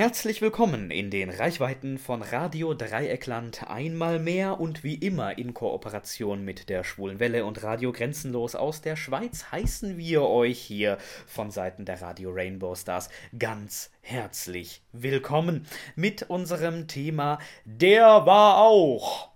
Herzlich 0.00 0.40
willkommen 0.40 0.90
in 0.90 1.10
den 1.10 1.28
Reichweiten 1.28 1.98
von 1.98 2.22
Radio 2.22 2.72
Dreieckland 2.72 3.68
einmal 3.68 4.18
mehr 4.18 4.58
und 4.58 4.82
wie 4.82 4.94
immer 4.94 5.36
in 5.36 5.52
Kooperation 5.52 6.42
mit 6.42 6.70
der 6.70 6.84
Schwulen 6.84 7.20
Welle 7.20 7.44
und 7.44 7.62
Radio 7.62 7.92
Grenzenlos 7.92 8.54
aus 8.54 8.80
der 8.80 8.96
Schweiz 8.96 9.52
heißen 9.52 9.98
wir 9.98 10.22
euch 10.22 10.58
hier 10.58 10.96
von 11.26 11.50
Seiten 11.50 11.84
der 11.84 12.00
Radio 12.00 12.30
Rainbow 12.32 12.74
Stars 12.74 13.10
ganz 13.38 13.90
herzlich 14.00 14.80
willkommen 14.92 15.66
mit 15.96 16.22
unserem 16.22 16.88
Thema 16.88 17.38
Der 17.66 18.24
war 18.24 18.56
auch 18.56 19.28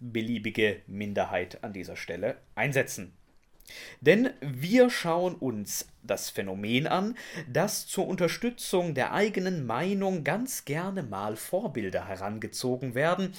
beliebige 0.00 0.82
Minderheit 0.88 1.62
an 1.62 1.72
dieser 1.72 1.94
Stelle 1.94 2.38
einsetzen. 2.56 3.16
Denn 4.00 4.30
wir 4.40 4.90
schauen 4.90 5.36
uns 5.36 5.86
das 6.02 6.30
Phänomen 6.30 6.86
an, 6.86 7.16
dass 7.50 7.86
zur 7.86 8.06
Unterstützung 8.06 8.94
der 8.94 9.12
eigenen 9.12 9.66
Meinung 9.66 10.24
ganz 10.24 10.64
gerne 10.64 11.02
mal 11.02 11.36
Vorbilder 11.36 12.06
herangezogen 12.06 12.94
werden 12.94 13.32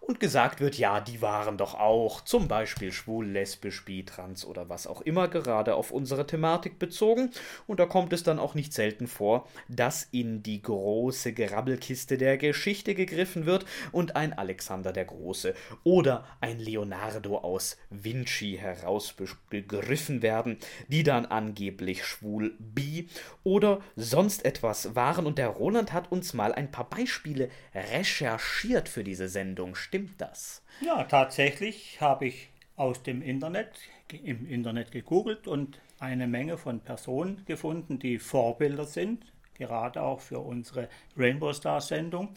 und 0.00 0.20
gesagt 0.20 0.60
wird, 0.60 0.78
ja, 0.78 1.00
die 1.00 1.20
waren 1.20 1.58
doch 1.58 1.74
auch 1.74 2.20
zum 2.20 2.48
Beispiel 2.48 2.92
schwul, 2.92 3.26
lesbisch, 3.26 3.84
bi, 3.84 4.04
trans 4.04 4.44
oder 4.44 4.68
was 4.68 4.86
auch 4.86 5.00
immer 5.00 5.28
gerade 5.28 5.74
auf 5.74 5.90
unsere 5.90 6.26
Thematik 6.26 6.78
bezogen. 6.78 7.30
Und 7.66 7.80
da 7.80 7.86
kommt 7.86 8.12
es 8.12 8.22
dann 8.22 8.38
auch 8.38 8.54
nicht 8.54 8.72
selten 8.72 9.06
vor, 9.08 9.48
dass 9.68 10.08
in 10.12 10.42
die 10.42 10.62
große 10.62 11.32
Gerabbelkiste 11.32 12.18
der 12.18 12.38
Geschichte 12.38 12.94
gegriffen 12.94 13.46
wird 13.46 13.64
und 13.92 14.16
ein 14.16 14.32
Alexander 14.32 14.92
der 14.92 15.06
Große 15.06 15.54
oder 15.84 16.24
ein 16.40 16.58
Leonardo 16.58 17.38
aus 17.38 17.76
Vinci 17.90 18.58
herausgegriffen 18.60 20.22
werden, 20.22 20.58
die 20.88 21.02
dann 21.02 21.26
angeblich 21.26 22.04
schwul, 22.04 22.54
bi 22.58 23.08
oder 23.44 23.80
sonst 23.96 24.44
etwas 24.44 24.94
waren. 24.94 25.26
Und 25.26 25.38
der 25.38 25.48
Roland 25.48 25.92
hat 25.92 26.12
uns 26.12 26.34
mal 26.34 26.52
ein 26.52 26.70
paar 26.70 26.88
Beispiele 26.88 27.50
recherchiert 27.74 28.88
für 28.88 29.04
diese 29.04 29.28
Sendung. 29.28 29.74
Stimmt 29.86 30.20
das? 30.20 30.64
Ja, 30.80 31.04
tatsächlich 31.04 32.00
habe 32.00 32.26
ich 32.26 32.48
aus 32.74 33.04
dem 33.04 33.22
Internet, 33.22 33.68
im 34.10 34.44
Internet 34.44 34.90
gegoogelt 34.90 35.46
und 35.46 35.80
eine 36.00 36.26
Menge 36.26 36.58
von 36.58 36.80
Personen 36.80 37.44
gefunden, 37.46 38.00
die 38.00 38.18
Vorbilder 38.18 38.84
sind, 38.84 39.32
gerade 39.54 40.02
auch 40.02 40.18
für 40.18 40.40
unsere 40.40 40.88
Rainbow 41.16 41.52
Star 41.52 41.80
Sendung. 41.80 42.30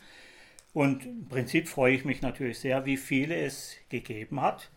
Und 0.74 1.08
im 1.08 1.28
Prinzip 1.28 1.68
freue 1.68 1.96
ich 1.96 2.06
mich 2.06 2.22
natürlich 2.22 2.60
sehr, 2.60 2.86
wie 2.86 2.98
viele 2.98 3.36
es 3.36 3.76
gegeben 3.90 4.42
hat. 4.42 4.70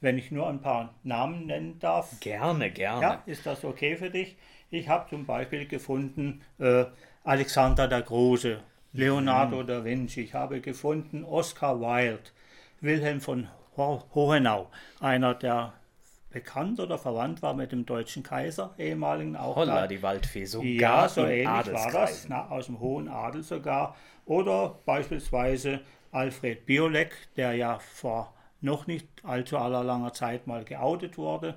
Wenn 0.00 0.18
ich 0.18 0.32
nur 0.32 0.48
ein 0.48 0.60
paar 0.60 0.94
Namen 1.04 1.46
nennen 1.46 1.78
darf. 1.78 2.18
Gerne, 2.18 2.72
gerne. 2.72 3.02
Ja, 3.02 3.22
ist 3.26 3.46
das 3.46 3.64
okay 3.64 3.94
für 3.96 4.10
dich? 4.10 4.36
Ich 4.70 4.88
habe 4.88 5.08
zum 5.08 5.26
Beispiel 5.26 5.68
gefunden 5.68 6.42
äh, 6.58 6.86
Alexander 7.22 7.86
der 7.86 8.02
Große, 8.02 8.64
Leonardo 8.96 9.62
da 9.62 9.84
Vinci. 9.84 10.22
Ich 10.22 10.34
habe 10.34 10.60
gefunden 10.60 11.24
Oscar 11.24 11.80
Wilde, 11.80 12.30
Wilhelm 12.80 13.20
von 13.20 13.48
Hohenau, 13.76 14.70
einer, 15.00 15.34
der 15.34 15.74
bekannt 16.30 16.80
oder 16.80 16.98
verwandt 16.98 17.42
war 17.42 17.54
mit 17.54 17.72
dem 17.72 17.86
deutschen 17.86 18.22
Kaiser, 18.22 18.74
ehemaligen 18.78 19.36
auch. 19.36 19.56
Holla, 19.56 19.82
da. 19.82 19.86
die 19.86 20.02
Waldfee, 20.02 20.44
sogar 20.44 20.66
ja, 20.66 21.08
so 21.08 21.22
ähnlich 21.22 21.72
war 21.72 21.90
das, 21.90 22.28
na, 22.28 22.48
aus 22.48 22.66
dem 22.66 22.80
hohen 22.80 23.08
Adel 23.08 23.42
sogar. 23.42 23.96
Oder 24.26 24.78
beispielsweise 24.84 25.80
Alfred 26.12 26.66
Biolek, 26.66 27.14
der 27.36 27.54
ja 27.54 27.78
vor 27.78 28.34
noch 28.60 28.86
nicht 28.86 29.06
allzu 29.22 29.58
aller 29.58 29.84
langer 29.84 30.12
Zeit 30.12 30.46
mal 30.46 30.64
geoutet 30.64 31.16
wurde. 31.16 31.54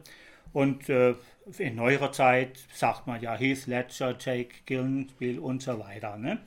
Und 0.54 0.90
äh, 0.90 1.16
in 1.58 1.76
neuerer 1.76 2.12
Zeit 2.12 2.60
sagt 2.74 3.08
man 3.08 3.22
ja 3.22 3.36
Heath 3.36 3.68
Ledger, 3.68 4.16
Jake 4.20 4.56
Gyllenhaal 4.66 5.40
und 5.40 5.62
so 5.62 5.80
weiter. 5.80 6.18
Ne? 6.18 6.40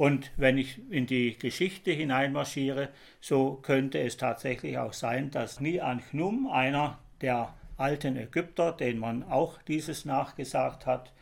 Und 0.00 0.32
wenn 0.38 0.56
ich 0.56 0.80
in 0.90 1.04
die 1.04 1.36
Geschichte 1.38 1.90
hineinmarschiere, 1.90 2.88
so 3.20 3.56
könnte 3.56 4.00
es 4.00 4.16
tatsächlich 4.16 4.78
auch 4.78 4.94
sein, 4.94 5.30
dass 5.30 5.60
Nian 5.60 6.00
Chnum, 6.00 6.48
einer 6.50 6.98
der 7.20 7.52
alten 7.76 8.16
Ägypter, 8.16 8.72
den 8.72 8.98
man 8.98 9.22
auch 9.22 9.60
dieses 9.60 10.06
nachgesagt 10.06 10.86
hat, 10.86 11.12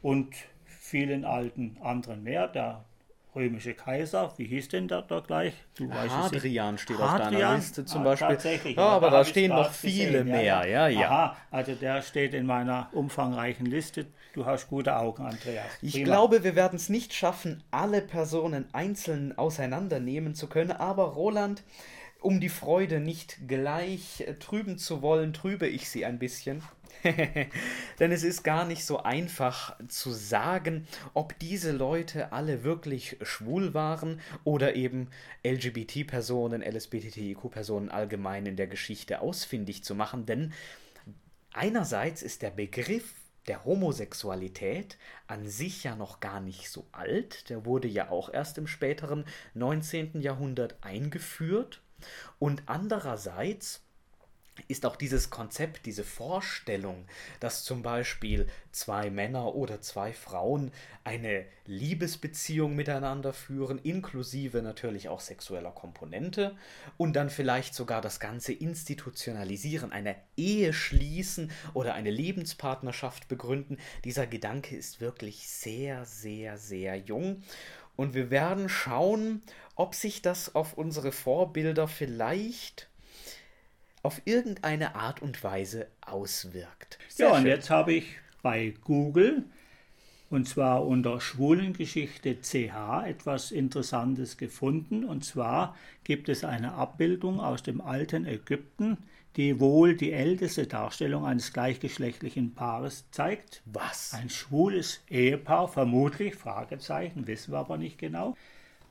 und 0.00 0.32
vielen 0.64 1.24
alten 1.24 1.76
anderen 1.82 2.22
mehr, 2.22 2.46
der 2.46 2.84
römische 3.34 3.74
Kaiser, 3.74 4.32
wie 4.36 4.46
hieß 4.46 4.68
denn 4.68 4.88
der 4.88 5.02
da 5.02 5.20
gleich? 5.20 5.54
Du 5.74 5.92
Hadrian 5.92 6.78
steht 6.78 6.98
Hadrian? 6.98 7.26
auf 7.26 7.30
deiner 7.30 7.56
Liste 7.56 7.84
zum 7.84 8.02
ah, 8.02 8.04
Beispiel. 8.04 8.28
Tatsächlich. 8.28 8.76
Ja, 8.76 8.88
aber 8.88 9.10
da, 9.10 9.18
da 9.18 9.24
stehen 9.24 9.50
noch 9.50 9.70
viele 9.70 10.24
gesehen. 10.24 10.28
mehr, 10.28 10.66
ja, 10.66 10.88
ja. 10.88 11.08
Aha, 11.08 11.36
also 11.50 11.74
der 11.74 12.02
steht 12.02 12.34
in 12.34 12.46
meiner 12.46 12.88
umfangreichen 12.92 13.66
Liste. 13.66 14.06
Du 14.32 14.46
hast 14.46 14.68
gute 14.68 14.96
Augen, 14.96 15.24
Andreas. 15.24 15.66
Prima. 15.80 15.92
Ich 15.94 16.04
glaube, 16.04 16.44
wir 16.44 16.54
werden 16.54 16.76
es 16.76 16.88
nicht 16.88 17.12
schaffen, 17.14 17.62
alle 17.70 18.00
Personen 18.00 18.66
einzeln 18.72 19.36
auseinandernehmen 19.36 20.34
zu 20.34 20.46
können, 20.46 20.72
aber 20.72 21.04
Roland, 21.04 21.62
um 22.20 22.40
die 22.40 22.48
Freude 22.48 23.00
nicht 23.00 23.48
gleich 23.48 24.24
trüben 24.38 24.78
zu 24.78 25.02
wollen, 25.02 25.32
trübe 25.32 25.66
ich 25.66 25.88
sie 25.88 26.04
ein 26.04 26.18
bisschen. 26.18 26.62
Denn 27.98 28.12
es 28.12 28.22
ist 28.22 28.42
gar 28.42 28.64
nicht 28.64 28.84
so 28.84 29.02
einfach 29.02 29.76
zu 29.88 30.10
sagen, 30.10 30.86
ob 31.14 31.38
diese 31.38 31.72
Leute 31.72 32.32
alle 32.32 32.64
wirklich 32.64 33.16
schwul 33.22 33.74
waren 33.74 34.20
oder 34.44 34.74
eben 34.76 35.08
LGBT-Personen, 35.44 36.62
LSBTIQ-Personen 36.62 37.88
allgemein 37.88 38.46
in 38.46 38.56
der 38.56 38.66
Geschichte 38.66 39.20
ausfindig 39.20 39.84
zu 39.84 39.94
machen. 39.94 40.26
Denn 40.26 40.52
einerseits 41.52 42.22
ist 42.22 42.42
der 42.42 42.50
Begriff 42.50 43.14
der 43.46 43.64
Homosexualität 43.64 44.98
an 45.26 45.48
sich 45.48 45.84
ja 45.84 45.96
noch 45.96 46.20
gar 46.20 46.40
nicht 46.40 46.70
so 46.70 46.86
alt. 46.92 47.48
Der 47.48 47.64
wurde 47.64 47.88
ja 47.88 48.10
auch 48.10 48.32
erst 48.32 48.58
im 48.58 48.66
späteren 48.66 49.24
19. 49.54 50.20
Jahrhundert 50.20 50.76
eingeführt. 50.82 51.80
Und 52.38 52.62
andererseits 52.66 53.82
ist 54.68 54.84
auch 54.86 54.96
dieses 54.96 55.30
Konzept, 55.30 55.86
diese 55.86 56.04
Vorstellung, 56.04 57.06
dass 57.40 57.64
zum 57.64 57.82
Beispiel 57.82 58.48
zwei 58.72 59.10
Männer 59.10 59.54
oder 59.54 59.80
zwei 59.80 60.12
Frauen 60.12 60.72
eine 61.04 61.46
Liebesbeziehung 61.66 62.76
miteinander 62.76 63.32
führen, 63.32 63.78
inklusive 63.78 64.62
natürlich 64.62 65.08
auch 65.08 65.20
sexueller 65.20 65.70
Komponente 65.70 66.56
und 66.96 67.14
dann 67.14 67.30
vielleicht 67.30 67.74
sogar 67.74 68.00
das 68.00 68.20
Ganze 68.20 68.52
institutionalisieren, 68.52 69.92
eine 69.92 70.16
Ehe 70.36 70.72
schließen 70.72 71.50
oder 71.74 71.94
eine 71.94 72.10
Lebenspartnerschaft 72.10 73.28
begründen. 73.28 73.78
Dieser 74.04 74.26
Gedanke 74.26 74.76
ist 74.76 75.00
wirklich 75.00 75.48
sehr, 75.48 76.04
sehr, 76.04 76.58
sehr 76.58 76.96
jung. 76.96 77.42
Und 77.96 78.14
wir 78.14 78.30
werden 78.30 78.68
schauen, 78.68 79.42
ob 79.74 79.94
sich 79.94 80.22
das 80.22 80.54
auf 80.54 80.74
unsere 80.74 81.12
Vorbilder 81.12 81.88
vielleicht 81.88 82.89
auf 84.02 84.22
irgendeine 84.24 84.94
Art 84.94 85.22
und 85.22 85.42
Weise 85.42 85.86
auswirkt. 86.00 86.98
Sehr 87.08 87.28
ja, 87.28 87.36
und 87.36 87.46
jetzt 87.46 87.70
habe 87.70 87.92
ich 87.92 88.16
bei 88.42 88.74
Google 88.84 89.44
und 90.30 90.46
zwar 90.46 90.86
unter 90.86 91.20
Schwulengeschichte 91.20 92.36
CH 92.40 93.04
etwas 93.04 93.50
Interessantes 93.50 94.36
gefunden. 94.36 95.04
Und 95.04 95.24
zwar 95.24 95.76
gibt 96.04 96.28
es 96.28 96.44
eine 96.44 96.74
Abbildung 96.74 97.40
aus 97.40 97.64
dem 97.64 97.80
alten 97.80 98.26
Ägypten, 98.26 98.98
die 99.36 99.58
wohl 99.58 99.96
die 99.96 100.12
älteste 100.12 100.68
Darstellung 100.68 101.24
eines 101.24 101.52
gleichgeschlechtlichen 101.52 102.54
Paares 102.54 103.10
zeigt. 103.10 103.62
Was? 103.64 104.14
Ein 104.14 104.30
schwules 104.30 105.02
Ehepaar, 105.08 105.66
vermutlich, 105.66 106.36
Fragezeichen, 106.36 107.26
wissen 107.26 107.52
wir 107.52 107.58
aber 107.58 107.76
nicht 107.76 107.98
genau. 107.98 108.36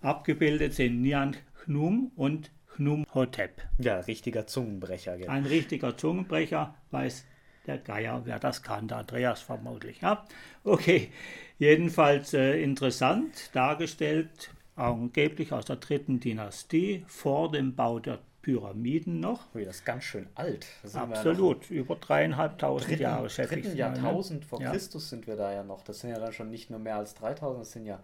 Abgebildet 0.01 0.73
sind 0.73 1.01
Nian 1.01 1.37
Chnum 1.63 2.11
und 2.17 2.51
Chnumhotep. 2.79 3.61
Ja, 3.77 3.99
richtiger 3.99 4.47
Zungenbrecher. 4.47 5.17
Genau. 5.17 5.31
Ein 5.31 5.45
richtiger 5.45 5.97
Zungenbrecher, 5.97 6.75
weiß 6.91 7.25
der 7.67 7.77
Geier, 7.77 8.21
wer 8.23 8.39
das 8.39 8.63
kann, 8.63 8.87
der 8.87 8.99
Andreas 8.99 9.41
vermutlich. 9.41 9.99
Ja? 10.01 10.25
Okay, 10.63 11.11
jedenfalls 11.57 12.33
äh, 12.33 12.61
interessant 12.63 13.53
dargestellt, 13.53 14.51
angeblich 14.77 15.51
aus 15.51 15.65
der 15.65 15.75
dritten 15.75 16.21
Dynastie, 16.21 17.03
vor 17.07 17.51
dem 17.51 17.75
Bau 17.75 17.99
der 17.99 18.19
Pyramiden 18.41 19.19
noch. 19.19 19.53
Ui, 19.53 19.65
das 19.65 19.77
ist 19.77 19.85
ganz 19.85 20.05
schön 20.05 20.27
alt. 20.35 20.65
Absolut, 20.93 21.69
über 21.69 21.97
dreieinhalbtausend 21.97 22.97
Jahre, 22.97 23.29
schätze 23.29 23.55
ich. 23.55 23.63
Dritten 23.63 23.73
ne? 23.73 23.79
Jahrtausend 23.79 24.45
vor 24.45 24.61
ja. 24.61 24.71
Christus 24.71 25.09
sind 25.09 25.27
wir 25.27 25.35
da 25.35 25.51
ja 25.51 25.63
noch. 25.63 25.83
Das 25.83 25.99
sind 25.99 26.11
ja 26.11 26.19
dann 26.19 26.31
schon 26.31 26.49
nicht 26.49 26.69
nur 26.69 26.79
mehr 26.79 26.95
als 26.95 27.13
3000, 27.15 27.61
das 27.61 27.73
sind 27.73 27.85
ja 27.85 27.99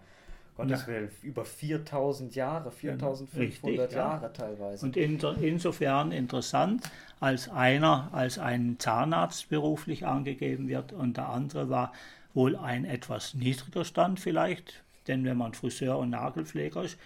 Gottes 0.56 0.82
ja. 0.82 0.86
Willen, 0.86 1.10
über 1.22 1.44
4000 1.44 2.34
Jahre, 2.34 2.70
4500 2.70 3.78
Richtig, 3.78 3.96
Jahre 3.96 4.22
ja. 4.22 4.28
teilweise. 4.30 4.86
Und 4.86 4.96
in, 4.96 5.20
insofern 5.40 6.12
interessant, 6.12 6.90
als 7.20 7.48
einer 7.48 8.08
als 8.12 8.38
ein 8.38 8.76
Zahnarzt 8.78 9.48
beruflich 9.48 10.06
angegeben 10.06 10.68
wird 10.68 10.92
und 10.92 11.16
der 11.16 11.28
andere 11.28 11.68
war 11.68 11.92
wohl 12.34 12.56
ein 12.56 12.84
etwas 12.84 13.34
niedriger 13.34 13.84
Stand 13.84 14.20
vielleicht, 14.20 14.82
denn 15.06 15.24
wenn 15.24 15.36
man 15.36 15.54
Friseur 15.54 15.98
und 15.98 16.10
Nagelpfleger 16.10 16.82
ist, 16.82 16.98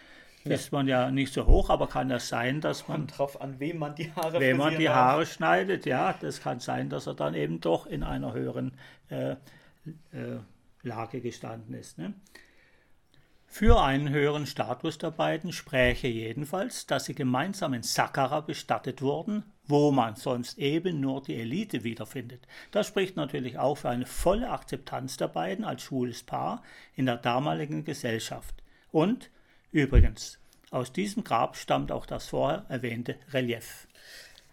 ja. 0.45 0.55
ist 0.55 0.73
man 0.73 0.89
ja 0.89 1.11
nicht 1.11 1.33
so 1.33 1.47
hoch, 1.47 1.71
aber 1.71 1.87
kann 1.87 2.09
das 2.09 2.29
sein, 2.29 2.61
dass 2.61 2.89
man. 2.89 2.99
Kommt 2.99 3.19
drauf 3.19 3.41
an, 3.41 3.59
wem 3.59 3.79
man 3.79 3.95
die 3.95 4.13
Haare 4.13 4.41
Wem 4.41 4.57
man 4.57 4.79
die 4.79 4.89
Haare 4.89 5.27
schneidet, 5.27 5.87
ja. 5.87 6.15
Das 6.21 6.41
kann 6.41 6.61
sein, 6.61 6.89
dass 6.89 7.07
er 7.07 7.15
dann 7.15 7.35
eben 7.35 7.61
doch 7.61 7.87
in 7.87 8.03
einer 8.03 8.33
höheren 8.33 8.73
äh, 9.11 9.33
äh, 9.33 9.37
Lage 10.83 11.21
gestanden 11.21 11.75
ist. 11.75 11.99
Ne? 11.99 12.15
Für 13.53 13.83
einen 13.83 14.11
höheren 14.11 14.47
Status 14.47 14.97
der 14.97 15.11
beiden 15.11 15.53
spräche 15.53 16.07
jedenfalls, 16.07 16.87
dass 16.87 17.07
sie 17.07 17.17
gemeinsam 17.17 17.75
in 17.75 17.83
Saqqara 17.83 18.41
bestattet 18.41 19.03
wurden, 19.03 19.43
wo 19.67 19.91
man 19.91 20.15
sonst 20.15 20.57
eben 20.57 21.01
nur 21.01 21.21
die 21.21 21.35
Elite 21.35 21.83
wiederfindet. 21.83 22.47
Das 22.71 22.87
spricht 22.87 23.17
natürlich 23.17 23.59
auch 23.59 23.75
für 23.75 23.91
eine 23.91 24.07
volle 24.07 24.51
Akzeptanz 24.51 25.17
der 25.17 25.29
beiden 25.29 25.65
als 25.65 25.83
schwules 25.83 26.23
Paar 26.23 26.63
in 26.95 27.07
der 27.07 27.17
damaligen 27.17 27.85
Gesellschaft. 27.85 28.55
Und 28.93 29.31
übrigens, 29.73 30.39
aus 30.71 30.93
diesem 30.93 31.25
Grab 31.25 31.57
stammt 31.57 31.91
auch 31.91 32.07
das 32.07 32.29
vorher 32.29 32.65
erwähnte 32.69 33.17
Relief. 33.33 33.89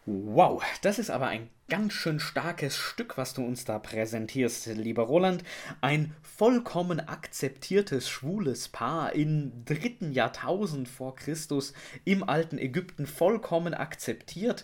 Wow, 0.10 0.64
das 0.84 1.00
ist 1.00 1.10
aber 1.10 1.28
ein 1.28 1.50
ganz 1.68 1.92
schön 1.92 2.22
starkes 2.22 2.78
Stück, 2.78 3.18
was 3.18 3.34
du 3.34 3.44
uns 3.44 3.66
da 3.66 3.78
präsentierst, 3.78 4.68
lieber 4.68 5.04
Roland. 5.04 5.44
Ein 5.82 6.16
vollkommen 6.22 7.02
akzeptiertes 7.02 8.08
schwules 8.08 8.70
Paar 8.70 9.12
im 9.12 9.66
dritten 9.66 10.14
Jahrtausend 10.14 10.88
vor 10.88 11.18
Christus 11.18 11.74
im 12.06 12.24
alten 12.24 12.58
Ägypten 12.58 13.06
vollkommen 13.06 13.74
akzeptiert. 13.74 14.64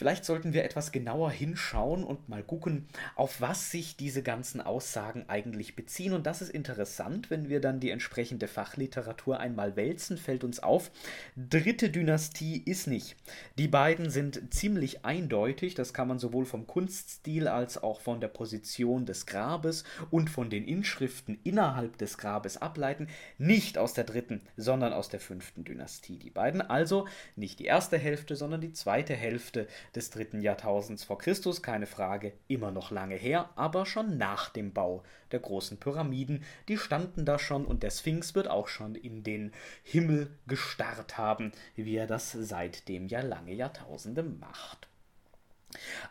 Vielleicht 0.00 0.24
sollten 0.24 0.54
wir 0.54 0.64
etwas 0.64 0.92
genauer 0.92 1.30
hinschauen 1.30 2.04
und 2.04 2.26
mal 2.26 2.42
gucken, 2.42 2.86
auf 3.16 3.42
was 3.42 3.70
sich 3.70 3.98
diese 3.98 4.22
ganzen 4.22 4.62
Aussagen 4.62 5.26
eigentlich 5.28 5.76
beziehen. 5.76 6.14
Und 6.14 6.24
das 6.26 6.40
ist 6.40 6.48
interessant, 6.48 7.28
wenn 7.28 7.50
wir 7.50 7.60
dann 7.60 7.80
die 7.80 7.90
entsprechende 7.90 8.48
Fachliteratur 8.48 9.38
einmal 9.40 9.76
wälzen, 9.76 10.16
fällt 10.16 10.42
uns 10.42 10.58
auf, 10.62 10.90
dritte 11.36 11.90
Dynastie 11.90 12.62
ist 12.64 12.86
nicht. 12.86 13.14
Die 13.58 13.68
beiden 13.68 14.08
sind 14.08 14.54
ziemlich 14.54 15.04
eindeutig, 15.04 15.74
das 15.74 15.92
kann 15.92 16.08
man 16.08 16.18
sowohl 16.18 16.46
vom 16.46 16.66
Kunststil 16.66 17.46
als 17.46 17.82
auch 17.82 18.00
von 18.00 18.22
der 18.22 18.28
Position 18.28 19.04
des 19.04 19.26
Grabes 19.26 19.84
und 20.10 20.30
von 20.30 20.48
den 20.48 20.66
Inschriften 20.66 21.38
innerhalb 21.44 21.98
des 21.98 22.16
Grabes 22.16 22.56
ableiten, 22.56 23.08
nicht 23.36 23.76
aus 23.76 23.92
der 23.92 24.04
dritten, 24.04 24.40
sondern 24.56 24.94
aus 24.94 25.10
der 25.10 25.20
fünften 25.20 25.64
Dynastie. 25.64 26.16
Die 26.16 26.30
beiden 26.30 26.62
also 26.62 27.06
nicht 27.36 27.58
die 27.58 27.66
erste 27.66 27.98
Hälfte, 27.98 28.34
sondern 28.34 28.62
die 28.62 28.72
zweite 28.72 29.14
Hälfte 29.14 29.68
des 29.94 30.10
dritten 30.10 30.40
Jahrtausends 30.40 31.04
vor 31.04 31.18
Christus, 31.18 31.62
keine 31.62 31.86
Frage, 31.86 32.32
immer 32.48 32.70
noch 32.70 32.90
lange 32.90 33.16
her, 33.16 33.50
aber 33.56 33.86
schon 33.86 34.18
nach 34.18 34.50
dem 34.50 34.72
Bau 34.72 35.02
der 35.32 35.40
großen 35.40 35.78
Pyramiden. 35.78 36.44
Die 36.68 36.76
standen 36.76 37.24
da 37.24 37.38
schon 37.38 37.64
und 37.64 37.82
der 37.82 37.90
Sphinx 37.90 38.34
wird 38.34 38.48
auch 38.48 38.68
schon 38.68 38.94
in 38.94 39.22
den 39.22 39.52
Himmel 39.82 40.30
gestarrt 40.46 41.18
haben, 41.18 41.52
wie 41.74 41.96
er 41.96 42.06
das 42.06 42.32
seitdem 42.32 43.08
ja 43.08 43.20
lange 43.20 43.54
Jahrtausende 43.54 44.22
macht. 44.22 44.89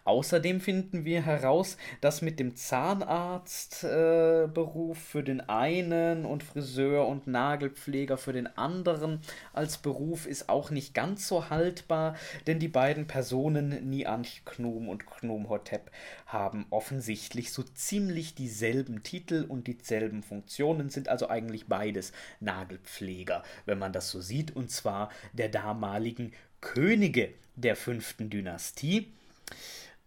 Außerdem 0.06 0.62
finden 0.62 1.06
wir 1.06 1.26
heraus, 1.26 1.78
dass 2.02 2.22
mit 2.22 2.40
dem 2.40 2.56
Zahnarztberuf 2.56 4.98
äh, 4.98 5.02
für 5.02 5.24
den 5.24 5.42
einen 5.42 6.26
und 6.26 6.44
Friseur 6.44 7.08
und 7.08 7.28
Nagelpfleger 7.28 8.18
für 8.18 8.34
den 8.34 8.48
anderen 8.58 9.22
als 9.54 9.78
Beruf 9.78 10.26
ist 10.26 10.50
auch 10.50 10.72
nicht 10.72 10.94
ganz 10.94 11.28
so 11.28 11.50
haltbar, 11.50 12.16
denn 12.48 12.60
die 12.60 12.68
beiden 12.68 13.08
Personen 13.08 13.90
Nianch 13.90 14.42
Knum 14.46 14.90
und 14.90 15.06
Knum 15.06 15.50
Hotep 15.50 15.92
haben 16.26 16.66
offensichtlich 16.70 17.52
so 17.52 17.64
ziemlich 17.64 18.36
dieselben 18.36 19.04
Titel 19.04 19.46
und 19.48 19.68
dieselben 19.68 20.24
Funktionen, 20.24 20.90
sind 20.90 21.10
also 21.10 21.30
eigentlich 21.30 21.68
beides 21.68 22.12
Nagelpfleger, 22.40 23.44
wenn 23.66 23.80
man 23.80 23.94
das 23.94 24.10
so 24.10 24.22
sieht, 24.22 24.56
und 24.56 24.72
zwar 24.72 25.10
der 25.34 25.50
damaligen 25.50 26.34
Könige 26.62 27.34
der 27.56 27.76
fünften 27.76 28.30
Dynastie 28.30 29.12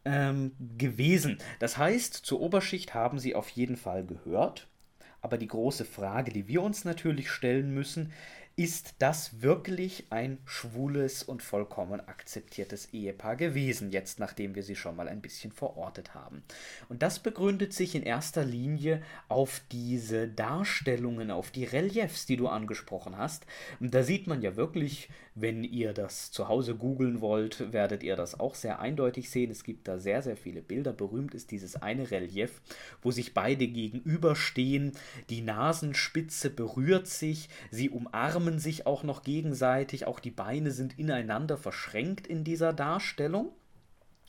ähm, 0.05 0.53
gewesen. 0.77 1.39
Das 1.59 1.79
heißt, 1.79 2.15
zur 2.15 2.41
Oberschicht 2.41 2.95
haben 2.95 3.19
sie 3.19 3.35
auf 3.35 3.49
jeden 3.51 3.77
Fall 3.77 4.05
gehört. 4.05 4.69
Aber 5.21 5.39
die 5.39 5.47
große 5.47 5.85
Frage, 5.85 6.33
die 6.33 6.49
wir 6.49 6.63
uns 6.63 6.85
natürlich 6.85 7.31
stellen 7.31 7.73
müssen, 7.73 8.13
ist 8.57 8.97
das 8.99 9.41
wirklich 9.41 10.07
ein 10.11 10.39
schwules 10.45 11.23
und 11.23 11.43
vollkommen 11.43 12.01
akzeptiertes 12.01 12.93
Ehepaar 12.93 13.37
gewesen, 13.37 13.91
jetzt 13.91 14.21
nachdem 14.21 14.55
wir 14.55 14.63
sie 14.63 14.77
schon 14.77 14.95
mal 14.95 15.09
ein 15.09 15.23
bisschen 15.23 15.53
verortet 15.53 16.15
haben. 16.15 16.43
Und 16.89 17.03
das 17.03 17.19
begründet 17.19 17.73
sich 17.73 17.95
in 17.95 18.03
erster 18.03 18.45
Linie 18.45 19.03
auf 19.29 19.63
diese 19.73 20.29
Darstellungen, 20.29 21.31
auf 21.31 21.51
die 21.51 21.65
Reliefs, 21.65 22.27
die 22.27 22.37
du 22.37 22.49
angesprochen 22.49 23.17
hast. 23.17 23.47
Da 23.81 24.03
sieht 24.03 24.27
man 24.27 24.43
ja 24.43 24.55
wirklich, 24.55 25.09
wenn 25.35 25.65
ihr 25.65 25.95
das 25.95 26.31
zu 26.31 26.49
Hause 26.49 26.75
googeln 26.75 27.23
wollt, 27.23 27.73
werdet 27.73 28.03
ihr 28.03 28.17
das 28.17 28.39
auch 28.39 28.55
sehr 28.55 28.81
eindeutig 28.81 29.31
sehen. 29.31 29.51
Es 29.51 29.65
gibt 29.65 29.89
da 29.89 29.99
sehr, 29.99 30.21
sehr 30.21 30.37
viele 30.37 30.61
Bilder. 30.61 30.93
Berühmt 30.93 31.35
ist 31.35 31.51
dieses 31.53 31.77
eine 31.77 32.11
Relief, 32.11 32.61
wo 33.01 33.11
sich 33.11 33.33
beide 33.33 33.67
gegenüberstehen. 33.67 34.93
Die 35.31 35.41
Nasenspitze 35.41 36.51
berührt 36.51 37.07
sich, 37.07 37.49
sie 37.71 37.89
umarmen 37.89 38.42
sich 38.59 38.87
auch 38.87 39.03
noch 39.03 39.23
gegenseitig, 39.23 40.07
auch 40.07 40.21
die 40.21 40.31
Beine 40.31 40.71
sind 40.71 40.99
ineinander 40.99 41.57
verschränkt 41.57 42.27
in 42.27 42.45
dieser 42.45 42.73
Darstellung. 42.73 43.53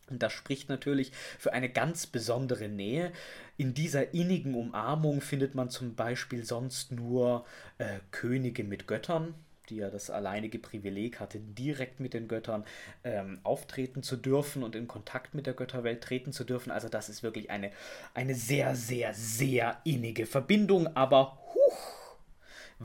Und 0.10 0.22
das 0.22 0.34
spricht 0.34 0.70
natürlich 0.70 1.12
für 1.40 1.54
eine 1.54 1.70
ganz 1.70 2.08
besondere 2.08 2.68
Nähe. 2.68 3.12
In 3.58 3.74
dieser 3.74 4.14
innigen 4.14 4.54
Umarmung 4.56 5.22
findet 5.22 5.56
man 5.56 5.70
zum 5.70 5.96
Beispiel 5.96 6.44
sonst 6.44 6.92
nur 6.92 7.46
äh, 7.78 8.00
Könige 8.12 8.64
mit 8.64 8.88
Göttern, 8.88 9.34
die 9.70 9.78
ja 9.78 9.90
das 9.90 10.10
alleinige 10.10 10.60
Privileg 10.60 11.20
hatte, 11.20 11.40
direkt 11.40 12.00
mit 12.00 12.14
den 12.14 12.28
Göttern 12.28 12.66
ähm, 13.04 13.40
auftreten 13.44 14.04
zu 14.04 14.18
dürfen 14.18 14.62
und 14.62 14.76
in 14.76 14.88
Kontakt 14.88 15.34
mit 15.36 15.48
der 15.48 15.54
Götterwelt 15.54 16.04
treten 16.04 16.34
zu 16.34 16.44
dürfen. 16.44 16.72
Also 16.72 16.90
das 16.90 17.08
ist 17.10 17.24
wirklich 17.24 17.50
eine, 17.50 17.72
eine 18.14 18.36
sehr, 18.36 18.76
sehr, 18.76 19.14
sehr 19.14 19.80
innige 19.86 20.26
Verbindung. 20.26 20.96
Aber 20.96 21.40
huch, 21.54 22.03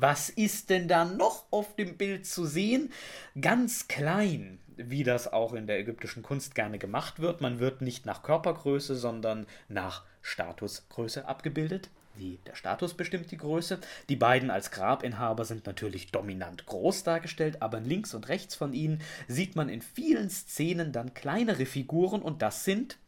was 0.00 0.28
ist 0.28 0.70
denn 0.70 0.88
da 0.88 1.04
noch 1.04 1.44
auf 1.50 1.74
dem 1.76 1.96
Bild 1.96 2.26
zu 2.26 2.46
sehen? 2.46 2.92
Ganz 3.40 3.88
klein, 3.88 4.58
wie 4.76 5.02
das 5.02 5.32
auch 5.32 5.52
in 5.52 5.66
der 5.66 5.78
ägyptischen 5.78 6.22
Kunst 6.22 6.54
gerne 6.54 6.78
gemacht 6.78 7.20
wird. 7.20 7.40
Man 7.40 7.58
wird 7.58 7.80
nicht 7.80 8.06
nach 8.06 8.22
Körpergröße, 8.22 8.96
sondern 8.96 9.46
nach 9.68 10.04
Statusgröße 10.22 11.26
abgebildet. 11.26 11.90
Die, 12.18 12.38
der 12.46 12.56
Status 12.56 12.94
bestimmt 12.94 13.30
die 13.30 13.36
Größe. 13.36 13.78
Die 14.08 14.16
beiden 14.16 14.50
als 14.50 14.70
Grabinhaber 14.70 15.44
sind 15.44 15.66
natürlich 15.66 16.10
dominant 16.10 16.66
groß 16.66 17.04
dargestellt, 17.04 17.62
aber 17.62 17.80
links 17.80 18.12
und 18.12 18.28
rechts 18.28 18.54
von 18.54 18.72
ihnen 18.72 19.00
sieht 19.28 19.54
man 19.54 19.68
in 19.68 19.82
vielen 19.82 20.28
Szenen 20.28 20.92
dann 20.92 21.14
kleinere 21.14 21.64
Figuren 21.64 22.22
und 22.22 22.42
das 22.42 22.64
sind 22.64 22.98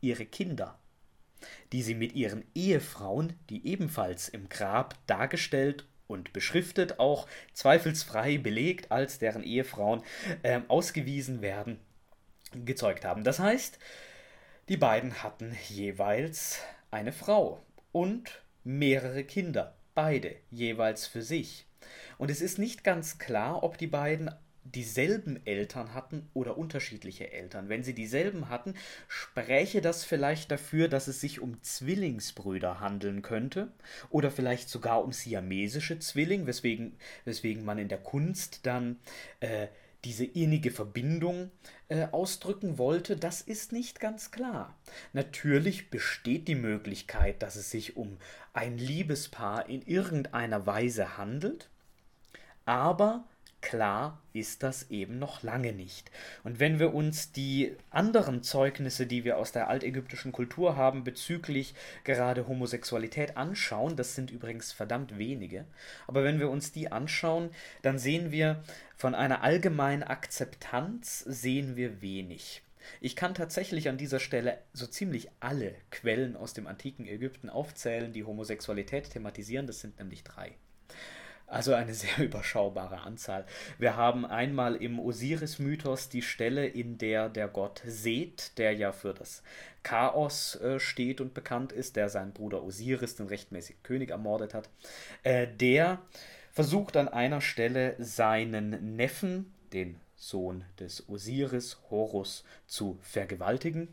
ihre 0.00 0.24
Kinder, 0.24 0.78
die 1.72 1.82
sie 1.82 1.94
mit 1.94 2.14
ihren 2.14 2.44
Ehefrauen, 2.54 3.34
die 3.50 3.66
ebenfalls 3.66 4.30
im 4.30 4.48
Grab 4.48 4.94
dargestellt 5.06 5.84
und 6.08 6.32
beschriftet, 6.32 6.98
auch 6.98 7.28
zweifelsfrei 7.52 8.38
belegt 8.38 8.90
als 8.90 9.20
deren 9.20 9.44
Ehefrauen 9.44 10.02
äh, 10.42 10.60
ausgewiesen 10.66 11.40
werden, 11.40 11.78
gezeugt 12.64 13.04
haben. 13.04 13.22
Das 13.22 13.38
heißt, 13.38 13.78
die 14.68 14.76
beiden 14.76 15.22
hatten 15.22 15.56
jeweils 15.68 16.60
eine 16.90 17.12
Frau 17.12 17.62
und 17.92 18.42
mehrere 18.64 19.22
Kinder, 19.22 19.76
beide 19.94 20.34
jeweils 20.50 21.06
für 21.06 21.22
sich. 21.22 21.66
Und 22.18 22.30
es 22.30 22.40
ist 22.40 22.58
nicht 22.58 22.84
ganz 22.84 23.18
klar, 23.18 23.62
ob 23.62 23.78
die 23.78 23.86
beiden 23.86 24.30
dieselben 24.74 25.44
Eltern 25.46 25.94
hatten 25.94 26.28
oder 26.34 26.58
unterschiedliche 26.58 27.32
Eltern. 27.32 27.68
Wenn 27.68 27.84
sie 27.84 27.94
dieselben 27.94 28.48
hatten, 28.48 28.74
spräche 29.06 29.80
das 29.80 30.04
vielleicht 30.04 30.50
dafür, 30.50 30.88
dass 30.88 31.08
es 31.08 31.20
sich 31.20 31.40
um 31.40 31.62
Zwillingsbrüder 31.62 32.80
handeln 32.80 33.22
könnte 33.22 33.72
oder 34.10 34.30
vielleicht 34.30 34.68
sogar 34.68 35.04
um 35.04 35.12
siamesische 35.12 35.98
Zwilling, 35.98 36.46
weswegen, 36.46 36.96
weswegen 37.24 37.64
man 37.64 37.78
in 37.78 37.88
der 37.88 37.98
Kunst 37.98 38.66
dann 38.66 38.98
äh, 39.40 39.68
diese 40.04 40.24
innige 40.24 40.70
Verbindung 40.70 41.50
äh, 41.88 42.06
ausdrücken 42.12 42.78
wollte, 42.78 43.16
das 43.16 43.40
ist 43.40 43.72
nicht 43.72 44.00
ganz 44.00 44.30
klar. 44.30 44.76
Natürlich 45.12 45.90
besteht 45.90 46.46
die 46.46 46.54
Möglichkeit, 46.54 47.42
dass 47.42 47.56
es 47.56 47.70
sich 47.70 47.96
um 47.96 48.18
ein 48.52 48.78
Liebespaar 48.78 49.68
in 49.68 49.82
irgendeiner 49.82 50.66
Weise 50.66 51.18
handelt, 51.18 51.68
aber 52.64 53.24
Klar 53.60 54.22
ist 54.32 54.62
das 54.62 54.88
eben 54.90 55.18
noch 55.18 55.42
lange 55.42 55.72
nicht. 55.72 56.12
Und 56.44 56.60
wenn 56.60 56.78
wir 56.78 56.94
uns 56.94 57.32
die 57.32 57.76
anderen 57.90 58.42
Zeugnisse, 58.44 59.06
die 59.06 59.24
wir 59.24 59.36
aus 59.36 59.50
der 59.50 59.68
altägyptischen 59.68 60.30
Kultur 60.30 60.76
haben, 60.76 61.02
bezüglich 61.02 61.74
gerade 62.04 62.46
Homosexualität 62.46 63.36
anschauen, 63.36 63.96
das 63.96 64.14
sind 64.14 64.30
übrigens 64.30 64.72
verdammt 64.72 65.18
wenige, 65.18 65.64
aber 66.06 66.22
wenn 66.22 66.38
wir 66.38 66.50
uns 66.50 66.70
die 66.70 66.92
anschauen, 66.92 67.50
dann 67.82 67.98
sehen 67.98 68.30
wir, 68.30 68.62
von 68.96 69.14
einer 69.14 69.42
allgemeinen 69.42 70.04
Akzeptanz 70.04 71.20
sehen 71.20 71.74
wir 71.74 72.00
wenig. 72.00 72.62
Ich 73.00 73.16
kann 73.16 73.34
tatsächlich 73.34 73.88
an 73.88 73.98
dieser 73.98 74.20
Stelle 74.20 74.58
so 74.72 74.86
ziemlich 74.86 75.30
alle 75.40 75.74
Quellen 75.90 76.36
aus 76.36 76.54
dem 76.54 76.66
antiken 76.66 77.06
Ägypten 77.06 77.50
aufzählen, 77.50 78.12
die 78.12 78.24
Homosexualität 78.24 79.10
thematisieren, 79.10 79.66
das 79.66 79.80
sind 79.80 79.98
nämlich 79.98 80.22
drei. 80.22 80.54
Also 81.48 81.72
eine 81.72 81.94
sehr 81.94 82.18
überschaubare 82.18 83.00
Anzahl. 83.00 83.44
Wir 83.78 83.96
haben 83.96 84.24
einmal 84.24 84.76
im 84.76 85.00
Osiris-Mythos 85.00 86.08
die 86.08 86.22
Stelle, 86.22 86.66
in 86.66 86.98
der 86.98 87.28
der 87.28 87.48
Gott 87.48 87.82
Seth, 87.86 88.56
der 88.58 88.74
ja 88.74 88.92
für 88.92 89.14
das 89.14 89.42
Chaos 89.82 90.56
äh, 90.56 90.78
steht 90.78 91.20
und 91.20 91.34
bekannt 91.34 91.72
ist, 91.72 91.96
der 91.96 92.10
seinen 92.10 92.32
Bruder 92.32 92.62
Osiris, 92.62 93.16
den 93.16 93.26
rechtmäßigen 93.26 93.82
König, 93.82 94.10
ermordet 94.10 94.52
hat, 94.52 94.68
äh, 95.22 95.46
der 95.48 96.00
versucht 96.52 96.96
an 96.96 97.08
einer 97.08 97.40
Stelle 97.40 97.96
seinen 97.98 98.96
Neffen, 98.96 99.52
den 99.72 99.98
Sohn 100.16 100.64
des 100.78 101.08
Osiris, 101.08 101.78
Horus, 101.90 102.44
zu 102.66 102.98
vergewaltigen. 103.00 103.88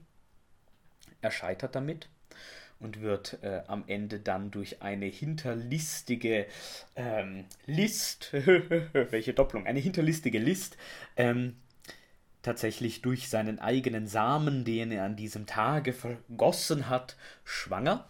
Er 1.21 1.31
scheitert 1.31 1.75
damit 1.75 2.09
und 2.79 3.01
wird 3.01 3.39
äh, 3.41 3.62
am 3.67 3.84
Ende 3.88 4.20
dann 4.20 4.51
durch 4.51 4.82
eine 4.82 5.05
hinterlistige 5.05 6.46
ähm, 6.96 7.46
List, 7.65 8.32
welche 8.34 9.34
Doppelung, 9.34 9.65
eine 9.65 9.79
hinterlistige 9.79 10.39
List, 10.39 10.77
ähm, 11.15 11.58
tatsächlich 12.41 13.01
durch 13.01 13.29
seinen 13.29 13.60
eigenen 13.60 14.08
Samen, 14.08 14.65
den 14.65 14.91
er 14.91 15.03
an 15.05 15.15
diesem 15.15 15.48
Tage 15.48 15.94
vergossen 15.94 16.89
hat, 16.89 17.17
schwanger, 17.44 18.08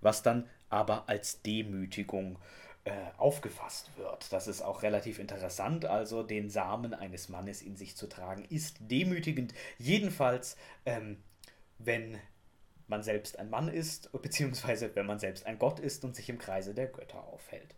was 0.00 0.22
dann 0.22 0.48
aber 0.68 1.08
als 1.08 1.42
Demütigung 1.42 2.38
äh, 2.84 2.92
aufgefasst 3.16 3.90
wird. 3.96 4.32
Das 4.32 4.46
ist 4.46 4.62
auch 4.62 4.82
relativ 4.82 5.18
interessant. 5.18 5.84
Also 5.84 6.22
den 6.22 6.50
Samen 6.50 6.94
eines 6.94 7.28
Mannes 7.28 7.60
in 7.62 7.76
sich 7.76 7.96
zu 7.96 8.06
tragen, 8.06 8.44
ist 8.44 8.76
demütigend. 8.80 9.52
Jedenfalls, 9.78 10.56
ähm, 10.84 11.16
wenn 11.78 12.18
man 12.88 13.02
selbst 13.02 13.38
ein 13.38 13.50
Mann 13.50 13.68
ist, 13.68 14.10
beziehungsweise 14.22 14.90
wenn 14.94 15.06
man 15.06 15.18
selbst 15.18 15.46
ein 15.46 15.58
Gott 15.58 15.80
ist 15.80 16.04
und 16.04 16.14
sich 16.14 16.28
im 16.28 16.38
Kreise 16.38 16.74
der 16.74 16.86
Götter 16.86 17.24
aufhält. 17.24 17.74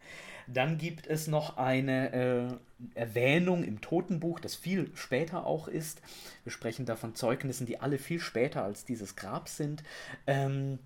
Dann 0.46 0.78
gibt 0.78 1.06
es 1.06 1.26
noch 1.26 1.58
eine 1.58 2.12
äh, 2.12 2.98
Erwähnung 2.98 3.64
im 3.64 3.82
Totenbuch, 3.82 4.40
das 4.40 4.54
viel 4.54 4.90
später 4.94 5.44
auch 5.44 5.68
ist. 5.68 6.00
Wir 6.44 6.52
sprechen 6.52 6.86
da 6.86 6.96
von 6.96 7.14
Zeugnissen, 7.14 7.66
die 7.66 7.80
alle 7.80 7.98
viel 7.98 8.18
später 8.18 8.64
als 8.64 8.84
dieses 8.84 9.14
Grab 9.14 9.48
sind. 9.48 9.82
Ähm, 10.26 10.78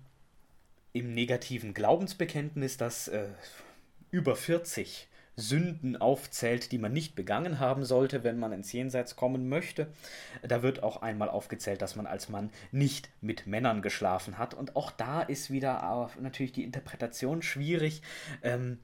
Im 0.91 1.13
negativen 1.13 1.73
Glaubensbekenntnis, 1.73 2.75
das 2.75 3.07
äh, 3.07 3.29
über 4.11 4.35
40 4.35 5.07
Sünden 5.35 5.97
aufzählt, 5.97 6.71
die 6.71 6.77
man 6.77 6.93
nicht 6.93 7.15
begangen 7.15 7.59
haben 7.59 7.85
sollte, 7.85 8.23
wenn 8.23 8.37
man 8.37 8.53
ins 8.53 8.71
Jenseits 8.71 9.15
kommen 9.15 9.49
möchte. 9.49 9.87
Da 10.41 10.61
wird 10.61 10.83
auch 10.83 11.01
einmal 11.01 11.29
aufgezählt, 11.29 11.81
dass 11.81 11.95
man 11.95 12.05
als 12.05 12.29
Mann 12.29 12.51
nicht 12.71 13.09
mit 13.21 13.47
Männern 13.47 13.81
geschlafen 13.81 14.37
hat. 14.37 14.53
Und 14.53 14.75
auch 14.75 14.91
da 14.91 15.21
ist 15.21 15.51
wieder 15.51 16.09
natürlich 16.19 16.51
die 16.51 16.63
Interpretation 16.63 17.41
schwierig. 17.41 18.01
Ähm, 18.43 18.79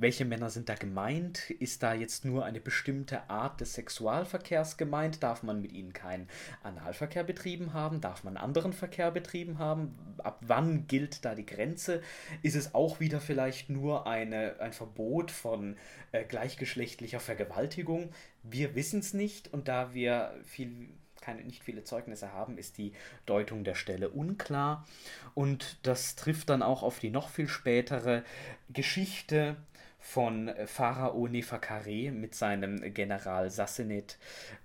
welche 0.00 0.24
Männer 0.24 0.50
sind 0.50 0.68
da 0.68 0.74
gemeint? 0.74 1.50
Ist 1.50 1.82
da 1.82 1.94
jetzt 1.94 2.24
nur 2.24 2.44
eine 2.44 2.60
bestimmte 2.60 3.28
Art 3.28 3.60
des 3.60 3.74
Sexualverkehrs 3.74 4.76
gemeint? 4.76 5.22
Darf 5.22 5.42
man 5.42 5.60
mit 5.60 5.72
ihnen 5.72 5.92
keinen 5.92 6.28
Analverkehr 6.62 7.24
betrieben 7.24 7.72
haben? 7.72 8.00
Darf 8.00 8.24
man 8.24 8.36
anderen 8.36 8.72
Verkehr 8.72 9.10
betrieben 9.10 9.58
haben? 9.58 9.96
Ab 10.18 10.38
wann 10.40 10.86
gilt 10.86 11.24
da 11.24 11.34
die 11.34 11.46
Grenze? 11.46 12.02
Ist 12.42 12.56
es 12.56 12.74
auch 12.74 13.00
wieder 13.00 13.20
vielleicht 13.20 13.70
nur 13.70 14.06
eine, 14.06 14.58
ein 14.60 14.72
Verbot 14.72 15.30
von 15.30 15.76
äh, 16.12 16.24
gleichgeschlechtlicher 16.24 17.20
Vergewaltigung? 17.20 18.10
Wir 18.42 18.74
wissen 18.74 19.00
es 19.00 19.14
nicht 19.14 19.52
und 19.52 19.68
da 19.68 19.92
wir 19.94 20.34
viel 20.44 20.88
keine, 21.20 21.44
nicht 21.44 21.62
viele 21.62 21.84
Zeugnisse 21.84 22.32
haben, 22.32 22.58
ist 22.58 22.78
die 22.78 22.92
Deutung 23.26 23.62
der 23.62 23.74
Stelle 23.74 24.08
unklar. 24.08 24.86
Und 25.34 25.78
das 25.82 26.16
trifft 26.16 26.48
dann 26.48 26.62
auch 26.62 26.82
auf 26.82 26.98
die 26.98 27.10
noch 27.10 27.28
viel 27.28 27.48
spätere 27.48 28.24
Geschichte 28.70 29.56
von 30.00 30.48
äh, 30.48 30.66
Pharao 30.66 31.28
Neferkare 31.28 32.10
mit 32.10 32.34
seinem 32.34 32.92
General 32.92 33.50
Sassenet 33.50 34.18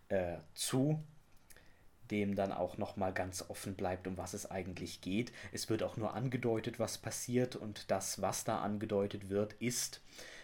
äh, 0.10 0.38
zu, 0.54 1.04
dem 2.10 2.36
dann 2.36 2.52
auch 2.52 2.78
nochmal 2.78 3.14
ganz 3.14 3.44
offen 3.50 3.76
bleibt, 3.76 4.08
um 4.08 4.18
was 4.18 4.34
es 4.34 4.50
eigentlich 4.50 5.02
geht. 5.02 5.32
Es 5.52 5.70
wird 5.70 5.84
auch 5.84 5.98
nur 5.98 6.14
angedeutet, 6.14 6.80
was 6.80 6.98
passiert 6.98 7.56
und 7.56 7.92
das, 7.92 8.22
was 8.22 8.44
da 8.44 8.60
angedeutet 8.60 9.30
wird, 9.30 9.54
ist, 9.54 10.02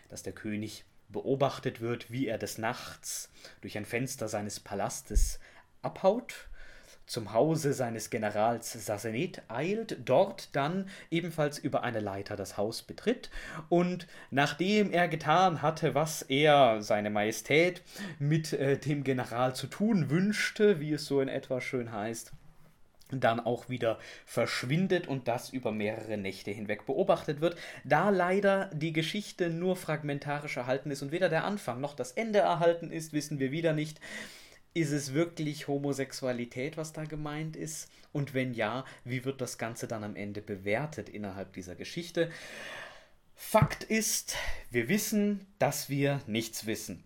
dass 0.10 0.24
der 0.24 0.34
König 0.34 0.86
beobachtet 1.10 1.82
wird, 1.82 2.12
wie 2.12 2.28
er 2.28 2.38
des 2.38 2.58
Nachts 2.58 3.30
durch 3.62 3.78
ein 3.78 3.86
Fenster 3.86 4.28
seines 4.28 4.60
Palastes 4.60 5.40
abhaut 5.82 6.50
zum 7.12 7.34
Hause 7.34 7.74
seines 7.74 8.10
Generals 8.10 8.72
Sassenet 8.72 9.42
eilt, 9.50 9.98
dort 10.06 10.56
dann 10.56 10.88
ebenfalls 11.10 11.60
über 11.60 11.84
eine 11.84 12.00
Leiter 12.00 12.38
das 12.38 12.56
Haus 12.56 12.84
betritt. 12.84 13.30
Und 13.68 14.08
nachdem 14.30 14.94
er 14.94 15.10
getan 15.10 15.62
hatte, 15.62 15.94
was 15.94 16.22
er, 16.22 16.82
seine 16.82 17.10
Majestät, 17.10 17.82
mit 18.18 18.54
äh, 18.54 18.78
dem 18.78 19.04
General 19.04 19.54
zu 19.54 19.68
tun 19.68 20.10
wünschte, 20.10 20.80
wie 20.80 20.94
es 20.94 21.06
so 21.06 21.20
in 21.20 21.28
etwa 21.28 21.60
schön 21.60 21.92
heißt, 21.92 22.32
dann 23.12 23.42
auch 23.42 23.68
wieder 23.68 24.00
verschwindet 24.26 25.06
und 25.10 25.28
das 25.28 25.50
über 25.50 25.74
mehrere 25.74 26.16
Nächte 26.16 26.52
hinweg 26.52 26.86
beobachtet 26.86 27.42
wird, 27.42 27.58
da 27.84 28.10
leider 28.10 28.70
die 28.74 28.94
Geschichte 28.94 29.50
nur 29.50 29.76
fragmentarisch 29.76 30.56
erhalten 30.56 30.92
ist 30.92 31.02
und 31.02 31.12
weder 31.12 31.28
der 31.28 31.44
Anfang 31.44 31.82
noch 31.82 31.94
das 31.94 32.14
Ende 32.14 32.40
erhalten 32.40 32.90
ist, 32.90 33.12
wissen 33.12 33.38
wir 33.40 33.52
wieder 33.52 33.74
nicht 33.74 34.00
ist 34.74 34.92
es 34.92 35.14
wirklich 35.14 35.68
Homosexualität, 35.68 36.78
was 36.78 36.94
da 36.94 37.06
gemeint 37.06 37.56
ist? 37.56 37.90
Und 38.14 38.34
wenn 38.34 38.54
ja, 38.54 38.86
wie 39.04 39.26
wird 39.26 39.42
das 39.42 39.58
Ganze 39.58 39.88
dann 39.88 40.04
am 40.04 40.16
Ende 40.16 40.42
bewertet 40.42 41.10
innerhalb 41.10 41.54
dieser 41.54 41.76
Geschichte? 41.76 42.32
Fakt 43.36 43.84
ist, 43.84 44.36
wir 44.70 44.88
wissen, 44.88 45.48
dass 45.60 45.90
wir 45.90 46.22
nichts 46.28 46.66
wissen. 46.66 47.04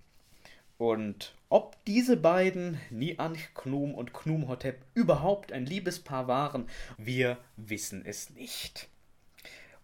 Und 0.78 1.34
ob 1.50 1.84
diese 1.86 2.18
beiden, 2.18 2.80
Nianch 2.90 3.54
Knum 3.54 3.96
und 3.96 4.14
Knumhotep, 4.14 4.82
überhaupt 4.94 5.54
ein 5.54 5.66
Liebespaar 5.66 6.28
waren, 6.28 6.68
wir 6.98 7.38
wissen 7.56 8.06
es 8.06 8.30
nicht. 8.32 8.90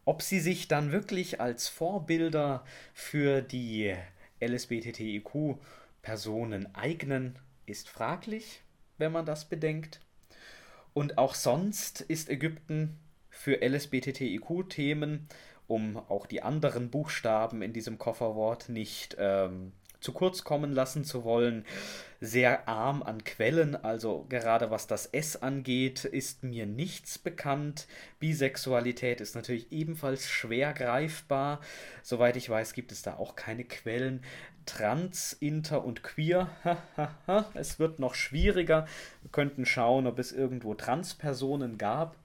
Ob 0.03 0.21
sie 0.21 0.39
sich 0.39 0.67
dann 0.67 0.91
wirklich 0.91 1.39
als 1.39 1.69
Vorbilder 1.69 2.65
für 2.93 3.41
die 3.41 3.95
LSBTTIQ-Personen 4.41 6.75
eignen, 6.75 7.39
ist 7.71 7.89
fraglich, 7.89 8.61
wenn 8.97 9.11
man 9.11 9.25
das 9.25 9.45
bedenkt. 9.45 9.99
Und 10.93 11.17
auch 11.17 11.35
sonst 11.35 12.01
ist 12.01 12.29
Ägypten 12.29 12.99
für 13.29 13.61
LSBTTIQ-Themen, 13.61 15.27
um 15.67 15.97
auch 15.97 16.25
die 16.25 16.43
anderen 16.43 16.89
Buchstaben 16.89 17.61
in 17.61 17.73
diesem 17.73 17.97
Kofferwort 17.97 18.67
nicht 18.69 19.15
ähm, 19.17 19.71
zu 20.01 20.11
kurz 20.11 20.43
kommen 20.43 20.73
lassen 20.73 21.05
zu 21.05 21.23
wollen, 21.23 21.63
sehr 22.19 22.67
arm 22.67 23.03
an 23.03 23.23
Quellen. 23.23 23.75
Also 23.75 24.25
gerade 24.27 24.69
was 24.69 24.87
das 24.87 25.05
S 25.05 25.41
angeht, 25.41 26.03
ist 26.03 26.43
mir 26.43 26.65
nichts 26.65 27.17
bekannt. 27.17 27.87
Bisexualität 28.19 29.21
ist 29.21 29.35
natürlich 29.35 29.71
ebenfalls 29.71 30.27
schwer 30.27 30.73
greifbar. 30.73 31.61
Soweit 32.03 32.35
ich 32.35 32.49
weiß, 32.49 32.73
gibt 32.73 32.91
es 32.91 33.03
da 33.03 33.15
auch 33.15 33.35
keine 33.35 33.63
Quellen. 33.63 34.23
Trans, 34.65 35.33
Inter 35.33 35.83
und 35.83 36.03
Queer. 36.03 36.49
es 37.53 37.79
wird 37.79 37.99
noch 37.99 38.15
schwieriger. 38.15 38.87
Wir 39.21 39.31
könnten 39.31 39.65
schauen, 39.65 40.07
ob 40.07 40.19
es 40.19 40.31
irgendwo 40.31 40.73
Transpersonen 40.73 41.77
gab. 41.77 42.15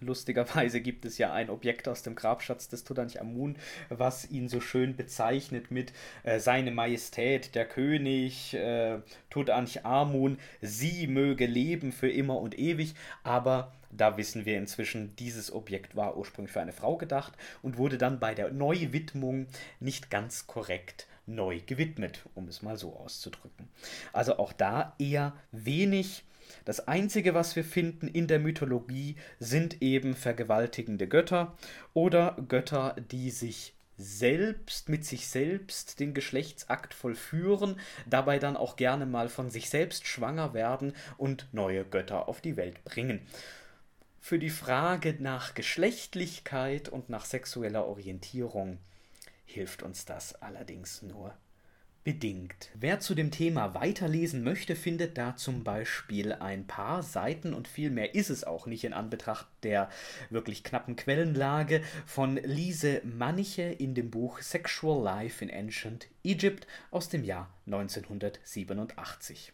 Lustigerweise 0.00 0.80
gibt 0.80 1.04
es 1.04 1.18
ja 1.18 1.32
ein 1.32 1.50
Objekt 1.50 1.86
aus 1.86 2.02
dem 2.02 2.14
Grabschatz 2.14 2.68
des 2.68 2.84
Tutanchamun, 2.84 3.56
was 3.90 4.30
ihn 4.30 4.48
so 4.48 4.60
schön 4.60 4.96
bezeichnet 4.96 5.70
mit 5.70 5.92
äh, 6.22 6.40
Seine 6.40 6.70
Majestät, 6.70 7.54
der 7.54 7.66
König 7.66 8.54
äh, 8.54 9.00
Tutanchamun, 9.28 10.38
sie 10.62 11.06
möge 11.06 11.44
leben 11.44 11.92
für 11.92 12.10
immer 12.10 12.38
und 12.38 12.58
ewig, 12.58 12.94
aber 13.24 13.72
da 13.90 14.16
wissen 14.16 14.46
wir 14.46 14.56
inzwischen, 14.56 15.14
dieses 15.16 15.52
Objekt 15.52 15.96
war 15.96 16.16
ursprünglich 16.16 16.52
für 16.52 16.60
eine 16.60 16.72
Frau 16.72 16.96
gedacht 16.96 17.34
und 17.60 17.76
wurde 17.76 17.98
dann 17.98 18.20
bei 18.20 18.34
der 18.34 18.52
Neuwidmung 18.52 19.48
nicht 19.80 20.10
ganz 20.10 20.46
korrekt 20.46 21.08
neu 21.34 21.60
gewidmet, 21.64 22.20
um 22.34 22.48
es 22.48 22.62
mal 22.62 22.76
so 22.76 22.94
auszudrücken. 22.94 23.68
Also 24.12 24.38
auch 24.38 24.52
da 24.52 24.94
eher 24.98 25.34
wenig. 25.52 26.24
Das 26.64 26.88
Einzige, 26.88 27.34
was 27.34 27.56
wir 27.56 27.64
finden 27.64 28.08
in 28.08 28.26
der 28.26 28.40
Mythologie, 28.40 29.16
sind 29.38 29.82
eben 29.82 30.14
vergewaltigende 30.14 31.06
Götter 31.06 31.56
oder 31.94 32.36
Götter, 32.48 32.96
die 33.10 33.30
sich 33.30 33.74
selbst 33.96 34.88
mit 34.88 35.04
sich 35.04 35.28
selbst 35.28 36.00
den 36.00 36.14
Geschlechtsakt 36.14 36.94
vollführen, 36.94 37.78
dabei 38.06 38.38
dann 38.38 38.56
auch 38.56 38.76
gerne 38.76 39.04
mal 39.06 39.28
von 39.28 39.50
sich 39.50 39.68
selbst 39.68 40.06
schwanger 40.06 40.54
werden 40.54 40.94
und 41.18 41.46
neue 41.52 41.84
Götter 41.84 42.28
auf 42.28 42.40
die 42.40 42.56
Welt 42.56 42.82
bringen. 42.84 43.20
Für 44.18 44.38
die 44.38 44.50
Frage 44.50 45.16
nach 45.18 45.54
Geschlechtlichkeit 45.54 46.88
und 46.88 47.10
nach 47.10 47.24
sexueller 47.24 47.86
Orientierung 47.86 48.78
hilft 49.50 49.82
uns 49.82 50.04
das 50.04 50.34
allerdings 50.42 51.02
nur 51.02 51.34
bedingt. 52.02 52.70
Wer 52.74 53.00
zu 53.00 53.14
dem 53.14 53.30
Thema 53.30 53.74
weiterlesen 53.74 54.42
möchte, 54.42 54.74
findet 54.74 55.18
da 55.18 55.36
zum 55.36 55.64
Beispiel 55.64 56.32
ein 56.32 56.66
paar 56.66 57.02
Seiten 57.02 57.52
und 57.52 57.68
viel 57.68 57.90
mehr 57.90 58.14
ist 58.14 58.30
es 58.30 58.42
auch 58.44 58.66
nicht 58.66 58.84
in 58.84 58.94
Anbetracht 58.94 59.46
der 59.62 59.90
wirklich 60.30 60.64
knappen 60.64 60.96
Quellenlage 60.96 61.82
von 62.06 62.36
Lise 62.36 63.02
Maniche 63.04 63.62
in 63.62 63.94
dem 63.94 64.10
Buch 64.10 64.40
Sexual 64.40 65.02
Life 65.02 65.44
in 65.44 65.52
Ancient 65.52 66.08
Egypt 66.24 66.66
aus 66.90 67.10
dem 67.10 67.22
Jahr 67.22 67.52
1987. 67.66 69.52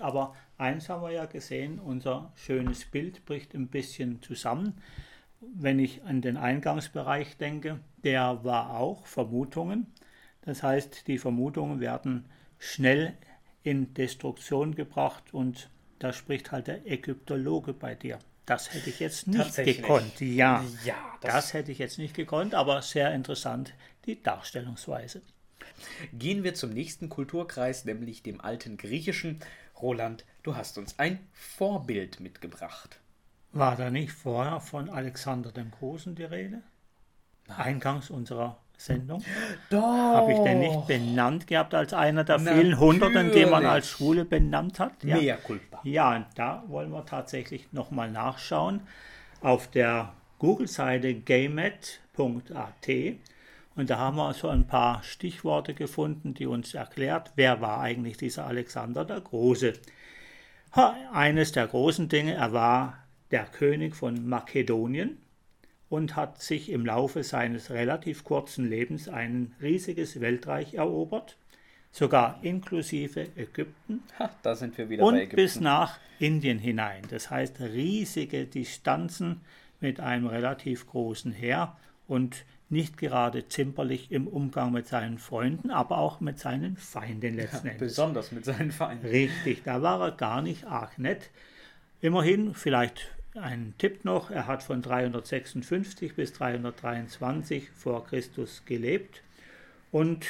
Aber 0.00 0.34
eins 0.56 0.88
haben 0.88 1.02
wir 1.02 1.12
ja 1.12 1.26
gesehen, 1.26 1.78
unser 1.78 2.32
schönes 2.36 2.86
Bild 2.86 3.24
bricht 3.26 3.54
ein 3.54 3.68
bisschen 3.68 4.22
zusammen 4.22 4.80
wenn 5.54 5.78
ich 5.78 6.02
an 6.04 6.20
den 6.20 6.36
Eingangsbereich 6.36 7.36
denke, 7.36 7.80
der 8.02 8.44
war 8.44 8.78
auch 8.78 9.06
Vermutungen. 9.06 9.86
Das 10.42 10.62
heißt, 10.62 11.06
die 11.08 11.18
Vermutungen 11.18 11.80
werden 11.80 12.26
schnell 12.58 13.14
in 13.62 13.94
Destruktion 13.94 14.74
gebracht 14.74 15.32
und 15.32 15.70
da 15.98 16.12
spricht 16.12 16.52
halt 16.52 16.66
der 16.66 16.86
Ägyptologe 16.86 17.72
bei 17.72 17.94
dir. 17.94 18.18
Das 18.46 18.74
hätte 18.74 18.90
ich 18.90 19.00
jetzt 19.00 19.26
nicht 19.26 19.56
gekonnt. 19.56 20.20
Ja, 20.20 20.64
ja 20.84 20.94
das, 21.22 21.32
das 21.32 21.52
hätte 21.54 21.72
ich 21.72 21.78
jetzt 21.78 21.98
nicht 21.98 22.14
gekonnt, 22.14 22.54
aber 22.54 22.82
sehr 22.82 23.14
interessant 23.14 23.72
die 24.04 24.22
Darstellungsweise. 24.22 25.22
Gehen 26.12 26.44
wir 26.44 26.54
zum 26.54 26.70
nächsten 26.70 27.08
Kulturkreis, 27.08 27.86
nämlich 27.86 28.22
dem 28.22 28.40
alten 28.40 28.76
Griechischen. 28.76 29.40
Roland, 29.80 30.24
du 30.42 30.56
hast 30.56 30.76
uns 30.76 30.98
ein 30.98 31.18
Vorbild 31.32 32.20
mitgebracht. 32.20 33.00
War 33.54 33.76
da 33.76 33.90
nicht 33.90 34.12
vorher 34.12 34.60
von 34.60 34.90
Alexander 34.90 35.52
dem 35.52 35.70
Großen 35.70 36.14
die 36.14 36.24
Rede? 36.24 36.62
Eingangs 37.48 38.10
unserer 38.10 38.58
Sendung. 38.76 39.22
Doch. 39.70 39.80
Habe 39.80 40.32
ich 40.32 40.40
den 40.40 40.58
nicht 40.58 40.86
benannt 40.86 41.46
gehabt 41.46 41.72
als 41.74 41.92
einer 41.92 42.24
der 42.24 42.38
Natürlich. 42.38 42.60
vielen 42.60 42.78
Hunderten, 42.80 43.30
die 43.30 43.46
man 43.46 43.64
als 43.64 43.88
Schule 43.88 44.24
benannt 44.24 44.80
hat? 44.80 45.04
Ja. 45.04 45.16
Mehr 45.16 45.36
culpa. 45.36 45.80
Ja, 45.84 46.16
und 46.16 46.26
da 46.34 46.64
wollen 46.66 46.90
wir 46.90 47.06
tatsächlich 47.06 47.72
nochmal 47.72 48.10
nachschauen. 48.10 48.80
Auf 49.40 49.70
der 49.70 50.12
Google-Seite 50.40 51.14
gamet.at 51.14 52.88
und 53.76 53.90
da 53.90 53.98
haben 53.98 54.16
wir 54.16 54.32
so 54.34 54.48
ein 54.48 54.66
paar 54.66 55.02
Stichworte 55.02 55.74
gefunden, 55.74 56.34
die 56.34 56.46
uns 56.46 56.74
erklärt, 56.74 57.32
wer 57.36 57.60
war 57.60 57.80
eigentlich 57.80 58.16
dieser 58.16 58.46
Alexander 58.46 59.04
der 59.04 59.20
Große. 59.20 59.74
Eines 61.12 61.52
der 61.52 61.68
großen 61.68 62.08
Dinge, 62.08 62.34
er 62.34 62.52
war 62.52 63.03
der 63.30 63.44
König 63.44 63.96
von 63.96 64.28
Makedonien 64.28 65.18
und 65.88 66.16
hat 66.16 66.42
sich 66.42 66.70
im 66.70 66.84
Laufe 66.84 67.22
seines 67.22 67.70
relativ 67.70 68.24
kurzen 68.24 68.68
Lebens 68.68 69.08
ein 69.08 69.54
riesiges 69.60 70.20
Weltreich 70.20 70.74
erobert, 70.74 71.36
sogar 71.92 72.40
inklusive 72.42 73.28
Ägypten. 73.36 74.02
Ha, 74.18 74.30
da 74.42 74.54
sind 74.54 74.76
wir 74.76 74.88
wieder 74.88 75.04
und 75.04 75.14
bei 75.14 75.20
Ägypten. 75.20 75.36
bis 75.36 75.60
nach 75.60 75.98
Indien 76.18 76.58
hinein. 76.58 77.02
Das 77.10 77.30
heißt 77.30 77.60
riesige 77.60 78.46
Distanzen 78.46 79.40
mit 79.80 80.00
einem 80.00 80.26
relativ 80.26 80.86
großen 80.88 81.32
Heer 81.32 81.76
und 82.06 82.44
nicht 82.70 82.96
gerade 82.96 83.46
zimperlich 83.48 84.10
im 84.10 84.26
Umgang 84.26 84.72
mit 84.72 84.86
seinen 84.86 85.18
Freunden, 85.18 85.70
aber 85.70 85.98
auch 85.98 86.20
mit 86.20 86.38
seinen 86.38 86.76
Feinden 86.76 87.36
letzten 87.36 87.66
ja, 87.66 87.72
Endes. 87.74 87.92
Besonders 87.92 88.32
mit 88.32 88.44
seinen 88.44 88.72
Feinden. 88.72 89.06
Richtig, 89.06 89.62
da 89.64 89.82
war 89.82 90.00
er 90.00 90.12
gar 90.12 90.42
nicht 90.42 90.64
arg 90.64 90.98
nett. 90.98 91.30
Immerhin, 92.04 92.52
vielleicht 92.52 93.14
ein 93.34 93.72
Tipp 93.78 94.04
noch, 94.04 94.30
er 94.30 94.46
hat 94.46 94.62
von 94.62 94.82
356 94.82 96.14
bis 96.14 96.34
323 96.34 97.70
vor 97.70 98.04
Christus 98.04 98.66
gelebt 98.66 99.22
und 99.90 100.26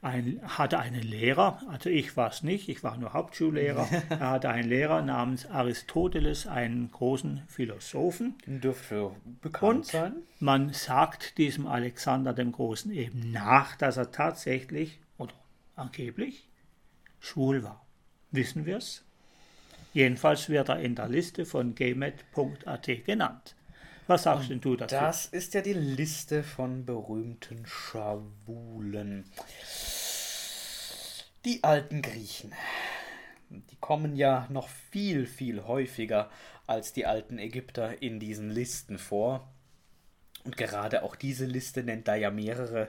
ein, 0.00 0.40
hatte 0.44 0.78
einen 0.78 1.02
Lehrer, 1.02 1.60
also 1.66 1.90
ich 1.90 2.16
war 2.16 2.30
es 2.30 2.44
nicht, 2.44 2.68
ich 2.68 2.84
war 2.84 2.96
nur 2.98 3.14
Hauptschullehrer. 3.14 3.88
er 4.10 4.30
hatte 4.30 4.50
einen 4.50 4.68
Lehrer 4.68 5.02
namens 5.02 5.46
Aristoteles, 5.46 6.46
einen 6.46 6.92
großen 6.92 7.42
Philosophen. 7.48 8.36
Dürfte 8.46 9.10
bekannt 9.40 9.78
Und 9.78 9.86
sein. 9.86 10.12
Man 10.38 10.72
sagt 10.72 11.36
diesem 11.36 11.66
Alexander 11.66 12.32
dem 12.32 12.52
Großen 12.52 12.92
eben 12.92 13.32
nach, 13.32 13.74
dass 13.74 13.96
er 13.96 14.12
tatsächlich 14.12 15.00
oder 15.18 15.34
angeblich 15.74 16.48
schwul 17.18 17.64
war. 17.64 17.84
Wissen 18.30 18.66
wir 18.66 18.76
es? 18.76 19.02
Jedenfalls 19.92 20.48
wird 20.48 20.68
er 20.68 20.80
in 20.80 20.94
der 20.94 21.08
Liste 21.08 21.44
von 21.44 21.74
gmet.at 21.74 23.04
genannt. 23.04 23.54
Was 24.06 24.24
sagst 24.24 24.50
Und 24.50 24.64
du 24.64 24.76
dazu? 24.76 24.94
Das 24.94 25.26
ist 25.26 25.54
ja 25.54 25.60
die 25.60 25.74
Liste 25.74 26.42
von 26.42 26.84
berühmten 26.84 27.64
Schawulen. 27.66 29.24
Die 31.44 31.62
alten 31.62 32.02
Griechen. 32.02 32.52
Die 33.50 33.76
kommen 33.80 34.16
ja 34.16 34.46
noch 34.48 34.68
viel, 34.68 35.26
viel 35.26 35.64
häufiger 35.64 36.30
als 36.66 36.92
die 36.92 37.06
alten 37.06 37.38
Ägypter 37.38 38.00
in 38.02 38.18
diesen 38.18 38.50
Listen 38.50 38.98
vor. 38.98 39.52
Und 40.44 40.56
gerade 40.56 41.02
auch 41.02 41.14
diese 41.14 41.44
Liste 41.44 41.82
nennt 41.82 42.08
da 42.08 42.14
ja 42.14 42.30
mehrere, 42.30 42.88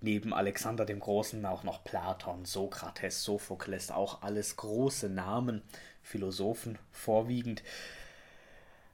neben 0.00 0.34
Alexander 0.34 0.84
dem 0.84 1.00
Großen 1.00 1.44
auch 1.46 1.62
noch 1.62 1.84
Platon, 1.84 2.44
Sokrates, 2.44 3.22
Sophokles, 3.22 3.90
auch 3.90 4.22
alles 4.22 4.56
große 4.56 5.08
Namen, 5.08 5.62
Philosophen 6.02 6.78
vorwiegend. 6.90 7.62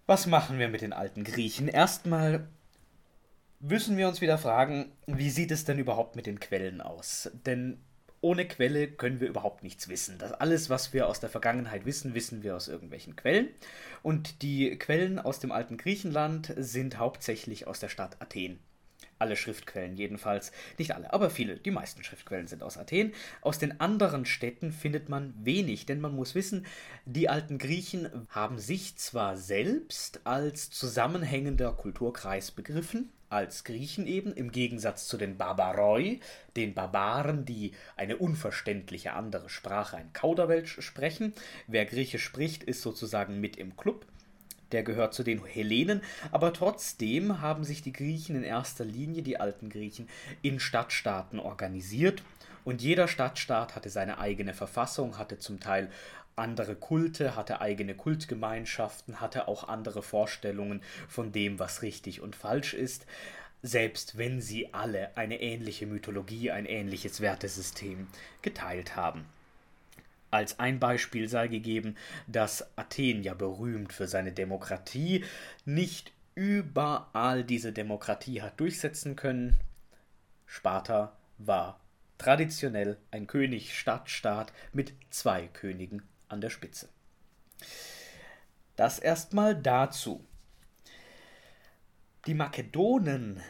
Was 0.06 0.26
machen 0.26 0.58
wir 0.58 0.68
mit 0.68 0.80
den 0.80 0.92
alten 0.92 1.24
Griechen? 1.24 1.68
Erstmal 1.68 2.48
müssen 3.60 3.96
wir 3.96 4.08
uns 4.08 4.20
wieder 4.20 4.38
fragen, 4.38 4.92
wie 5.06 5.30
sieht 5.30 5.50
es 5.50 5.64
denn 5.64 5.78
überhaupt 5.78 6.16
mit 6.16 6.26
den 6.26 6.40
Quellen 6.40 6.80
aus? 6.80 7.30
Denn 7.46 7.78
ohne 8.20 8.46
Quelle 8.46 8.88
können 8.88 9.20
wir 9.20 9.28
überhaupt 9.28 9.62
nichts 9.62 9.88
wissen. 9.88 10.18
Das 10.18 10.32
alles, 10.32 10.70
was 10.70 10.92
wir 10.92 11.06
aus 11.06 11.20
der 11.20 11.30
Vergangenheit 11.30 11.84
wissen, 11.84 12.14
wissen 12.14 12.42
wir 12.42 12.56
aus 12.56 12.68
irgendwelchen 12.68 13.16
Quellen. 13.16 13.48
Und 14.02 14.42
die 14.42 14.76
Quellen 14.76 15.18
aus 15.18 15.38
dem 15.38 15.52
alten 15.52 15.76
Griechenland 15.76 16.52
sind 16.56 16.98
hauptsächlich 16.98 17.66
aus 17.66 17.78
der 17.78 17.88
Stadt 17.88 18.16
Athen. 18.20 18.58
Alle 19.18 19.36
Schriftquellen 19.36 19.96
jedenfalls, 19.96 20.52
nicht 20.78 20.94
alle, 20.94 21.12
aber 21.12 21.30
viele, 21.30 21.56
die 21.56 21.70
meisten 21.70 22.04
Schriftquellen 22.04 22.46
sind 22.46 22.62
aus 22.62 22.78
Athen. 22.78 23.12
Aus 23.40 23.58
den 23.58 23.80
anderen 23.80 24.24
Städten 24.24 24.70
findet 24.70 25.08
man 25.08 25.34
wenig, 25.42 25.86
denn 25.86 26.00
man 26.00 26.14
muss 26.14 26.34
wissen, 26.34 26.66
die 27.04 27.28
alten 27.28 27.58
Griechen 27.58 28.08
haben 28.28 28.58
sich 28.58 28.96
zwar 28.96 29.36
selbst 29.36 30.20
als 30.24 30.70
zusammenhängender 30.70 31.72
Kulturkreis 31.72 32.52
begriffen, 32.52 33.10
als 33.30 33.64
Griechen 33.64 34.06
eben, 34.06 34.32
im 34.32 34.52
Gegensatz 34.52 35.06
zu 35.06 35.16
den 35.16 35.36
Barbaroi, 35.36 36.20
den 36.56 36.74
Barbaren, 36.74 37.44
die 37.44 37.72
eine 37.96 38.16
unverständliche 38.16 39.12
andere 39.12 39.48
Sprache, 39.48 39.96
ein 39.96 40.12
Kauderwelsch 40.12 40.80
sprechen. 40.80 41.34
Wer 41.66 41.84
Griechisch 41.84 42.24
spricht, 42.24 42.62
ist 42.62 42.82
sozusagen 42.82 43.40
mit 43.40 43.56
im 43.56 43.76
Club. 43.76 44.06
Der 44.72 44.82
gehört 44.82 45.14
zu 45.14 45.22
den 45.22 45.44
Hellenen, 45.44 46.02
aber 46.30 46.52
trotzdem 46.52 47.40
haben 47.40 47.64
sich 47.64 47.82
die 47.82 47.92
Griechen 47.92 48.36
in 48.36 48.44
erster 48.44 48.84
Linie, 48.84 49.22
die 49.22 49.40
alten 49.40 49.70
Griechen, 49.70 50.08
in 50.42 50.60
Stadtstaaten 50.60 51.38
organisiert. 51.38 52.22
Und 52.64 52.82
jeder 52.82 53.08
Stadtstaat 53.08 53.74
hatte 53.74 53.88
seine 53.88 54.18
eigene 54.18 54.52
Verfassung, 54.52 55.18
hatte 55.18 55.38
zum 55.38 55.58
Teil 55.58 55.90
andere 56.36 56.76
Kulte, 56.76 57.34
hatte 57.34 57.60
eigene 57.60 57.94
Kultgemeinschaften, 57.94 59.20
hatte 59.20 59.48
auch 59.48 59.68
andere 59.68 60.02
Vorstellungen 60.02 60.82
von 61.08 61.32
dem, 61.32 61.58
was 61.58 61.82
richtig 61.82 62.20
und 62.20 62.36
falsch 62.36 62.74
ist, 62.74 63.06
selbst 63.62 64.18
wenn 64.18 64.40
sie 64.40 64.72
alle 64.72 65.16
eine 65.16 65.40
ähnliche 65.40 65.86
Mythologie, 65.86 66.50
ein 66.50 66.66
ähnliches 66.66 67.20
Wertesystem 67.20 68.06
geteilt 68.42 68.96
haben. 68.96 69.24
Als 70.30 70.58
ein 70.58 70.78
Beispiel 70.78 71.28
sei 71.28 71.48
gegeben, 71.48 71.96
dass 72.26 72.76
Athen 72.76 73.22
ja 73.22 73.34
berühmt 73.34 73.92
für 73.92 74.06
seine 74.06 74.32
Demokratie 74.32 75.24
nicht 75.64 76.12
überall 76.34 77.44
diese 77.44 77.72
Demokratie 77.72 78.42
hat 78.42 78.60
durchsetzen 78.60 79.16
können. 79.16 79.58
Sparta 80.46 81.16
war 81.38 81.80
traditionell 82.18 82.98
ein 83.10 83.26
König-Stadtstaat 83.26 84.52
mit 84.72 84.92
zwei 85.10 85.48
Königen 85.48 86.02
an 86.28 86.40
der 86.40 86.50
Spitze. 86.50 86.88
Das 88.76 88.98
erstmal 88.98 89.56
dazu. 89.56 90.24
Die 92.26 92.34
Makedonen 92.34 93.40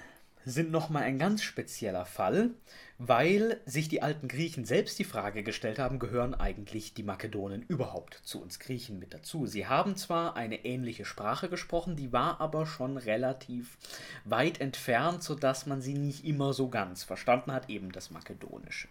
sind 0.44 0.70
nochmal 0.70 1.02
ein 1.02 1.18
ganz 1.18 1.42
spezieller 1.42 2.06
Fall, 2.06 2.50
weil 2.98 3.61
sich 3.64 3.88
die 3.88 4.02
alten 4.02 4.26
Griechen 4.26 4.64
selbst 4.64 4.98
die 4.98 5.04
Frage 5.04 5.44
gestellt 5.44 5.78
haben, 5.78 6.00
gehören 6.00 6.34
eigentlich 6.34 6.94
die 6.94 7.04
Makedonen 7.04 7.62
überhaupt 7.62 8.14
zu 8.24 8.42
uns 8.42 8.58
Griechen 8.58 8.98
mit 8.98 9.14
dazu? 9.14 9.46
Sie 9.46 9.68
haben 9.68 9.96
zwar 9.96 10.34
eine 10.34 10.64
ähnliche 10.64 11.04
Sprache 11.04 11.48
gesprochen, 11.48 11.94
die 11.94 12.12
war 12.12 12.40
aber 12.40 12.66
schon 12.66 12.96
relativ 12.96 13.78
weit 14.24 14.61
entfernt, 14.61 15.22
sodass 15.22 15.64
man 15.66 15.80
sie 15.80 15.94
nicht 15.94 16.24
immer 16.24 16.52
so 16.52 16.68
ganz 16.68 17.04
verstanden 17.04 17.52
hat, 17.52 17.70
eben 17.70 17.92
das 17.92 18.11
Makedonische. 18.11 18.88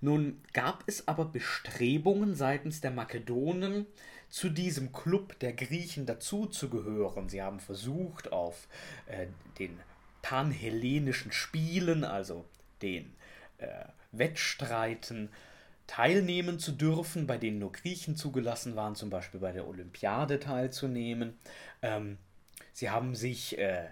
Nun 0.00 0.42
gab 0.52 0.82
es 0.86 1.06
aber 1.06 1.24
Bestrebungen 1.24 2.34
seitens 2.34 2.80
der 2.80 2.90
Makedonen, 2.90 3.86
zu 4.28 4.50
diesem 4.50 4.92
Club 4.92 5.38
der 5.38 5.52
Griechen 5.52 6.06
dazuzugehören. 6.06 7.28
Sie 7.28 7.40
haben 7.40 7.60
versucht, 7.60 8.32
auf 8.32 8.66
äh, 9.06 9.28
den 9.60 9.78
panhellenischen 10.24 11.32
Spielen, 11.32 12.02
also 12.02 12.46
den 12.80 13.14
äh, 13.58 13.84
Wettstreiten, 14.10 15.28
teilnehmen 15.86 16.58
zu 16.58 16.72
dürfen, 16.72 17.26
bei 17.26 17.36
denen 17.36 17.58
nur 17.58 17.72
Griechen 17.72 18.16
zugelassen 18.16 18.74
waren, 18.74 18.94
zum 18.94 19.10
Beispiel 19.10 19.40
bei 19.40 19.52
der 19.52 19.68
Olympiade 19.68 20.40
teilzunehmen. 20.40 21.36
Ähm, 21.82 22.16
sie 22.72 22.88
haben 22.88 23.14
sich 23.14 23.58
äh, 23.58 23.88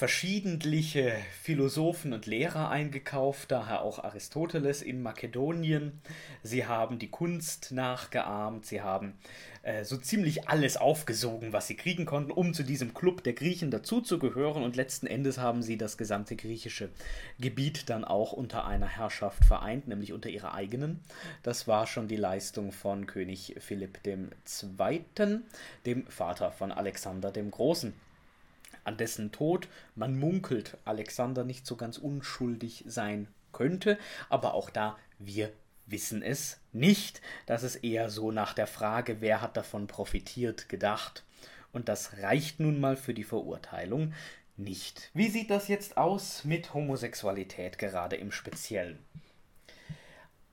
verschiedentliche 0.00 1.12
Philosophen 1.42 2.14
und 2.14 2.24
Lehrer 2.24 2.70
eingekauft, 2.70 3.50
daher 3.50 3.82
auch 3.82 4.02
Aristoteles 4.02 4.80
in 4.80 5.02
Makedonien. 5.02 6.00
Sie 6.42 6.64
haben 6.64 6.98
die 6.98 7.10
Kunst 7.10 7.70
nachgeahmt, 7.70 8.64
sie 8.64 8.80
haben 8.80 9.12
äh, 9.62 9.84
so 9.84 9.98
ziemlich 9.98 10.48
alles 10.48 10.78
aufgesogen, 10.78 11.52
was 11.52 11.66
sie 11.66 11.76
kriegen 11.76 12.06
konnten, 12.06 12.30
um 12.30 12.54
zu 12.54 12.62
diesem 12.62 12.94
Club 12.94 13.22
der 13.24 13.34
Griechen 13.34 13.70
dazuzugehören. 13.70 14.62
Und 14.62 14.74
letzten 14.74 15.06
Endes 15.06 15.36
haben 15.36 15.62
sie 15.62 15.76
das 15.76 15.98
gesamte 15.98 16.34
griechische 16.34 16.88
Gebiet 17.38 17.90
dann 17.90 18.06
auch 18.06 18.32
unter 18.32 18.64
einer 18.64 18.88
Herrschaft 18.88 19.44
vereint, 19.44 19.86
nämlich 19.86 20.14
unter 20.14 20.30
ihrer 20.30 20.54
eigenen. 20.54 21.00
Das 21.42 21.68
war 21.68 21.86
schon 21.86 22.08
die 22.08 22.16
Leistung 22.16 22.72
von 22.72 23.06
König 23.06 23.54
Philipp 23.58 23.98
II., 24.06 25.40
dem 25.84 26.06
Vater 26.06 26.52
von 26.52 26.72
Alexander 26.72 27.30
dem 27.30 27.50
Großen 27.50 27.92
an 28.84 28.96
dessen 28.96 29.32
Tod 29.32 29.68
man 29.94 30.18
munkelt, 30.18 30.76
Alexander 30.84 31.44
nicht 31.44 31.66
so 31.66 31.76
ganz 31.76 31.98
unschuldig 31.98 32.84
sein 32.86 33.28
könnte, 33.52 33.98
aber 34.28 34.54
auch 34.54 34.70
da, 34.70 34.96
wir 35.18 35.52
wissen 35.86 36.22
es 36.22 36.60
nicht. 36.72 37.20
Das 37.46 37.62
ist 37.62 37.76
eher 37.76 38.10
so 38.10 38.30
nach 38.30 38.54
der 38.54 38.66
Frage, 38.66 39.20
wer 39.20 39.40
hat 39.40 39.56
davon 39.56 39.86
profitiert, 39.86 40.68
gedacht. 40.68 41.24
Und 41.72 41.88
das 41.88 42.18
reicht 42.18 42.60
nun 42.60 42.80
mal 42.80 42.96
für 42.96 43.14
die 43.14 43.24
Verurteilung 43.24 44.12
nicht. 44.56 45.10
Wie 45.14 45.28
sieht 45.28 45.50
das 45.50 45.68
jetzt 45.68 45.96
aus 45.96 46.44
mit 46.44 46.74
Homosexualität 46.74 47.78
gerade 47.78 48.16
im 48.16 48.32
Speziellen? 48.32 48.98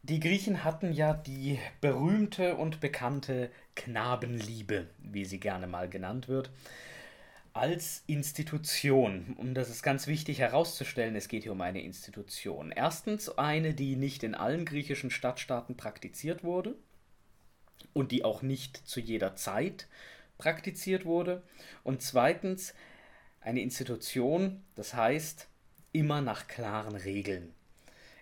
Die 0.03 0.19
Griechen 0.21 0.63
hatten 0.63 0.93
ja 0.93 1.13
die 1.13 1.59
berühmte 1.81 2.55
und 2.55 2.79
bekannte 2.79 3.51
Knabenliebe, 3.75 4.87
wie 4.99 5.25
sie 5.25 5.39
gerne 5.39 5.67
mal 5.67 5.89
genannt 5.89 6.29
wird 6.29 6.49
als 7.57 8.03
Institution. 8.05 9.35
Und 9.35 9.55
das 9.55 9.69
ist 9.69 9.81
ganz 9.81 10.05
wichtig 10.05 10.39
herauszustellen, 10.39 11.15
es 11.15 11.27
geht 11.27 11.43
hier 11.43 11.53
um 11.53 11.61
eine 11.61 11.81
Institution. 11.81 12.71
Erstens 12.71 13.29
eine, 13.29 13.73
die 13.73 13.95
nicht 13.95 14.21
in 14.23 14.35
allen 14.35 14.63
griechischen 14.63 15.09
Stadtstaaten 15.09 15.75
praktiziert 15.75 16.43
wurde 16.43 16.75
und 17.93 18.11
die 18.11 18.23
auch 18.23 18.43
nicht 18.43 18.77
zu 18.87 18.99
jeder 18.99 19.35
Zeit 19.35 19.87
praktiziert 20.37 21.05
wurde. 21.05 21.41
Und 21.83 22.03
zweitens 22.03 22.75
eine 23.41 23.61
Institution, 23.61 24.63
das 24.75 24.93
heißt 24.93 25.47
immer 25.93 26.21
nach 26.21 26.47
klaren 26.47 26.95
Regeln. 26.95 27.53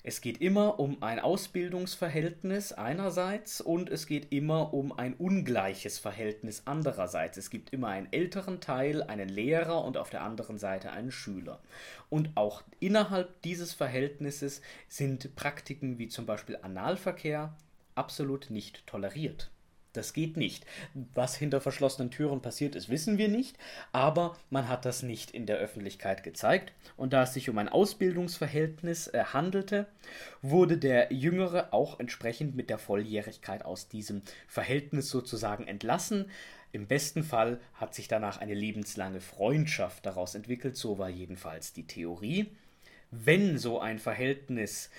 Es 0.08 0.22
geht 0.22 0.40
immer 0.40 0.80
um 0.80 1.02
ein 1.02 1.20
Ausbildungsverhältnis 1.20 2.74
einerseits 2.74 3.60
und 3.60 3.90
es 3.90 4.06
geht 4.06 4.32
immer 4.32 4.72
um 4.72 4.92
ein 4.92 5.16
ungleiches 5.16 5.98
Verhältnis 5.98 6.62
andererseits. 6.66 7.38
Es 7.38 7.50
gibt 7.50 7.74
immer 7.74 7.88
einen 7.88 8.14
älteren 8.14 8.62
Teil, 8.62 9.02
einen 9.02 9.30
Lehrer 9.30 9.84
und 9.84 9.98
auf 9.98 10.12
der 10.12 10.22
anderen 10.22 10.60
Seite 10.60 10.92
einen 10.92 11.10
Schüler. 11.10 11.60
Und 12.08 12.30
auch 12.36 12.62
innerhalb 12.80 13.42
dieses 13.42 13.74
Verhältnisses 13.74 14.62
sind 14.90 15.36
Praktiken 15.36 15.98
wie 15.98 16.08
zum 16.08 16.28
Beispiel 16.28 16.60
Analverkehr 16.62 17.58
absolut 17.96 18.52
nicht 18.52 18.86
toleriert. 18.86 19.50
Das 19.96 20.14
geht 20.14 20.38
nicht. 20.38 20.66
Was 21.14 21.36
hinter 21.36 21.62
verschlossenen 21.62 22.12
Türen 22.12 22.42
passiert 22.42 22.76
ist, 22.76 22.90
wissen 22.90 23.18
wir 23.18 23.28
nicht, 23.28 23.58
aber 23.92 24.38
man 24.50 24.68
hat 24.68 24.86
das 24.86 25.04
nicht 25.04 25.32
in 25.32 25.46
der 25.46 25.58
Öffentlichkeit 25.58 26.24
gezeigt. 26.24 26.74
Und 26.98 27.14
da 27.14 27.24
es 27.24 27.34
sich 27.34 27.50
um 27.50 27.58
ein 27.58 27.70
Ausbildungsverhältnis 27.70 29.08
äh, 29.08 29.24
handelte, 29.24 29.88
wurde 30.42 30.78
der 30.78 31.14
Jüngere 31.14 31.74
auch 31.74 32.00
entsprechend 32.00 32.56
mit 32.56 32.70
der 32.70 32.78
Volljährigkeit 32.78 33.64
aus 33.64 33.88
diesem 33.88 34.22
Verhältnis 34.48 35.10
sozusagen 35.10 35.68
entlassen. 35.68 36.30
Im 36.72 36.88
besten 36.88 37.24
Fall 37.24 37.62
hat 37.76 37.96
sich 37.96 38.10
danach 38.10 38.42
eine 38.42 38.54
lebenslange 38.54 39.22
Freundschaft 39.22 40.06
daraus 40.06 40.36
entwickelt, 40.36 40.76
so 40.76 40.98
war 40.98 41.10
jedenfalls 41.10 41.72
die 41.72 41.88
Theorie. 41.88 42.48
Wenn 43.12 43.58
so 43.58 43.80
ein 43.80 43.98
Verhältnis 43.98 44.90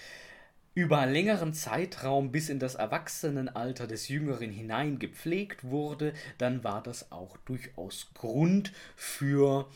über 0.76 1.06
längeren 1.06 1.54
Zeitraum 1.54 2.30
bis 2.30 2.50
in 2.50 2.58
das 2.58 2.74
Erwachsenenalter 2.74 3.86
des 3.86 4.08
Jüngeren 4.08 4.50
hinein 4.50 4.98
gepflegt 4.98 5.64
wurde, 5.64 6.12
dann 6.36 6.64
war 6.64 6.82
das 6.82 7.10
auch 7.10 7.38
durchaus 7.46 8.10
Grund 8.12 8.72
für, 8.94 9.70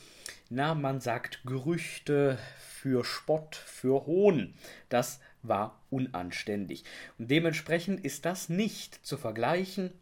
na, 0.51 0.75
man 0.75 1.01
sagt 1.01 1.41
Gerüchte, 1.47 2.39
für 2.59 3.03
Spott, 3.03 3.57
für 3.57 4.05
Hohn. 4.05 4.53
Das 4.91 5.21
war 5.43 5.81
unanständig. 5.89 6.85
Und 7.19 7.31
dementsprechend 7.31 8.05
ist 8.05 8.27
das 8.27 8.51
nicht 8.51 8.95
zu 9.03 9.17
vergleichen 9.17 9.93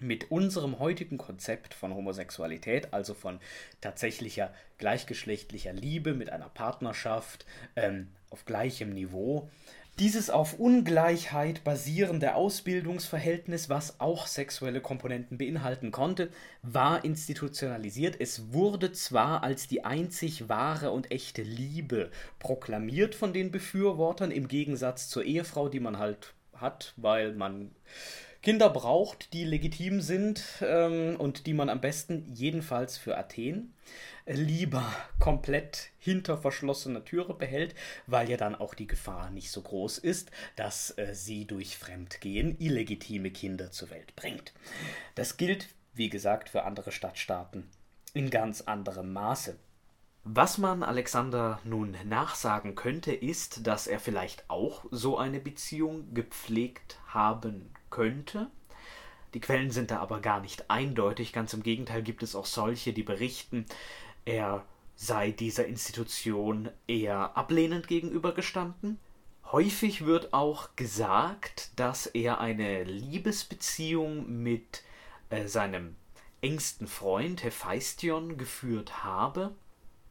mit 0.00 0.32
unserem 0.32 0.80
heutigen 0.80 1.18
Konzept 1.18 1.72
von 1.72 1.94
Homosexualität, 1.94 2.92
also 2.92 3.14
von 3.14 3.38
tatsächlicher 3.80 4.52
gleichgeschlechtlicher 4.78 5.72
Liebe 5.72 6.14
mit 6.14 6.30
einer 6.30 6.48
Partnerschaft 6.48 7.46
ähm, 7.76 8.08
auf 8.30 8.44
gleichem 8.44 8.90
Niveau, 8.90 9.48
dieses 10.00 10.30
auf 10.30 10.58
Ungleichheit 10.58 11.62
basierende 11.62 12.34
Ausbildungsverhältnis, 12.34 13.68
was 13.68 14.00
auch 14.00 14.26
sexuelle 14.26 14.80
Komponenten 14.80 15.36
beinhalten 15.36 15.90
konnte, 15.90 16.30
war 16.62 17.04
institutionalisiert. 17.04 18.16
Es 18.18 18.54
wurde 18.54 18.92
zwar 18.92 19.42
als 19.42 19.68
die 19.68 19.84
einzig 19.84 20.48
wahre 20.48 20.90
und 20.90 21.10
echte 21.10 21.42
Liebe 21.42 22.10
proklamiert 22.38 23.14
von 23.14 23.34
den 23.34 23.50
Befürwortern, 23.50 24.30
im 24.30 24.48
Gegensatz 24.48 25.10
zur 25.10 25.24
Ehefrau, 25.24 25.68
die 25.68 25.80
man 25.80 25.98
halt 25.98 26.32
hat, 26.60 26.94
weil 26.96 27.32
man 27.32 27.70
Kinder 28.42 28.70
braucht, 28.70 29.34
die 29.34 29.44
legitim 29.44 30.00
sind 30.00 30.42
ähm, 30.62 31.16
und 31.16 31.46
die 31.46 31.52
man 31.52 31.68
am 31.68 31.82
besten 31.82 32.24
jedenfalls 32.32 32.96
für 32.96 33.18
Athen 33.18 33.74
lieber 34.26 34.84
komplett 35.18 35.90
hinter 35.98 36.38
verschlossener 36.38 37.04
Türe 37.04 37.34
behält, 37.34 37.74
weil 38.06 38.30
ja 38.30 38.38
dann 38.38 38.54
auch 38.54 38.74
die 38.74 38.86
Gefahr 38.86 39.30
nicht 39.30 39.50
so 39.50 39.60
groß 39.60 39.98
ist, 39.98 40.30
dass 40.56 40.96
äh, 40.96 41.14
sie 41.14 41.46
durch 41.46 41.76
Fremdgehen 41.76 42.58
illegitime 42.58 43.30
Kinder 43.30 43.72
zur 43.72 43.90
Welt 43.90 44.16
bringt. 44.16 44.54
Das 45.16 45.36
gilt, 45.36 45.68
wie 45.92 46.08
gesagt, 46.08 46.48
für 46.48 46.64
andere 46.64 46.92
Stadtstaaten 46.92 47.68
in 48.14 48.30
ganz 48.30 48.62
anderem 48.62 49.12
Maße. 49.12 49.56
Was 50.24 50.58
man 50.58 50.82
Alexander 50.82 51.60
nun 51.64 51.96
nachsagen 52.04 52.74
könnte, 52.74 53.12
ist, 53.12 53.66
dass 53.66 53.86
er 53.86 53.98
vielleicht 53.98 54.48
auch 54.50 54.84
so 54.90 55.16
eine 55.16 55.40
Beziehung 55.40 56.12
gepflegt 56.12 56.98
haben 57.06 57.70
könnte. 57.88 58.50
Die 59.32 59.40
Quellen 59.40 59.70
sind 59.70 59.90
da 59.90 59.98
aber 60.00 60.20
gar 60.20 60.40
nicht 60.40 60.70
eindeutig, 60.70 61.32
ganz 61.32 61.54
im 61.54 61.62
Gegenteil 61.62 62.02
gibt 62.02 62.22
es 62.22 62.34
auch 62.34 62.46
solche, 62.46 62.92
die 62.92 63.02
berichten, 63.02 63.64
er 64.26 64.64
sei 64.94 65.30
dieser 65.30 65.66
Institution 65.66 66.68
eher 66.86 67.36
ablehnend 67.36 67.88
gegenübergestanden. 67.88 68.98
Häufig 69.50 70.04
wird 70.04 70.34
auch 70.34 70.76
gesagt, 70.76 71.70
dass 71.76 72.06
er 72.06 72.40
eine 72.40 72.84
Liebesbeziehung 72.84 74.42
mit 74.42 74.82
äh, 75.30 75.48
seinem 75.48 75.96
engsten 76.42 76.86
Freund 76.86 77.42
Hephaistion 77.42 78.36
geführt 78.36 79.02
habe. 79.02 79.54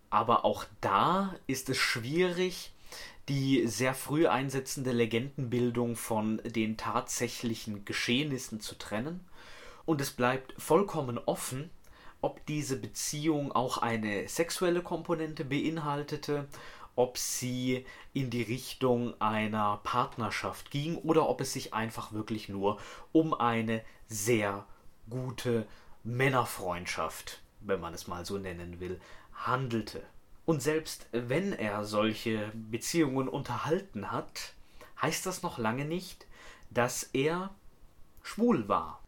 Aber 0.09 0.45
auch 0.45 0.65
da 0.81 1.35
ist 1.47 1.69
es 1.69 1.77
schwierig, 1.77 2.71
die 3.27 3.67
sehr 3.67 3.93
früh 3.93 4.27
einsetzende 4.27 4.91
Legendenbildung 4.91 5.95
von 5.95 6.41
den 6.43 6.77
tatsächlichen 6.77 7.85
Geschehnissen 7.85 8.59
zu 8.59 8.75
trennen. 8.75 9.23
Und 9.85 10.01
es 10.01 10.11
bleibt 10.11 10.59
vollkommen 10.59 11.19
offen, 11.19 11.69
ob 12.21 12.45
diese 12.47 12.77
Beziehung 12.77 13.51
auch 13.51 13.77
eine 13.77 14.27
sexuelle 14.27 14.81
Komponente 14.81 15.45
beinhaltete, 15.45 16.47
ob 16.95 17.17
sie 17.17 17.85
in 18.13 18.29
die 18.29 18.41
Richtung 18.41 19.19
einer 19.21 19.79
Partnerschaft 19.83 20.69
ging 20.69 20.97
oder 20.97 21.29
ob 21.29 21.39
es 21.39 21.53
sich 21.53 21.73
einfach 21.73 22.11
wirklich 22.11 22.49
nur 22.49 22.77
um 23.13 23.33
eine 23.33 23.83
sehr 24.07 24.65
gute 25.09 25.65
Männerfreundschaft, 26.03 27.41
wenn 27.61 27.79
man 27.79 27.93
es 27.93 28.07
mal 28.07 28.25
so 28.25 28.37
nennen 28.37 28.79
will, 28.79 28.99
handelte. 29.45 30.03
Und 30.45 30.61
selbst 30.61 31.07
wenn 31.11 31.53
er 31.53 31.85
solche 31.85 32.51
Beziehungen 32.53 33.27
unterhalten 33.27 34.11
hat, 34.11 34.53
heißt 35.01 35.25
das 35.25 35.43
noch 35.43 35.57
lange 35.57 35.85
nicht, 35.85 36.25
dass 36.69 37.03
er 37.13 37.51
schwul 38.23 38.67
war. 38.67 39.03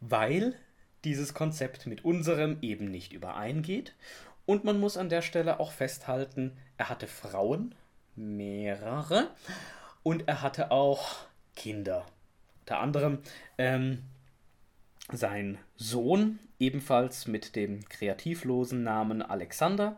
Weil 0.00 0.56
dieses 1.04 1.34
Konzept 1.34 1.86
mit 1.86 2.04
unserem 2.04 2.58
eben 2.60 2.90
nicht 2.90 3.12
übereingeht. 3.12 3.94
Und 4.46 4.64
man 4.64 4.80
muss 4.80 4.96
an 4.96 5.08
der 5.08 5.22
Stelle 5.22 5.60
auch 5.60 5.72
festhalten, 5.72 6.56
er 6.76 6.88
hatte 6.88 7.06
Frauen, 7.06 7.74
mehrere, 8.16 9.30
und 10.02 10.26
er 10.28 10.42
hatte 10.42 10.70
auch 10.70 11.16
Kinder. 11.56 12.06
Unter 12.60 12.80
anderem 12.80 13.18
ähm, 13.58 14.02
sein 15.12 15.58
Sohn, 15.76 16.38
ebenfalls 16.58 17.26
mit 17.26 17.56
dem 17.56 17.88
kreativlosen 17.88 18.82
Namen 18.82 19.22
Alexander, 19.22 19.96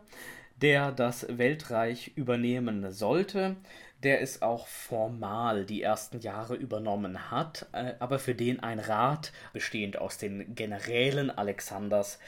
der 0.61 0.91
das 0.91 1.25
Weltreich 1.37 2.13
übernehmen 2.15 2.91
sollte, 2.91 3.55
der 4.03 4.21
es 4.21 4.41
auch 4.41 4.67
formal 4.67 5.65
die 5.65 5.81
ersten 5.81 6.19
Jahre 6.19 6.55
übernommen 6.55 7.31
hat, 7.31 7.67
äh, 7.71 7.93
aber 7.99 8.19
für 8.19 8.35
den 8.35 8.59
ein 8.59 8.79
Rat, 8.79 9.31
bestehend 9.53 9.97
aus 9.97 10.17
den 10.17 10.55
Generälen 10.55 11.29
Alexanders, 11.29 12.19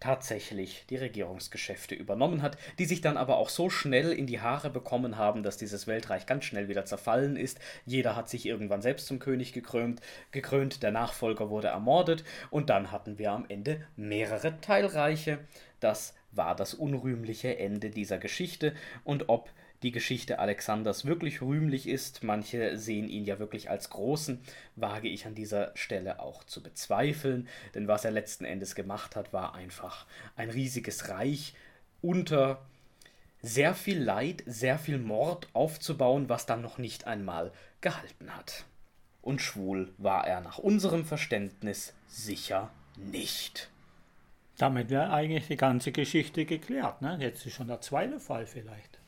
tatsächlich 0.00 0.84
die 0.90 0.96
Regierungsgeschäfte 0.96 1.94
übernommen 1.94 2.42
hat, 2.42 2.58
die 2.78 2.84
sich 2.84 3.00
dann 3.00 3.16
aber 3.16 3.36
auch 3.36 3.48
so 3.48 3.70
schnell 3.70 4.12
in 4.12 4.26
die 4.26 4.40
Haare 4.40 4.70
bekommen 4.70 5.16
haben, 5.16 5.42
dass 5.42 5.56
dieses 5.56 5.86
Weltreich 5.86 6.26
ganz 6.26 6.44
schnell 6.44 6.68
wieder 6.68 6.84
zerfallen 6.84 7.36
ist. 7.36 7.58
Jeder 7.86 8.16
hat 8.16 8.28
sich 8.28 8.46
irgendwann 8.46 8.82
selbst 8.82 9.06
zum 9.06 9.18
König 9.18 9.52
gekrönt, 9.52 10.00
gekrönt 10.30 10.82
der 10.82 10.90
Nachfolger 10.90 11.50
wurde 11.50 11.68
ermordet 11.68 12.24
und 12.50 12.70
dann 12.70 12.92
hatten 12.92 13.18
wir 13.18 13.32
am 13.32 13.46
Ende 13.48 13.86
mehrere 13.96 14.60
Teilreiche. 14.60 15.38
Das 15.80 16.14
war 16.32 16.54
das 16.54 16.74
unrühmliche 16.74 17.58
Ende 17.58 17.90
dieser 17.90 18.18
Geschichte 18.18 18.74
und 19.04 19.28
ob 19.28 19.50
die 19.84 19.92
Geschichte 19.92 20.38
Alexanders 20.38 21.04
wirklich 21.04 21.42
rühmlich 21.42 21.86
ist, 21.86 22.24
manche 22.24 22.76
sehen 22.78 23.08
ihn 23.08 23.24
ja 23.24 23.38
wirklich 23.38 23.70
als 23.70 23.90
großen, 23.90 24.40
wage 24.76 25.08
ich 25.08 25.26
an 25.26 25.34
dieser 25.34 25.70
Stelle 25.76 26.20
auch 26.20 26.42
zu 26.44 26.62
bezweifeln, 26.62 27.46
denn 27.74 27.86
was 27.86 28.04
er 28.04 28.10
letzten 28.10 28.46
Endes 28.46 28.74
gemacht 28.74 29.14
hat, 29.14 29.32
war 29.32 29.54
einfach 29.54 30.06
ein 30.36 30.50
riesiges 30.50 31.10
Reich 31.10 31.54
unter 32.00 32.64
sehr 33.42 33.74
viel 33.74 34.02
Leid, 34.02 34.42
sehr 34.46 34.78
viel 34.78 34.98
Mord 34.98 35.48
aufzubauen, 35.52 36.30
was 36.30 36.46
dann 36.46 36.62
noch 36.62 36.78
nicht 36.78 37.06
einmal 37.06 37.52
gehalten 37.82 38.34
hat. 38.34 38.64
Und 39.20 39.42
schwul 39.42 39.92
war 39.98 40.26
er 40.26 40.40
nach 40.40 40.58
unserem 40.58 41.04
Verständnis 41.04 41.92
sicher 42.08 42.70
nicht. 42.96 43.68
Damit 44.56 44.88
wäre 44.88 45.12
eigentlich 45.12 45.46
die 45.48 45.56
ganze 45.56 45.92
Geschichte 45.92 46.46
geklärt. 46.46 47.02
Ne? 47.02 47.18
Jetzt 47.20 47.44
ist 47.44 47.54
schon 47.54 47.68
der 47.68 47.82
zweite 47.82 48.18
Fall 48.18 48.46
vielleicht. 48.46 48.98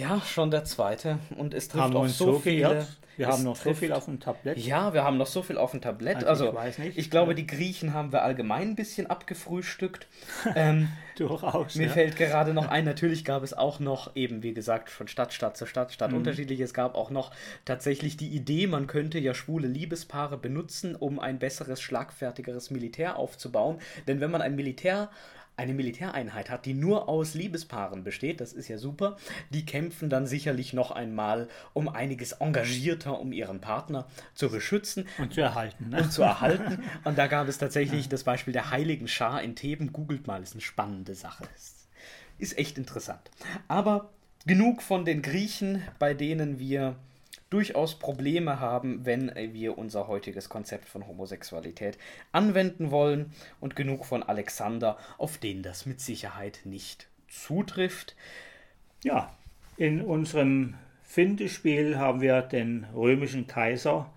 Ja, 0.00 0.20
schon 0.22 0.50
der 0.50 0.64
zweite. 0.64 1.18
Und 1.36 1.54
es 1.54 1.68
trifft 1.68 1.84
haben 1.84 1.96
auch 1.96 2.08
so, 2.08 2.38
viele. 2.38 2.86
Wir 3.16 3.28
haben 3.28 3.42
noch 3.44 3.58
trifft, 3.58 3.76
so 3.76 3.80
viel 3.80 3.92
auf 3.92 4.06
dem 4.06 4.18
Tablett. 4.18 4.56
Ja, 4.58 4.94
wir 4.94 5.04
haben 5.04 5.18
noch 5.18 5.26
so 5.26 5.42
viel 5.42 5.58
auf 5.58 5.72
dem 5.72 5.82
Tablett. 5.82 6.24
Also 6.24 6.28
Also, 6.28 6.48
ich 6.48 6.54
weiß 6.54 6.78
nicht. 6.78 6.96
ich 6.98 7.10
glaube, 7.10 7.34
die 7.34 7.46
Griechen 7.46 7.92
haben 7.92 8.12
wir 8.12 8.22
allgemein 8.22 8.70
ein 8.70 8.76
bisschen 8.76 9.08
abgefrühstückt. 9.08 10.06
ähm, 10.56 10.88
Durchaus. 11.18 11.74
mir 11.74 11.88
ja. 11.88 11.92
fällt 11.92 12.16
gerade 12.16 12.54
noch 12.54 12.68
ein, 12.68 12.86
natürlich 12.86 13.26
gab 13.26 13.42
es 13.42 13.52
auch 13.52 13.78
noch, 13.78 14.16
eben 14.16 14.42
wie 14.42 14.54
gesagt, 14.54 14.88
von 14.88 15.06
Stadtstaat 15.06 15.56
zu 15.58 15.66
Stadtstaat 15.66 16.12
Mhm. 16.12 16.18
unterschiedlich. 16.18 16.60
Es 16.60 16.72
gab 16.72 16.94
auch 16.94 17.10
noch 17.10 17.30
tatsächlich 17.66 18.16
die 18.16 18.28
Idee, 18.28 18.66
man 18.66 18.86
könnte 18.86 19.18
ja 19.18 19.34
schwule 19.34 19.68
Liebespaare 19.68 20.38
benutzen, 20.38 20.96
um 20.96 21.18
ein 21.18 21.38
besseres, 21.38 21.82
schlagfertigeres 21.82 22.70
Militär 22.70 23.16
aufzubauen. 23.16 23.80
Denn 24.08 24.20
wenn 24.22 24.30
man 24.30 24.40
ein 24.40 24.56
Militär 24.56 25.10
eine 25.60 25.74
Militäreinheit 25.74 26.48
hat, 26.48 26.64
die 26.64 26.72
nur 26.72 27.08
aus 27.08 27.34
Liebespaaren 27.34 28.02
besteht, 28.02 28.40
das 28.40 28.54
ist 28.54 28.68
ja 28.68 28.78
super, 28.78 29.16
die 29.50 29.66
kämpfen 29.66 30.08
dann 30.08 30.26
sicherlich 30.26 30.72
noch 30.72 30.90
einmal 30.90 31.48
um 31.74 31.88
einiges 31.88 32.32
engagierter, 32.32 33.20
um 33.20 33.32
ihren 33.32 33.60
Partner 33.60 34.06
zu 34.34 34.48
beschützen 34.48 35.06
Und 35.18 35.34
zu 35.34 35.42
erhalten. 35.42 35.90
Ne? 35.90 36.02
und 36.02 36.12
zu 36.12 36.22
erhalten. 36.22 36.82
Und 37.04 37.18
da 37.18 37.26
gab 37.26 37.46
es 37.48 37.58
tatsächlich 37.58 38.08
das 38.08 38.24
Beispiel 38.24 38.52
der 38.52 38.70
Heiligen 38.70 39.06
Schar 39.06 39.42
in 39.42 39.54
Theben. 39.54 39.92
Googelt 39.92 40.26
mal, 40.26 40.42
ist 40.42 40.52
eine 40.52 40.62
spannende 40.62 41.14
Sache. 41.14 41.44
Ist 42.38 42.58
echt 42.58 42.78
interessant. 42.78 43.30
Aber 43.68 44.10
genug 44.46 44.80
von 44.82 45.04
den 45.04 45.20
Griechen, 45.20 45.82
bei 45.98 46.14
denen 46.14 46.58
wir 46.58 46.96
durchaus 47.50 47.98
Probleme 47.98 48.60
haben, 48.60 49.04
wenn 49.04 49.32
wir 49.34 49.76
unser 49.76 50.08
heutiges 50.08 50.48
Konzept 50.48 50.88
von 50.88 51.06
Homosexualität 51.06 51.98
anwenden 52.32 52.90
wollen. 52.90 53.32
Und 53.60 53.76
genug 53.76 54.06
von 54.06 54.22
Alexander, 54.22 54.96
auf 55.18 55.38
den 55.38 55.62
das 55.62 55.84
mit 55.84 56.00
Sicherheit 56.00 56.60
nicht 56.64 57.08
zutrifft. 57.28 58.16
Ja, 59.04 59.34
in 59.76 60.00
unserem 60.00 60.74
Findespiel 61.02 61.98
haben 61.98 62.20
wir 62.20 62.42
den 62.42 62.86
römischen 62.94 63.46
Kaiser 63.46 64.10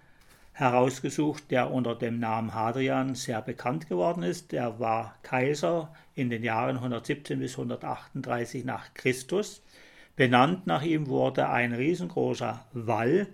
herausgesucht, 0.54 1.50
der 1.50 1.72
unter 1.72 1.96
dem 1.96 2.20
Namen 2.20 2.54
Hadrian 2.54 3.16
sehr 3.16 3.42
bekannt 3.42 3.90
geworden 3.90 4.22
ist. 4.22 4.52
Der 4.52 4.80
war 4.80 5.16
Kaiser 5.24 5.92
in 6.14 6.30
den 6.30 6.44
Jahren 6.44 6.76
117 6.76 7.40
bis 7.40 7.54
138 7.54 8.64
nach 8.64 8.94
Christus. 8.94 9.64
Benannt 10.16 10.68
nach 10.68 10.84
ihm 10.84 11.08
wurde 11.08 11.50
ein 11.50 11.74
riesengroßer 11.74 12.66
Wall 12.74 13.28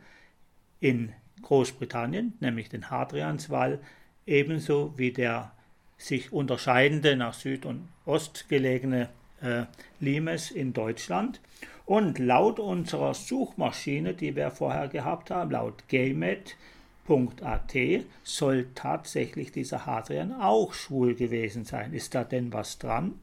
in 0.79 1.13
Großbritannien, 1.41 2.33
nämlich 2.39 2.69
den 2.69 2.89
Hadrianswall, 2.89 3.79
ebenso 4.25 4.93
wie 4.97 5.11
der 5.11 5.51
sich 5.97 6.31
unterscheidende 6.31 7.15
nach 7.17 7.33
Süd 7.33 7.65
und 7.65 7.89
Ost 8.05 8.47
gelegene 8.47 9.09
äh, 9.41 9.63
Limes 9.99 10.51
in 10.51 10.73
Deutschland. 10.73 11.41
Und 11.85 12.19
laut 12.19 12.59
unserer 12.59 13.13
Suchmaschine, 13.13 14.13
die 14.13 14.35
wir 14.35 14.51
vorher 14.51 14.87
gehabt 14.87 15.31
haben, 15.31 15.51
laut 15.51 15.87
gaymet.at, 15.87 17.75
soll 18.23 18.67
tatsächlich 18.75 19.51
dieser 19.51 19.85
Hadrian 19.85 20.31
auch 20.39 20.73
schwul 20.73 21.15
gewesen 21.15 21.65
sein. 21.65 21.93
Ist 21.93 22.15
da 22.15 22.23
denn 22.23 22.53
was 22.53 22.77
dran? 22.77 23.19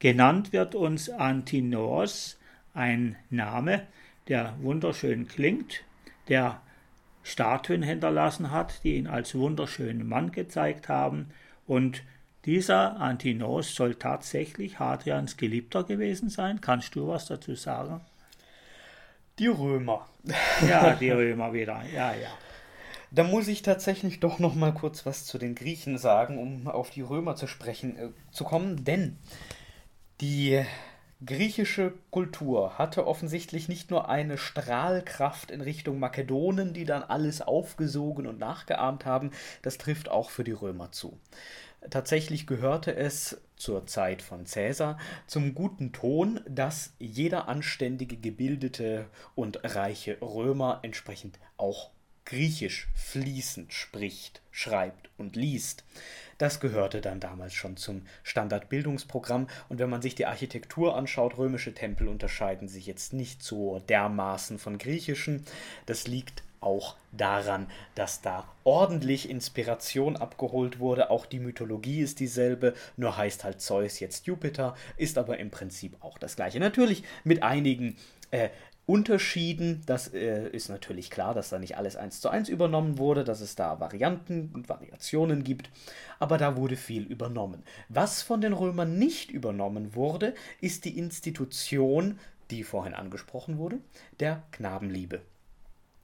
Genannt 0.00 0.52
wird 0.52 0.74
uns 0.74 1.08
Antinos, 1.10 2.38
ein 2.74 3.16
Name, 3.30 3.86
der 4.28 4.54
wunderschön 4.60 5.28
klingt, 5.28 5.82
der 6.28 6.60
Statuen 7.22 7.82
hinterlassen 7.82 8.50
hat, 8.50 8.82
die 8.84 8.96
ihn 8.96 9.06
als 9.06 9.34
wunderschönen 9.34 10.08
Mann 10.08 10.32
gezeigt 10.32 10.88
haben. 10.88 11.30
Und 11.66 12.02
dieser 12.44 12.96
Antinos 13.00 13.74
soll 13.74 13.94
tatsächlich 13.94 14.78
Hadrians 14.78 15.36
Geliebter 15.36 15.84
gewesen 15.84 16.28
sein. 16.28 16.60
Kannst 16.60 16.94
du 16.94 17.08
was 17.08 17.26
dazu 17.26 17.54
sagen? 17.54 18.00
Die 19.38 19.46
Römer. 19.46 20.08
Ja, 20.68 20.94
die 21.00 21.10
Römer 21.10 21.52
wieder. 21.52 21.82
Ja, 21.94 22.14
ja. 22.14 22.30
Da 23.10 23.24
muss 23.24 23.46
ich 23.46 23.62
tatsächlich 23.62 24.20
doch 24.20 24.38
noch 24.38 24.54
mal 24.54 24.72
kurz 24.72 25.04
was 25.04 25.26
zu 25.26 25.38
den 25.38 25.54
Griechen 25.54 25.98
sagen, 25.98 26.38
um 26.38 26.66
auf 26.66 26.90
die 26.90 27.02
Römer 27.02 27.36
zu 27.36 27.46
sprechen 27.46 27.96
äh, 27.96 28.08
zu 28.30 28.44
kommen, 28.44 28.84
denn 28.84 29.18
die 30.20 30.64
griechische 31.24 31.94
Kultur 32.10 32.78
hatte 32.78 33.06
offensichtlich 33.06 33.68
nicht 33.68 33.90
nur 33.90 34.08
eine 34.08 34.38
Strahlkraft 34.38 35.50
in 35.50 35.60
Richtung 35.60 35.98
Makedonen, 35.98 36.72
die 36.72 36.84
dann 36.84 37.02
alles 37.02 37.40
aufgesogen 37.40 38.26
und 38.26 38.38
nachgeahmt 38.38 39.04
haben, 39.04 39.30
das 39.62 39.78
trifft 39.78 40.08
auch 40.08 40.30
für 40.30 40.44
die 40.44 40.52
Römer 40.52 40.92
zu. 40.92 41.18
Tatsächlich 41.90 42.46
gehörte 42.46 42.94
es 42.94 43.40
zur 43.56 43.86
Zeit 43.86 44.22
von 44.22 44.44
Caesar 44.44 44.98
zum 45.26 45.54
guten 45.54 45.92
Ton, 45.92 46.40
dass 46.48 46.94
jeder 46.98 47.48
anständige, 47.48 48.16
gebildete 48.16 49.06
und 49.34 49.60
reiche 49.64 50.18
Römer 50.20 50.80
entsprechend 50.82 51.38
auch 51.56 51.90
Griechisch 52.32 52.88
fließend 52.94 53.74
spricht, 53.74 54.40
schreibt 54.50 55.10
und 55.18 55.36
liest. 55.36 55.84
Das 56.38 56.60
gehörte 56.60 57.02
dann 57.02 57.20
damals 57.20 57.52
schon 57.52 57.76
zum 57.76 58.06
Standardbildungsprogramm. 58.22 59.48
Und 59.68 59.78
wenn 59.78 59.90
man 59.90 60.00
sich 60.00 60.14
die 60.14 60.24
Architektur 60.24 60.96
anschaut, 60.96 61.36
römische 61.36 61.74
Tempel 61.74 62.08
unterscheiden 62.08 62.68
sich 62.68 62.86
jetzt 62.86 63.12
nicht 63.12 63.42
so 63.42 63.80
dermaßen 63.80 64.58
von 64.58 64.78
griechischen. 64.78 65.44
Das 65.84 66.06
liegt 66.06 66.42
auch 66.62 66.96
daran, 67.10 67.66
dass 67.94 68.22
da 68.22 68.48
ordentlich 68.64 69.28
Inspiration 69.28 70.16
abgeholt 70.16 70.78
wurde. 70.78 71.10
Auch 71.10 71.26
die 71.26 71.38
Mythologie 71.38 72.00
ist 72.00 72.18
dieselbe, 72.18 72.72
nur 72.96 73.14
heißt 73.14 73.44
halt 73.44 73.60
Zeus 73.60 74.00
jetzt 74.00 74.26
Jupiter, 74.26 74.74
ist 74.96 75.18
aber 75.18 75.38
im 75.38 75.50
Prinzip 75.50 75.98
auch 76.00 76.16
das 76.16 76.36
gleiche. 76.36 76.60
Natürlich 76.60 77.04
mit 77.24 77.42
einigen 77.42 77.98
äh, 78.30 78.48
Unterschieden, 78.84 79.82
das 79.86 80.12
äh, 80.12 80.48
ist 80.48 80.68
natürlich 80.68 81.10
klar, 81.10 81.34
dass 81.34 81.50
da 81.50 81.58
nicht 81.60 81.76
alles 81.76 81.94
eins 81.94 82.20
zu 82.20 82.28
eins 82.28 82.48
übernommen 82.48 82.98
wurde, 82.98 83.22
dass 83.22 83.40
es 83.40 83.54
da 83.54 83.78
Varianten 83.78 84.50
und 84.54 84.68
Variationen 84.68 85.44
gibt, 85.44 85.70
aber 86.18 86.36
da 86.36 86.56
wurde 86.56 86.76
viel 86.76 87.04
übernommen. 87.04 87.62
Was 87.88 88.22
von 88.22 88.40
den 88.40 88.52
Römern 88.52 88.98
nicht 88.98 89.30
übernommen 89.30 89.94
wurde, 89.94 90.34
ist 90.60 90.84
die 90.84 90.98
Institution, 90.98 92.18
die 92.50 92.64
vorhin 92.64 92.94
angesprochen 92.94 93.56
wurde, 93.56 93.78
der 94.18 94.42
Knabenliebe. 94.50 95.22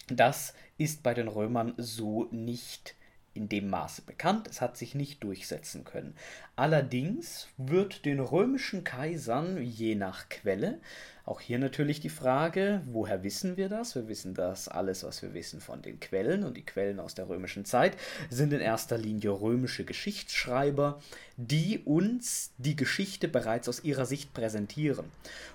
Das 0.07 0.55
ist 0.79 1.03
bei 1.03 1.15
den 1.15 1.29
Römern 1.29 1.75
so 1.77 2.29
nicht 2.31 2.95
in 3.35 3.49
dem 3.49 3.71
Maße 3.71 4.03
bekannt, 4.03 4.49
es 4.49 4.61
hat 4.61 4.77
sich 4.77 4.95
nicht 4.95 5.23
durchsetzen 5.23 5.85
können. 5.85 6.15
Allerdings 6.59 7.47
wird 7.57 8.05
den 8.05 8.19
römischen 8.19 8.83
Kaisern 8.83 9.63
je 9.63 9.95
nach 9.95 10.29
Quelle 10.29 10.81
auch 11.29 11.43
hier 11.43 11.59
natürlich 11.59 12.01
die 12.01 12.09
Frage, 12.09 12.81
woher 12.87 13.23
wissen 13.23 13.59
wir 13.59 13.69
das? 13.69 13.95
Wir 13.95 14.09
wissen 14.09 14.33
das 14.33 14.67
alles, 14.67 15.05
was 15.05 15.21
wir 15.21 15.35
wissen 15.35 15.61
von 15.61 15.83
den 15.83 16.01
Quellen 16.01 16.43
und 16.43 16.57
die 16.57 16.65
Quellen 16.65 16.99
aus 16.99 17.15
der 17.15 17.29
römischen 17.29 17.67
Zeit 17.67 17.99
sind 18.31 18.51
in 18.55 18.61
erster 18.61 18.97
Linie 18.97 19.33
römische 19.33 19.85
Geschichtsschreiber, 19.85 21.03
die 21.37 21.81
uns 21.85 22.53
die 22.57 22.77
Geschichte 22.77 23.29
bereits 23.29 23.69
aus 23.69 23.85
ihrer 23.85 24.07
Sicht 24.07 24.33
präsentieren. 24.33 25.05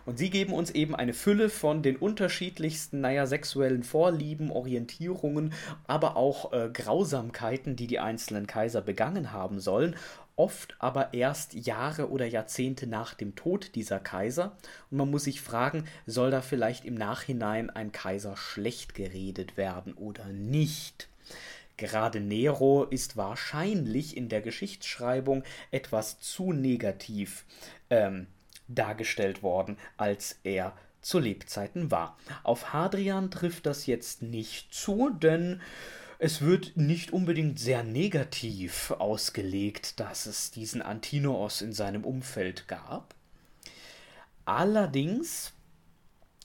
Und 0.06 0.20
sie 0.20 0.30
geben 0.30 0.54
uns 0.54 0.70
eben 0.70 0.94
eine 0.96 1.14
Fülle 1.14 1.50
von 1.50 1.82
den 1.82 1.96
unterschiedlichsten, 1.96 3.02
naja, 3.02 3.26
sexuellen 3.26 3.82
Vorlieben, 3.82 4.52
Orientierungen, 4.52 5.54
aber 5.88 6.18
auch 6.18 6.54
äh, 6.54 6.70
Grausamkeiten, 6.72 7.76
die 7.76 7.88
die 7.88 8.00
einzelnen 8.00 8.46
Kaiser 8.46 8.82
begangen 8.82 9.32
haben 9.32 9.60
sollen 9.60 9.96
oft 10.36 10.76
aber 10.80 11.14
erst 11.14 11.54
Jahre 11.54 12.10
oder 12.10 12.26
Jahrzehnte 12.26 12.88
nach 12.88 13.14
dem 13.14 13.36
Tod 13.36 13.76
dieser 13.76 14.00
Kaiser. 14.00 14.58
Und 14.90 14.98
man 14.98 15.12
muss 15.12 15.26
sich 15.26 15.42
fragen, 15.42 15.86
soll 16.06 16.32
da 16.32 16.42
vielleicht 16.42 16.86
im 16.86 16.96
Nachhinein 16.96 17.70
ein 17.70 17.92
Kaiser 17.92 18.36
schlecht 18.36 18.96
geredet 18.96 19.58
werden 19.58 19.94
oder 19.94 20.28
nicht? 20.28 21.08
Gerade 21.78 22.20
Nero 22.20 22.84
ist 22.84 23.18
wahrscheinlich 23.18 24.16
in 24.16 24.30
der 24.30 24.42
Geschichtsschreibung 24.42 25.44
etwas 25.72 26.20
zu 26.20 26.54
negativ 26.54 27.46
ähm, 27.90 28.28
dargestellt 28.68 29.42
worden, 29.42 29.78
als 29.98 30.40
er 30.44 30.74
zu 31.02 31.20
Lebzeiten 31.20 31.92
war. 31.92 32.18
Auf 32.44 32.74
Hadrian 32.74 33.32
trifft 33.32 33.66
das 33.66 33.86
jetzt 33.88 34.22
nicht 34.22 34.74
zu, 34.74 35.10
denn 35.10 35.62
es 36.24 36.40
wird 36.40 36.78
nicht 36.78 37.12
unbedingt 37.12 37.60
sehr 37.60 37.84
negativ 37.84 38.92
ausgelegt, 38.92 40.00
dass 40.00 40.26
es 40.26 40.52
diesen 40.52 40.82
Antinoos 40.82 41.62
in 41.62 41.74
seinem 41.74 42.06
Umfeld 42.06 42.70
gab. 42.70 43.14
Allerdings 44.46 45.52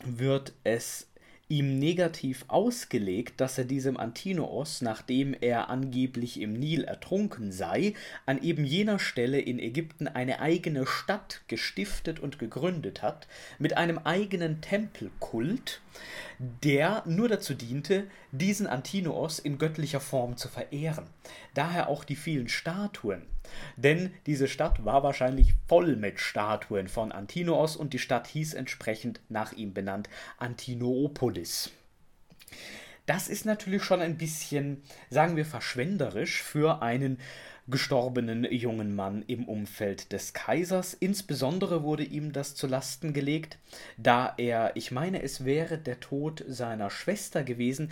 wird 0.04 0.52
es 0.64 1.06
ihm 1.48 1.78
negativ 1.78 2.44
ausgelegt, 2.48 3.40
dass 3.40 3.56
er 3.56 3.64
diesem 3.64 3.96
Antinoos, 3.96 4.82
nachdem 4.82 5.34
er 5.40 5.70
angeblich 5.70 6.40
im 6.40 6.52
Nil 6.52 6.84
ertrunken 6.84 7.52
sei, 7.52 7.94
an 8.26 8.42
eben 8.42 8.64
jener 8.64 8.98
Stelle 8.98 9.40
in 9.40 9.58
Ägypten 9.58 10.08
eine 10.08 10.40
eigene 10.40 10.86
Stadt 10.86 11.40
gestiftet 11.48 12.20
und 12.20 12.38
gegründet 12.38 13.00
hat, 13.00 13.26
mit 13.58 13.76
einem 13.76 13.98
eigenen 13.98 14.60
Tempelkult, 14.60 15.80
der 16.38 17.02
nur 17.06 17.28
dazu 17.28 17.54
diente, 17.54 18.04
diesen 18.32 18.66
Antinoos 18.66 19.38
in 19.38 19.58
göttlicher 19.58 20.00
Form 20.00 20.36
zu 20.36 20.48
verehren. 20.48 21.06
Daher 21.54 21.88
auch 21.88 22.04
die 22.04 22.16
vielen 22.16 22.48
Statuen. 22.48 23.22
Denn 23.76 24.12
diese 24.26 24.48
Stadt 24.48 24.84
war 24.84 25.02
wahrscheinlich 25.02 25.54
voll 25.66 25.96
mit 25.96 26.20
Statuen 26.20 26.88
von 26.88 27.12
Antinoos 27.12 27.76
und 27.76 27.92
die 27.92 27.98
Stadt 27.98 28.26
hieß 28.26 28.54
entsprechend 28.54 29.20
nach 29.28 29.52
ihm 29.52 29.72
benannt 29.72 30.08
Antinoopolis. 30.38 31.70
Das 33.06 33.28
ist 33.28 33.46
natürlich 33.46 33.82
schon 33.84 34.02
ein 34.02 34.18
bisschen, 34.18 34.82
sagen 35.08 35.36
wir, 35.36 35.46
verschwenderisch 35.46 36.42
für 36.42 36.82
einen 36.82 37.18
gestorbenen 37.68 38.44
jungen 38.50 38.94
Mann 38.94 39.22
im 39.26 39.44
Umfeld 39.46 40.12
des 40.12 40.32
Kaisers. 40.32 40.94
Insbesondere 40.94 41.82
wurde 41.82 42.04
ihm 42.04 42.32
das 42.32 42.54
zu 42.54 42.66
Lasten 42.66 43.12
gelegt, 43.12 43.58
da 43.96 44.34
er, 44.38 44.72
ich 44.74 44.90
meine, 44.90 45.22
es 45.22 45.44
wäre 45.44 45.78
der 45.78 46.00
Tod 46.00 46.44
seiner 46.48 46.90
Schwester 46.90 47.44
gewesen, 47.44 47.90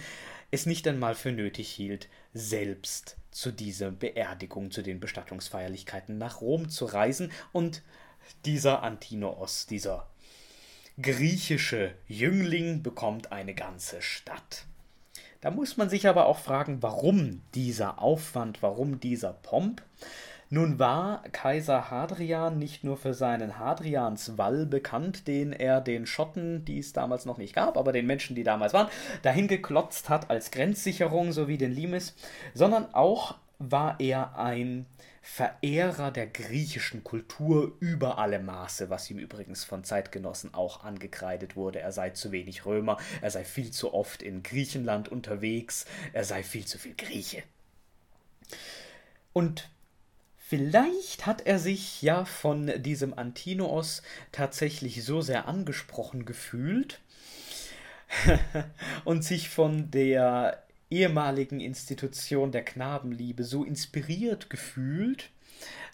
es 0.50 0.66
nicht 0.66 0.86
einmal 0.88 1.14
für 1.14 1.32
nötig 1.32 1.68
hielt, 1.68 2.08
selbst 2.32 3.16
zu 3.30 3.50
dieser 3.50 3.90
Beerdigung, 3.90 4.70
zu 4.70 4.82
den 4.82 5.00
Bestattungsfeierlichkeiten 5.00 6.16
nach 6.18 6.40
Rom 6.40 6.70
zu 6.70 6.86
reisen 6.86 7.30
und 7.52 7.82
dieser 8.44 8.82
Antinoos, 8.82 9.66
dieser 9.66 10.08
griechische 11.00 11.94
Jüngling 12.08 12.82
bekommt 12.82 13.32
eine 13.32 13.54
ganze 13.54 14.00
Stadt. 14.00 14.64
Da 15.46 15.52
muss 15.52 15.76
man 15.76 15.88
sich 15.88 16.08
aber 16.08 16.26
auch 16.26 16.38
fragen, 16.38 16.82
warum 16.82 17.40
dieser 17.54 18.02
Aufwand, 18.02 18.64
warum 18.64 18.98
dieser 18.98 19.32
Pomp? 19.32 19.80
Nun 20.50 20.80
war 20.80 21.22
Kaiser 21.30 21.88
Hadrian 21.88 22.58
nicht 22.58 22.82
nur 22.82 22.96
für 22.96 23.14
seinen 23.14 23.56
Hadrianswall 23.56 24.66
bekannt, 24.66 25.28
den 25.28 25.52
er 25.52 25.80
den 25.80 26.04
Schotten, 26.04 26.64
die 26.64 26.80
es 26.80 26.92
damals 26.92 27.26
noch 27.26 27.38
nicht 27.38 27.54
gab, 27.54 27.76
aber 27.76 27.92
den 27.92 28.08
Menschen, 28.08 28.34
die 28.34 28.42
damals 28.42 28.72
waren, 28.72 28.88
dahin 29.22 29.46
geklotzt 29.46 30.08
hat 30.08 30.30
als 30.30 30.50
Grenzsicherung 30.50 31.30
sowie 31.30 31.58
den 31.58 31.70
Limes, 31.70 32.16
sondern 32.52 32.92
auch 32.92 33.36
war 33.58 34.00
er 34.00 34.38
ein 34.38 34.86
Verehrer 35.22 36.12
der 36.12 36.26
griechischen 36.26 37.02
Kultur 37.02 37.76
über 37.80 38.18
alle 38.18 38.38
Maße, 38.38 38.90
was 38.90 39.10
ihm 39.10 39.18
übrigens 39.18 39.64
von 39.64 39.82
Zeitgenossen 39.82 40.54
auch 40.54 40.84
angekreidet 40.84 41.56
wurde. 41.56 41.80
Er 41.80 41.92
sei 41.92 42.10
zu 42.10 42.32
wenig 42.32 42.64
Römer, 42.64 42.98
er 43.22 43.30
sei 43.30 43.44
viel 43.44 43.72
zu 43.72 43.92
oft 43.92 44.22
in 44.22 44.42
Griechenland 44.42 45.08
unterwegs, 45.08 45.86
er 46.12 46.24
sei 46.24 46.42
viel 46.42 46.64
zu 46.64 46.78
viel 46.78 46.94
Grieche. 46.94 47.42
Und 49.32 49.68
Vielleicht 50.48 51.26
hat 51.26 51.44
er 51.44 51.58
sich 51.58 52.02
ja 52.02 52.24
von 52.24 52.70
diesem 52.80 53.18
Antinoos 53.18 54.02
tatsächlich 54.30 55.02
so 55.02 55.20
sehr 55.20 55.48
angesprochen 55.48 56.24
gefühlt 56.24 57.00
und 59.04 59.24
sich 59.24 59.48
von 59.48 59.90
der 59.90 60.62
ehemaligen 60.90 61.60
Institution 61.60 62.52
der 62.52 62.64
Knabenliebe 62.64 63.44
so 63.44 63.64
inspiriert 63.64 64.50
gefühlt, 64.50 65.30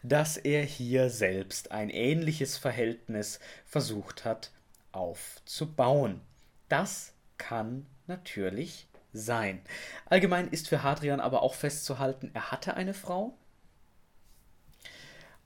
dass 0.03 0.37
er 0.37 0.65
hier 0.65 1.11
selbst 1.11 1.71
ein 1.71 1.91
ähnliches 1.91 2.59
Verhältnis 2.59 3.41
versucht 3.65 4.25
hat 4.25 4.51
aufzubauen. 4.91 6.21
Das 6.69 7.13
kann 7.39 7.87
natürlich 8.07 8.87
sein. 9.13 9.61
Allgemein 10.07 10.49
ist 10.49 10.69
für 10.69 10.83
Hadrian 10.83 11.21
aber 11.21 11.43
auch 11.43 11.55
festzuhalten, 11.55 12.31
er 12.35 12.51
hatte 12.51 12.75
eine 12.75 12.95
Frau, 12.95 13.35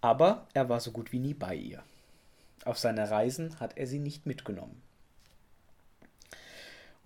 aber 0.01 0.47
er 0.55 0.69
war 0.69 0.81
so 0.81 0.93
gut 0.93 1.13
wie 1.13 1.19
nie 1.19 1.35
bei 1.35 1.55
ihr. 1.55 1.83
Auf 2.65 2.79
seine 2.79 3.11
Reisen 3.11 3.61
hat 3.61 3.77
er 3.77 3.87
sie 3.87 3.99
nicht 3.99 4.27
mitgenommen. 4.27 4.83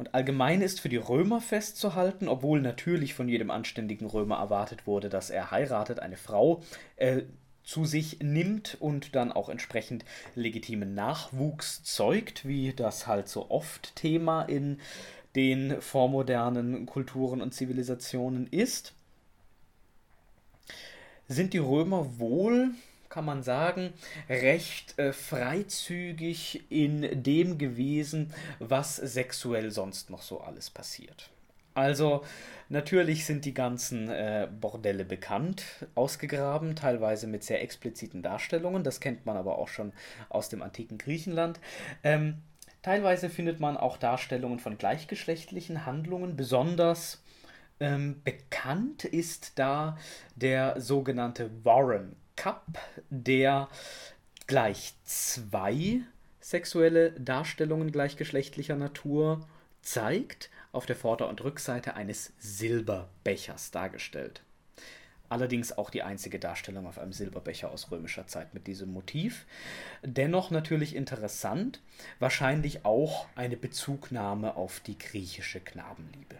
Und 0.01 0.15
allgemein 0.15 0.63
ist 0.63 0.81
für 0.81 0.89
die 0.89 0.97
Römer 0.97 1.43
festzuhalten, 1.43 2.27
obwohl 2.27 2.63
natürlich 2.63 3.13
von 3.13 3.29
jedem 3.29 3.51
anständigen 3.51 4.07
Römer 4.07 4.37
erwartet 4.37 4.87
wurde, 4.87 5.11
dass 5.11 5.29
er 5.29 5.51
heiratet, 5.51 6.01
eine 6.01 6.17
Frau 6.17 6.63
äh, 6.97 7.25
zu 7.65 7.85
sich 7.85 8.21
nimmt 8.23 8.79
und 8.81 9.15
dann 9.15 9.31
auch 9.31 9.51
entsprechend 9.51 10.07
legitimen 10.35 10.95
Nachwuchs 10.95 11.83
zeugt, 11.83 12.49
wie 12.49 12.73
das 12.73 13.07
halt 13.07 13.29
so 13.29 13.51
oft 13.51 13.95
Thema 13.95 14.41
in 14.45 14.81
den 15.37 15.83
vormodernen 15.83 16.87
Kulturen 16.87 17.43
und 17.43 17.53
Zivilisationen 17.53 18.47
ist, 18.47 18.95
sind 21.29 21.53
die 21.53 21.59
Römer 21.59 22.19
wohl 22.19 22.71
kann 23.11 23.25
man 23.27 23.43
sagen, 23.43 23.93
recht 24.29 24.99
äh, 24.99 25.13
freizügig 25.13 26.63
in 26.71 27.23
dem 27.23 27.59
gewesen, 27.59 28.33
was 28.61 28.97
sexuell 28.97 29.71
sonst 29.71 30.09
noch 30.09 30.23
so 30.23 30.41
alles 30.41 30.71
passiert. 30.71 31.29
Also 31.75 32.25
natürlich 32.69 33.27
sind 33.27 33.45
die 33.45 33.55
ganzen 33.55 34.09
äh, 34.09 34.49
Bordelle 34.61 35.05
bekannt, 35.05 35.65
ausgegraben, 35.95 36.77
teilweise 36.77 37.27
mit 37.27 37.45
sehr 37.45 37.63
expliziten 37.63 38.23
Darstellungen, 38.23 38.85
das 38.85 39.01
kennt 39.01 39.27
man 39.27 39.37
aber 39.37 39.59
auch 39.59 39.69
schon 39.69 39.93
aus 40.29 40.49
dem 40.49 40.63
antiken 40.63 40.99
Griechenland. 40.99 41.61
Ähm, 42.03 42.39
teilweise 42.83 43.29
findet 43.29 43.61
man 43.61 43.77
auch 43.77 43.97
Darstellungen 43.97 44.61
von 44.61 44.79
gleichgeschlechtlichen 44.79 45.85
Handlungen, 45.85 46.37
besonders 46.37 47.23
ähm, 47.81 48.21
bekannt 48.23 49.05
ist 49.05 49.59
da 49.59 49.97
der 50.37 50.81
sogenannte 50.81 51.51
Warren 51.65 52.15
Cup, 52.41 52.79
der 53.11 53.69
gleich 54.47 54.95
zwei 55.05 56.01
sexuelle 56.41 57.13
Darstellungen 57.13 57.93
gleichgeschlechtlicher 57.93 58.77
Natur 58.77 59.47
zeigt, 59.83 60.49
auf 60.73 60.87
der 60.87 60.97
Vorder- 60.97 61.29
und 61.29 61.45
Rückseite 61.45 61.97
eines 61.97 62.33
Silberbechers 62.39 63.73
dargestellt. 63.73 64.41
Allerdings 65.29 65.77
auch 65.77 65.91
die 65.91 66.03
einzige 66.03 66.39
Darstellung 66.39 66.87
auf 66.87 66.99
einem 66.99 67.13
Silberbecher 67.13 67.71
aus 67.71 67.91
römischer 67.91 68.27
Zeit 68.27 68.55
mit 68.55 68.67
diesem 68.67 68.91
Motiv. 68.91 69.45
Dennoch 70.03 70.51
natürlich 70.51 70.97
interessant, 70.97 71.83
wahrscheinlich 72.21 72.87
auch 72.87 73.27
eine 73.37 73.59
Bezugnahme 73.59 74.57
auf 74.57 74.81
die 74.81 74.97
griechische 74.97 75.61
Knabenliebe. 75.61 76.37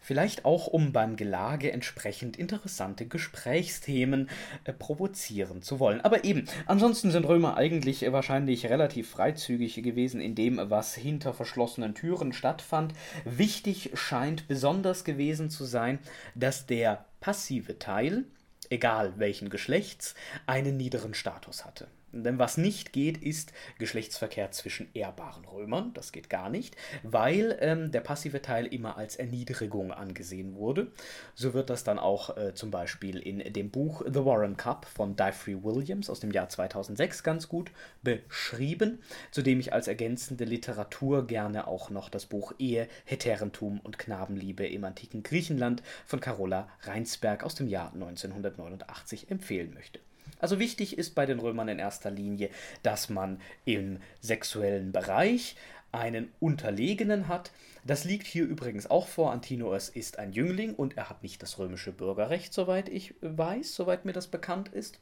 Vielleicht 0.00 0.44
auch, 0.44 0.66
um 0.66 0.92
beim 0.92 1.16
Gelage 1.16 1.72
entsprechend 1.72 2.36
interessante 2.36 3.06
Gesprächsthemen 3.06 4.28
äh, 4.64 4.72
provozieren 4.72 5.62
zu 5.62 5.78
wollen. 5.78 6.00
Aber 6.00 6.24
eben, 6.24 6.46
ansonsten 6.66 7.10
sind 7.10 7.26
Römer 7.26 7.56
eigentlich 7.56 8.02
äh, 8.02 8.12
wahrscheinlich 8.12 8.66
relativ 8.66 9.10
freizügig 9.10 9.82
gewesen 9.82 10.20
in 10.20 10.34
dem, 10.34 10.60
was 10.70 10.94
hinter 10.94 11.34
verschlossenen 11.34 11.94
Türen 11.94 12.32
stattfand. 12.32 12.94
Wichtig 13.24 13.90
scheint 13.94 14.48
besonders 14.48 15.04
gewesen 15.04 15.50
zu 15.50 15.64
sein, 15.64 15.98
dass 16.34 16.66
der 16.66 17.04
passive 17.20 17.78
Teil, 17.78 18.24
egal 18.70 19.14
welchen 19.16 19.50
Geschlechts, 19.50 20.14
einen 20.46 20.76
niederen 20.76 21.14
Status 21.14 21.64
hatte. 21.64 21.88
Denn 22.12 22.38
was 22.38 22.56
nicht 22.56 22.92
geht, 22.92 23.22
ist 23.22 23.52
Geschlechtsverkehr 23.78 24.50
zwischen 24.50 24.88
ehrbaren 24.94 25.44
Römern. 25.44 25.92
Das 25.94 26.10
geht 26.10 26.28
gar 26.28 26.50
nicht, 26.50 26.76
weil 27.02 27.56
ähm, 27.60 27.92
der 27.92 28.00
passive 28.00 28.42
Teil 28.42 28.66
immer 28.66 28.96
als 28.96 29.16
Erniedrigung 29.16 29.92
angesehen 29.92 30.56
wurde. 30.56 30.90
So 31.34 31.54
wird 31.54 31.70
das 31.70 31.84
dann 31.84 31.98
auch 31.98 32.36
äh, 32.36 32.54
zum 32.54 32.70
Beispiel 32.70 33.18
in 33.18 33.52
dem 33.52 33.70
Buch 33.70 34.02
The 34.06 34.24
Warren 34.24 34.56
Cup 34.56 34.86
von 34.86 35.14
Dyfree 35.14 35.62
Williams 35.62 36.10
aus 36.10 36.20
dem 36.20 36.32
Jahr 36.32 36.48
2006 36.48 37.22
ganz 37.22 37.48
gut 37.48 37.70
beschrieben, 38.02 39.00
zu 39.30 39.42
dem 39.42 39.60
ich 39.60 39.72
als 39.72 39.86
ergänzende 39.86 40.44
Literatur 40.44 41.26
gerne 41.26 41.68
auch 41.68 41.90
noch 41.90 42.08
das 42.08 42.26
Buch 42.26 42.52
Ehe, 42.58 42.88
Heterentum 43.04 43.80
und 43.80 43.98
Knabenliebe 43.98 44.66
im 44.66 44.84
antiken 44.84 45.22
Griechenland 45.22 45.82
von 46.06 46.20
Carola 46.20 46.68
Reinsberg 46.82 47.44
aus 47.44 47.54
dem 47.54 47.68
Jahr 47.68 47.92
1989 47.92 49.30
empfehlen 49.30 49.72
möchte. 49.74 50.00
Also 50.40 50.58
wichtig 50.58 50.98
ist 50.98 51.14
bei 51.14 51.26
den 51.26 51.38
Römern 51.38 51.68
in 51.68 51.78
erster 51.78 52.10
Linie, 52.10 52.50
dass 52.82 53.08
man 53.08 53.40
im 53.64 53.98
sexuellen 54.20 54.92
Bereich 54.92 55.56
einen 55.92 56.32
Unterlegenen 56.40 57.28
hat. 57.28 57.50
Das 57.84 58.04
liegt 58.04 58.26
hier 58.26 58.44
übrigens 58.44 58.88
auch 58.88 59.08
vor. 59.08 59.32
Antinoos 59.32 59.88
ist 59.88 60.18
ein 60.18 60.32
Jüngling 60.32 60.74
und 60.74 60.96
er 60.96 61.08
hat 61.08 61.22
nicht 61.22 61.42
das 61.42 61.58
römische 61.58 61.92
Bürgerrecht, 61.92 62.52
soweit 62.52 62.88
ich 62.88 63.14
weiß, 63.20 63.74
soweit 63.74 64.04
mir 64.04 64.12
das 64.12 64.28
bekannt 64.28 64.68
ist. 64.68 65.00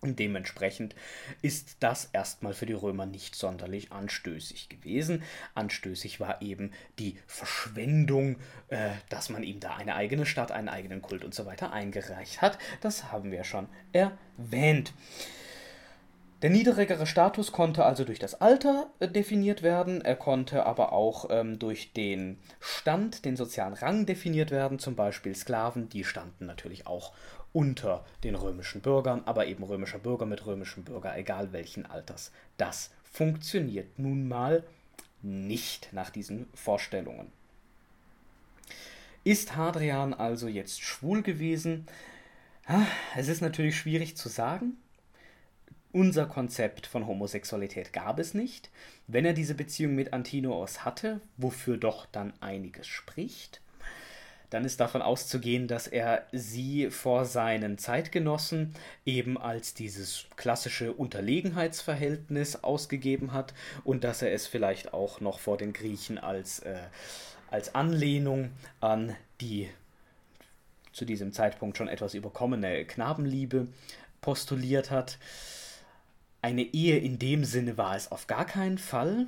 Und 0.00 0.18
dementsprechend 0.18 0.94
ist 1.40 1.78
das 1.80 2.10
erstmal 2.12 2.52
für 2.52 2.66
die 2.66 2.74
Römer 2.74 3.06
nicht 3.06 3.34
sonderlich 3.34 3.92
anstößig 3.92 4.68
gewesen. 4.68 5.22
Anstößig 5.54 6.20
war 6.20 6.42
eben 6.42 6.72
die 6.98 7.18
Verschwendung, 7.26 8.36
äh, 8.68 8.90
dass 9.08 9.30
man 9.30 9.42
ihm 9.42 9.58
da 9.58 9.76
eine 9.76 9.94
eigene 9.94 10.26
Stadt, 10.26 10.52
einen 10.52 10.68
eigenen 10.68 11.00
Kult 11.00 11.24
und 11.24 11.34
so 11.34 11.46
weiter 11.46 11.72
eingereicht 11.72 12.42
hat. 12.42 12.58
Das 12.82 13.10
haben 13.10 13.30
wir 13.30 13.44
schon 13.44 13.68
erwähnt. 13.92 14.92
Der 16.42 16.50
niedrigere 16.50 17.06
Status 17.06 17.50
konnte 17.50 17.86
also 17.86 18.04
durch 18.04 18.18
das 18.18 18.42
Alter 18.42 18.90
äh, 18.98 19.08
definiert 19.08 19.62
werden, 19.62 20.02
er 20.02 20.16
konnte 20.16 20.66
aber 20.66 20.92
auch 20.92 21.28
ähm, 21.30 21.58
durch 21.58 21.94
den 21.94 22.38
Stand, 22.60 23.24
den 23.24 23.36
sozialen 23.36 23.72
Rang 23.72 24.04
definiert 24.04 24.50
werden, 24.50 24.78
zum 24.78 24.96
Beispiel 24.96 25.34
Sklaven, 25.34 25.88
die 25.88 26.04
standen 26.04 26.44
natürlich 26.44 26.86
auch 26.86 27.14
unter 27.56 28.04
den 28.22 28.34
römischen 28.34 28.82
Bürgern, 28.82 29.22
aber 29.24 29.46
eben 29.46 29.64
römischer 29.64 29.98
Bürger 29.98 30.26
mit 30.26 30.44
römischem 30.44 30.84
Bürger, 30.84 31.16
egal 31.16 31.54
welchen 31.54 31.86
Alters. 31.86 32.30
Das 32.58 32.90
funktioniert 33.02 33.98
nun 33.98 34.28
mal 34.28 34.62
nicht 35.22 35.88
nach 35.94 36.10
diesen 36.10 36.48
Vorstellungen. 36.52 37.32
Ist 39.24 39.56
Hadrian 39.56 40.12
also 40.12 40.48
jetzt 40.48 40.82
schwul 40.82 41.22
gewesen? 41.22 41.86
Es 43.16 43.28
ist 43.28 43.40
natürlich 43.40 43.78
schwierig 43.78 44.18
zu 44.18 44.28
sagen. 44.28 44.76
Unser 45.92 46.26
Konzept 46.26 46.86
von 46.86 47.06
Homosexualität 47.06 47.94
gab 47.94 48.18
es 48.18 48.34
nicht. 48.34 48.68
Wenn 49.06 49.24
er 49.24 49.32
diese 49.32 49.54
Beziehung 49.54 49.94
mit 49.94 50.12
Antinoos 50.12 50.84
hatte, 50.84 51.22
wofür 51.38 51.78
doch 51.78 52.04
dann 52.04 52.34
einiges 52.40 52.86
spricht, 52.86 53.62
dann 54.50 54.64
ist 54.64 54.80
davon 54.80 55.02
auszugehen, 55.02 55.68
dass 55.68 55.86
er 55.86 56.26
sie 56.32 56.90
vor 56.90 57.24
seinen 57.24 57.78
Zeitgenossen 57.78 58.74
eben 59.04 59.38
als 59.38 59.74
dieses 59.74 60.26
klassische 60.36 60.92
Unterlegenheitsverhältnis 60.92 62.62
ausgegeben 62.62 63.32
hat 63.32 63.54
und 63.84 64.04
dass 64.04 64.22
er 64.22 64.32
es 64.32 64.46
vielleicht 64.46 64.94
auch 64.94 65.20
noch 65.20 65.40
vor 65.40 65.56
den 65.56 65.72
Griechen 65.72 66.18
als, 66.18 66.60
äh, 66.60 66.76
als 67.50 67.74
Anlehnung 67.74 68.50
an 68.80 69.16
die 69.40 69.68
zu 70.92 71.04
diesem 71.04 71.32
Zeitpunkt 71.32 71.76
schon 71.76 71.88
etwas 71.88 72.14
überkommene 72.14 72.84
Knabenliebe 72.86 73.68
postuliert 74.22 74.90
hat. 74.90 75.18
Eine 76.40 76.62
Ehe 76.62 76.98
in 76.98 77.18
dem 77.18 77.44
Sinne 77.44 77.76
war 77.76 77.96
es 77.96 78.10
auf 78.10 78.26
gar 78.26 78.46
keinen 78.46 78.78
Fall. 78.78 79.26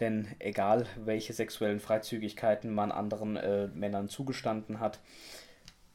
Denn 0.00 0.28
egal, 0.38 0.86
welche 0.96 1.32
sexuellen 1.32 1.80
Freizügigkeiten 1.80 2.72
man 2.72 2.92
anderen 2.92 3.36
äh, 3.36 3.66
Männern 3.68 4.08
zugestanden 4.08 4.80
hat, 4.80 5.00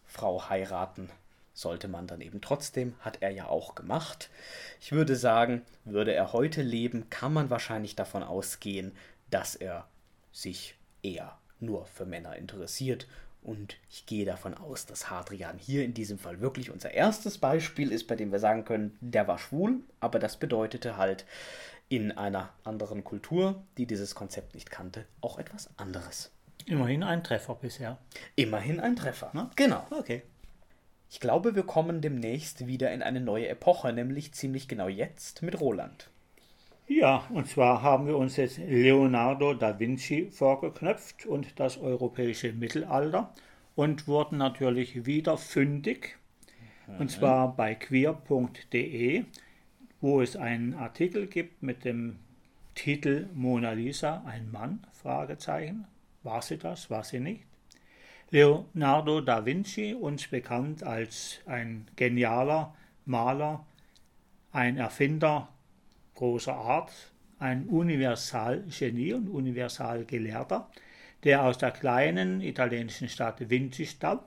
Frau 0.06 0.50
heiraten 0.50 1.10
sollte 1.54 1.88
man 1.88 2.08
dann 2.08 2.22
eben 2.22 2.42
trotzdem, 2.42 2.96
hat 3.00 3.18
er 3.22 3.30
ja 3.30 3.48
auch 3.48 3.76
gemacht. 3.76 4.30
Ich 4.82 4.92
würde 4.92 5.16
sagen, 5.16 5.62
würde 5.86 6.14
er 6.14 6.34
heute 6.34 6.62
leben, 6.62 7.10
kann 7.10 7.34
man 7.34 7.50
wahrscheinlich 7.50 7.96
davon 7.96 8.24
ausgehen, 8.24 8.92
dass 9.30 9.56
er 9.56 9.88
sich 10.32 10.76
eher 11.04 11.38
nur 11.60 11.86
für 11.86 12.06
Männer 12.06 12.36
interessiert. 12.36 13.08
Und 13.44 13.76
ich 13.90 14.06
gehe 14.06 14.26
davon 14.26 14.54
aus, 14.54 14.86
dass 14.86 15.10
Hadrian 15.10 15.58
hier 15.58 15.84
in 15.84 15.94
diesem 15.94 16.18
Fall 16.18 16.40
wirklich 16.40 16.72
unser 16.72 16.92
erstes 16.92 17.38
Beispiel 17.38 17.92
ist, 17.92 18.08
bei 18.08 18.16
dem 18.16 18.32
wir 18.32 18.40
sagen 18.40 18.64
können, 18.64 18.98
der 19.02 19.28
war 19.28 19.38
schwul, 19.38 19.82
aber 20.00 20.18
das 20.18 20.38
bedeutete 20.38 20.96
halt, 20.96 21.26
in 21.96 22.12
einer 22.12 22.50
anderen 22.64 23.04
Kultur, 23.04 23.62
die 23.78 23.86
dieses 23.86 24.16
Konzept 24.16 24.56
nicht 24.56 24.72
kannte, 24.72 25.06
auch 25.22 25.38
etwas 25.38 25.70
anderes. 25.78 26.32
Immerhin 26.66 27.04
ein 27.04 27.24
Treffer 27.24 27.54
bisher. 27.54 28.00
Immerhin 28.36 28.80
ein 28.80 28.96
Treffer. 28.96 29.30
Ne? 29.34 29.52
Genau. 29.56 29.86
Okay. 29.92 30.24
Ich 31.12 31.20
glaube, 31.20 31.56
wir 31.56 31.62
kommen 31.62 32.02
demnächst 32.02 32.66
wieder 32.66 32.92
in 32.92 33.04
eine 33.04 33.22
neue 33.22 33.48
Epoche, 33.48 33.94
nämlich 33.94 34.34
ziemlich 34.34 34.68
genau 34.68 34.88
jetzt 34.88 35.44
mit 35.44 35.60
Roland. 35.60 36.10
Ja, 36.88 37.28
und 37.30 37.48
zwar 37.48 37.84
haben 37.84 38.08
wir 38.08 38.18
uns 38.18 38.38
jetzt 38.38 38.58
Leonardo 38.58 39.54
da 39.54 39.80
Vinci 39.80 40.32
vorgeknöpft 40.32 41.28
und 41.28 41.60
das 41.60 41.78
europäische 41.78 42.54
Mittelalter 42.54 43.34
und 43.76 44.08
wurden 44.08 44.40
natürlich 44.40 45.06
wieder 45.06 45.38
fündig. 45.38 46.18
Und 47.00 47.12
zwar 47.12 47.56
bei 47.56 47.76
queer.de 47.76 49.26
wo 50.04 50.22
es 50.22 50.36
einen 50.36 50.74
Artikel 50.74 51.28
gibt 51.28 51.64
mit 51.64 51.86
dem 51.86 52.20
Titel 52.76 53.30
Mona 53.34 53.72
Lisa, 53.72 54.22
ein 54.26 54.52
Mann? 54.52 54.86
Fragezeichen. 54.92 55.88
War 56.24 56.42
sie 56.42 56.58
das? 56.58 56.90
War 56.90 57.06
sie 57.06 57.22
nicht? 57.22 57.46
Leonardo 58.30 59.22
da 59.22 59.46
Vinci, 59.46 59.94
uns 59.94 60.28
bekannt 60.28 60.84
als 60.84 61.40
ein 61.46 61.88
genialer 61.96 62.76
Maler, 63.06 63.66
ein 64.52 64.76
Erfinder 64.76 65.48
großer 66.16 66.54
Art, 66.54 66.92
ein 67.40 67.68
Universalgenie 67.68 69.14
und 69.14 69.30
Universalgelehrter, 69.30 70.70
der 71.24 71.46
aus 71.46 71.58
der 71.58 71.72
kleinen 71.72 72.42
italienischen 72.42 73.08
Stadt 73.08 73.50
Vinci 73.50 73.86
stammt, 73.86 74.24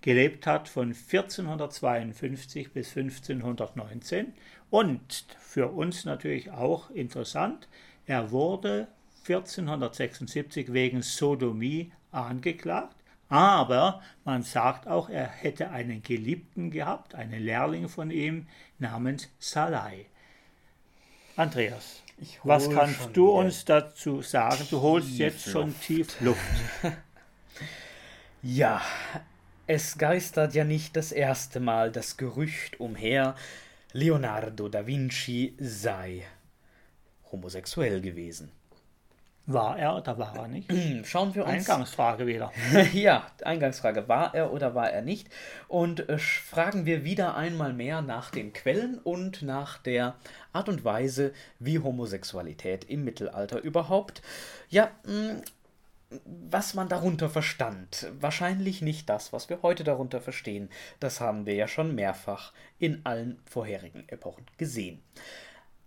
gelebt 0.00 0.46
hat 0.46 0.68
von 0.68 0.88
1452 0.88 2.72
bis 2.72 2.96
1519 2.96 4.32
und 4.70 5.24
für 5.38 5.68
uns 5.68 6.04
natürlich 6.04 6.50
auch 6.50 6.90
interessant, 6.90 7.68
er 8.06 8.30
wurde 8.30 8.88
1476 9.28 10.72
wegen 10.72 11.02
Sodomie 11.02 11.92
angeklagt, 12.10 12.96
aber 13.28 14.02
man 14.24 14.42
sagt 14.42 14.86
auch, 14.86 15.10
er 15.10 15.26
hätte 15.26 15.70
einen 15.70 16.02
Geliebten 16.02 16.70
gehabt, 16.70 17.14
einen 17.14 17.42
Lehrling 17.42 17.88
von 17.88 18.10
ihm 18.10 18.46
namens 18.78 19.28
Salai. 19.38 20.06
Andreas, 21.36 22.02
was 22.42 22.70
kannst 22.70 23.10
du 23.12 23.30
uns 23.30 23.64
dazu 23.64 24.22
sagen? 24.22 24.66
Du 24.70 24.80
holst 24.80 25.18
jetzt 25.18 25.46
Luft. 25.46 25.52
schon 25.52 25.80
tief 25.80 26.20
Luft. 26.22 26.40
ja, 28.42 28.80
es 29.66 29.98
geistert 29.98 30.54
ja 30.54 30.64
nicht 30.64 30.96
das 30.96 31.12
erste 31.12 31.60
Mal 31.60 31.92
das 31.92 32.16
Gerücht 32.16 32.80
umher, 32.80 33.36
Leonardo 33.92 34.68
da 34.68 34.86
Vinci 34.86 35.54
sei 35.58 36.24
homosexuell 37.30 38.00
gewesen. 38.00 38.52
War 39.50 39.78
er 39.78 39.96
oder 39.96 40.18
war 40.18 40.36
er 40.36 40.48
nicht? 40.48 40.70
Schauen 41.06 41.34
wir 41.34 41.46
uns. 41.46 41.52
Eingangsfrage 41.52 42.26
wieder. 42.26 42.52
ja, 42.92 43.26
Eingangsfrage. 43.42 44.06
War 44.06 44.34
er 44.34 44.52
oder 44.52 44.74
war 44.74 44.90
er 44.90 45.00
nicht? 45.00 45.30
Und 45.68 46.06
äh, 46.10 46.18
fragen 46.18 46.84
wir 46.84 47.02
wieder 47.02 47.34
einmal 47.34 47.72
mehr 47.72 48.02
nach 48.02 48.30
den 48.30 48.52
Quellen 48.52 48.98
und 48.98 49.40
nach 49.40 49.78
der 49.78 50.16
Art 50.52 50.68
und 50.68 50.84
Weise, 50.84 51.32
wie 51.58 51.78
Homosexualität 51.78 52.84
im 52.84 53.04
Mittelalter 53.04 53.62
überhaupt, 53.62 54.20
ja, 54.68 54.90
mh, 55.06 55.12
hm, 55.12 55.42
was 56.24 56.74
man 56.74 56.88
darunter 56.88 57.28
verstand. 57.28 58.10
Wahrscheinlich 58.18 58.80
nicht 58.80 59.08
das, 59.08 59.32
was 59.32 59.48
wir 59.50 59.62
heute 59.62 59.84
darunter 59.84 60.20
verstehen. 60.20 60.70
Das 61.00 61.20
haben 61.20 61.46
wir 61.46 61.54
ja 61.54 61.68
schon 61.68 61.94
mehrfach 61.94 62.52
in 62.78 63.04
allen 63.04 63.40
vorherigen 63.44 64.08
Epochen 64.08 64.46
gesehen. 64.56 65.02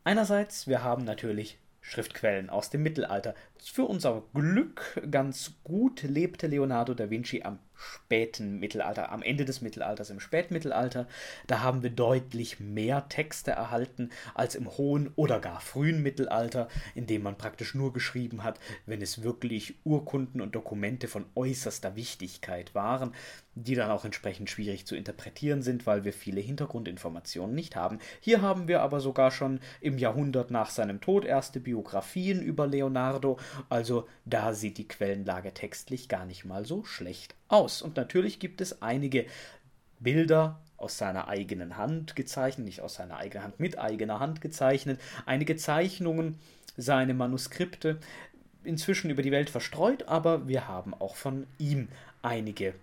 Einerseits, 0.03 0.67
wir 0.67 0.83
haben 0.83 1.03
natürlich 1.03 1.57
Schriftquellen 1.81 2.49
aus 2.49 2.69
dem 2.69 2.83
Mittelalter. 2.83 3.33
Für 3.63 3.83
unser 3.83 4.23
Glück 4.33 4.99
ganz 5.11 5.53
gut 5.63 6.01
lebte 6.01 6.47
Leonardo 6.47 6.95
da 6.95 7.11
Vinci 7.11 7.43
am 7.43 7.59
späten 7.81 8.59
Mittelalter, 8.59 9.11
am 9.11 9.23
Ende 9.23 9.45
des 9.45 9.61
Mittelalters, 9.61 10.09
im 10.09 10.19
Spätmittelalter. 10.19 11.07
Da 11.47 11.61
haben 11.61 11.83
wir 11.83 11.89
deutlich 11.89 12.59
mehr 12.59 13.07
Texte 13.09 13.51
erhalten 13.51 14.09
als 14.33 14.55
im 14.55 14.69
hohen 14.77 15.11
oder 15.15 15.39
gar 15.39 15.61
frühen 15.61 16.03
Mittelalter, 16.03 16.67
in 16.95 17.07
dem 17.07 17.23
man 17.23 17.37
praktisch 17.37 17.73
nur 17.75 17.93
geschrieben 17.93 18.43
hat, 18.43 18.59
wenn 18.85 19.01
es 19.01 19.23
wirklich 19.23 19.75
Urkunden 19.83 20.41
und 20.41 20.55
Dokumente 20.55 21.07
von 21.07 21.25
äußerster 21.35 21.95
Wichtigkeit 21.95 22.75
waren, 22.75 23.13
die 23.55 23.75
dann 23.75 23.91
auch 23.91 24.05
entsprechend 24.05 24.49
schwierig 24.49 24.85
zu 24.85 24.95
interpretieren 24.95 25.61
sind, 25.61 25.85
weil 25.85 26.05
wir 26.05 26.13
viele 26.13 26.39
Hintergrundinformationen 26.39 27.53
nicht 27.53 27.75
haben. 27.75 27.99
Hier 28.21 28.41
haben 28.41 28.67
wir 28.67 28.81
aber 28.81 29.01
sogar 29.01 29.31
schon 29.31 29.59
im 29.81 29.97
Jahrhundert 29.97 30.51
nach 30.51 30.69
seinem 30.69 31.01
Tod 31.01 31.25
erste 31.25 31.59
Biografien 31.59 32.41
über 32.41 32.67
Leonardo, 32.67 33.37
also 33.69 34.07
da 34.25 34.53
sieht 34.53 34.77
die 34.77 34.87
Quellenlage 34.87 35.53
textlich 35.53 36.09
gar 36.09 36.25
nicht 36.25 36.45
mal 36.45 36.65
so 36.65 36.83
schlecht 36.83 37.35
aus. 37.47 37.81
Und 37.81 37.97
natürlich 37.97 38.39
gibt 38.39 38.61
es 38.61 38.81
einige 38.81 39.25
Bilder 39.99 40.59
aus 40.77 40.97
seiner 40.97 41.27
eigenen 41.27 41.77
Hand 41.77 42.15
gezeichnet, 42.15 42.65
nicht 42.65 42.81
aus 42.81 42.95
seiner 42.95 43.17
eigenen 43.17 43.43
Hand, 43.43 43.59
mit 43.59 43.77
eigener 43.77 44.19
Hand 44.19 44.41
gezeichnet, 44.41 44.99
einige 45.25 45.55
Zeichnungen, 45.55 46.39
seine 46.77 47.13
Manuskripte, 47.13 47.99
inzwischen 48.63 49.09
über 49.09 49.21
die 49.21 49.31
Welt 49.31 49.49
verstreut, 49.49 50.07
aber 50.07 50.47
wir 50.47 50.67
haben 50.67 50.93
auch 50.93 51.15
von 51.15 51.47
ihm 51.57 51.89
einige 52.21 52.73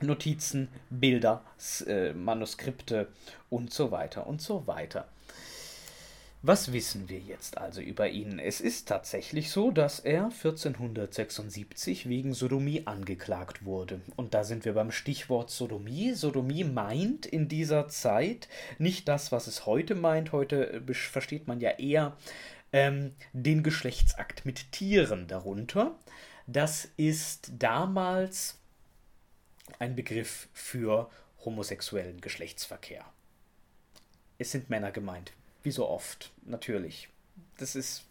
Notizen, 0.00 0.68
Bilder, 0.90 1.42
äh, 1.86 2.12
Manuskripte 2.12 3.08
und 3.50 3.72
so 3.72 3.90
weiter 3.90 4.26
und 4.26 4.42
so 4.42 4.66
weiter. 4.66 5.08
Was 6.44 6.72
wissen 6.72 7.08
wir 7.08 7.20
jetzt 7.20 7.56
also 7.56 7.80
über 7.80 8.08
ihn? 8.08 8.40
Es 8.40 8.60
ist 8.60 8.88
tatsächlich 8.88 9.52
so, 9.52 9.70
dass 9.70 10.00
er 10.00 10.24
1476 10.24 12.08
wegen 12.08 12.34
Sodomie 12.34 12.84
angeklagt 12.84 13.64
wurde. 13.64 14.00
Und 14.16 14.34
da 14.34 14.42
sind 14.42 14.64
wir 14.64 14.72
beim 14.72 14.90
Stichwort 14.90 15.50
Sodomie. 15.50 16.14
Sodomie 16.14 16.64
meint 16.64 17.26
in 17.26 17.46
dieser 17.46 17.86
Zeit 17.86 18.48
nicht 18.78 19.06
das, 19.06 19.30
was 19.30 19.46
es 19.46 19.66
heute 19.66 19.94
meint. 19.94 20.32
Heute 20.32 20.82
äh, 20.88 20.94
versteht 20.94 21.46
man 21.46 21.60
ja 21.60 21.70
eher 21.78 22.16
ähm, 22.72 23.14
den 23.32 23.62
Geschlechtsakt 23.62 24.44
mit 24.44 24.72
Tieren 24.72 25.28
darunter. 25.28 25.94
Das 26.48 26.88
ist 26.96 27.52
damals 27.56 28.58
ein 29.78 29.94
Begriff 29.94 30.48
für 30.52 31.08
homosexuellen 31.44 32.20
Geschlechtsverkehr. 32.20 33.04
Es 34.38 34.50
sind 34.50 34.70
Männer 34.70 34.90
gemeint, 34.90 35.32
wie 35.62 35.70
so 35.70 35.88
oft, 35.88 36.32
natürlich. 36.44 37.08
Das 37.58 37.76
ist 37.76 38.04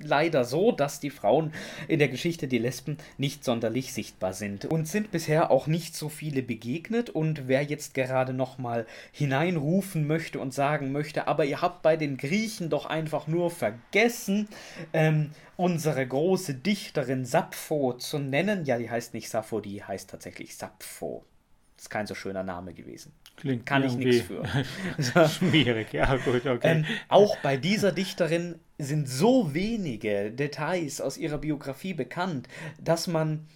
leider 0.00 0.44
so, 0.44 0.72
dass 0.72 1.00
die 1.00 1.10
Frauen 1.10 1.52
in 1.86 1.98
der 1.98 2.08
Geschichte, 2.08 2.48
die 2.48 2.58
Lesben, 2.58 2.98
nicht 3.16 3.44
sonderlich 3.44 3.92
sichtbar 3.92 4.32
sind 4.32 4.64
und 4.64 4.88
sind 4.88 5.10
bisher 5.10 5.50
auch 5.50 5.66
nicht 5.66 5.94
so 5.94 6.08
viele 6.08 6.42
begegnet. 6.42 7.10
Und 7.10 7.48
wer 7.48 7.62
jetzt 7.62 7.94
gerade 7.94 8.32
nochmal 8.32 8.86
hineinrufen 9.12 10.06
möchte 10.06 10.38
und 10.40 10.54
sagen 10.54 10.92
möchte, 10.92 11.26
aber 11.26 11.44
ihr 11.44 11.60
habt 11.60 11.82
bei 11.82 11.96
den 11.96 12.16
Griechen 12.16 12.70
doch 12.70 12.86
einfach 12.86 13.26
nur 13.26 13.50
vergessen, 13.50 14.48
ähm, 14.92 15.30
unsere 15.56 16.06
große 16.06 16.54
Dichterin 16.54 17.24
Sappho 17.24 17.94
zu 17.94 18.18
nennen. 18.18 18.64
Ja, 18.64 18.78
die 18.78 18.90
heißt 18.90 19.14
nicht 19.14 19.28
Sappho, 19.28 19.60
die 19.60 19.82
heißt 19.82 20.10
tatsächlich 20.10 20.56
Sappho. 20.56 21.24
Ist 21.76 21.90
kein 21.90 22.06
so 22.06 22.14
schöner 22.14 22.42
Name 22.42 22.74
gewesen. 22.74 23.12
Klingt 23.40 23.66
Kann 23.66 23.84
ich 23.84 23.94
nichts 23.96 24.26
für. 24.26 24.44
Schwierig, 25.28 25.92
ja 25.92 26.16
gut, 26.16 26.44
okay. 26.46 26.58
Ähm, 26.62 26.84
auch 27.08 27.36
bei 27.38 27.56
dieser 27.56 27.92
Dichterin 27.92 28.56
sind 28.78 29.08
so 29.08 29.54
wenige 29.54 30.30
Details 30.30 31.00
aus 31.00 31.16
ihrer 31.16 31.38
Biografie 31.38 31.94
bekannt, 31.94 32.48
dass 32.80 33.06
man 33.06 33.46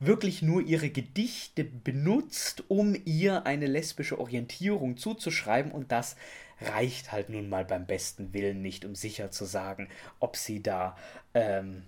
wirklich 0.00 0.42
nur 0.42 0.62
ihre 0.62 0.90
Gedichte 0.90 1.64
benutzt, 1.64 2.64
um 2.68 2.96
ihr 3.04 3.46
eine 3.46 3.66
lesbische 3.66 4.18
Orientierung 4.18 4.96
zuzuschreiben 4.96 5.72
und 5.72 5.92
das 5.92 6.16
reicht 6.60 7.12
halt 7.12 7.28
nun 7.28 7.48
mal 7.48 7.64
beim 7.64 7.86
besten 7.86 8.32
Willen 8.32 8.62
nicht, 8.62 8.84
um 8.84 8.94
sicher 8.94 9.30
zu 9.30 9.44
sagen, 9.44 9.88
ob 10.20 10.36
sie 10.36 10.62
da 10.62 10.96
ähm, 11.34 11.84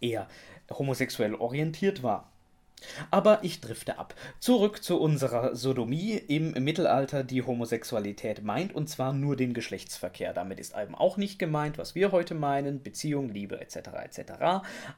eher 0.00 0.28
homosexuell 0.70 1.34
orientiert 1.34 2.02
war. 2.02 2.31
Aber 3.10 3.40
ich 3.42 3.60
drifte 3.60 3.98
ab. 3.98 4.14
Zurück 4.38 4.82
zu 4.82 5.00
unserer 5.00 5.54
Sodomie 5.54 6.14
im 6.14 6.52
Mittelalter, 6.52 7.24
die 7.24 7.42
Homosexualität 7.42 8.42
meint, 8.42 8.74
und 8.74 8.88
zwar 8.88 9.12
nur 9.12 9.36
den 9.36 9.54
Geschlechtsverkehr. 9.54 10.32
Damit 10.32 10.60
ist 10.60 10.74
eben 10.76 10.94
auch 10.94 11.16
nicht 11.16 11.38
gemeint, 11.38 11.78
was 11.78 11.94
wir 11.94 12.12
heute 12.12 12.34
meinen, 12.34 12.82
Beziehung, 12.82 13.28
Liebe 13.28 13.60
etc. 13.60 13.76
etc. 14.04 14.32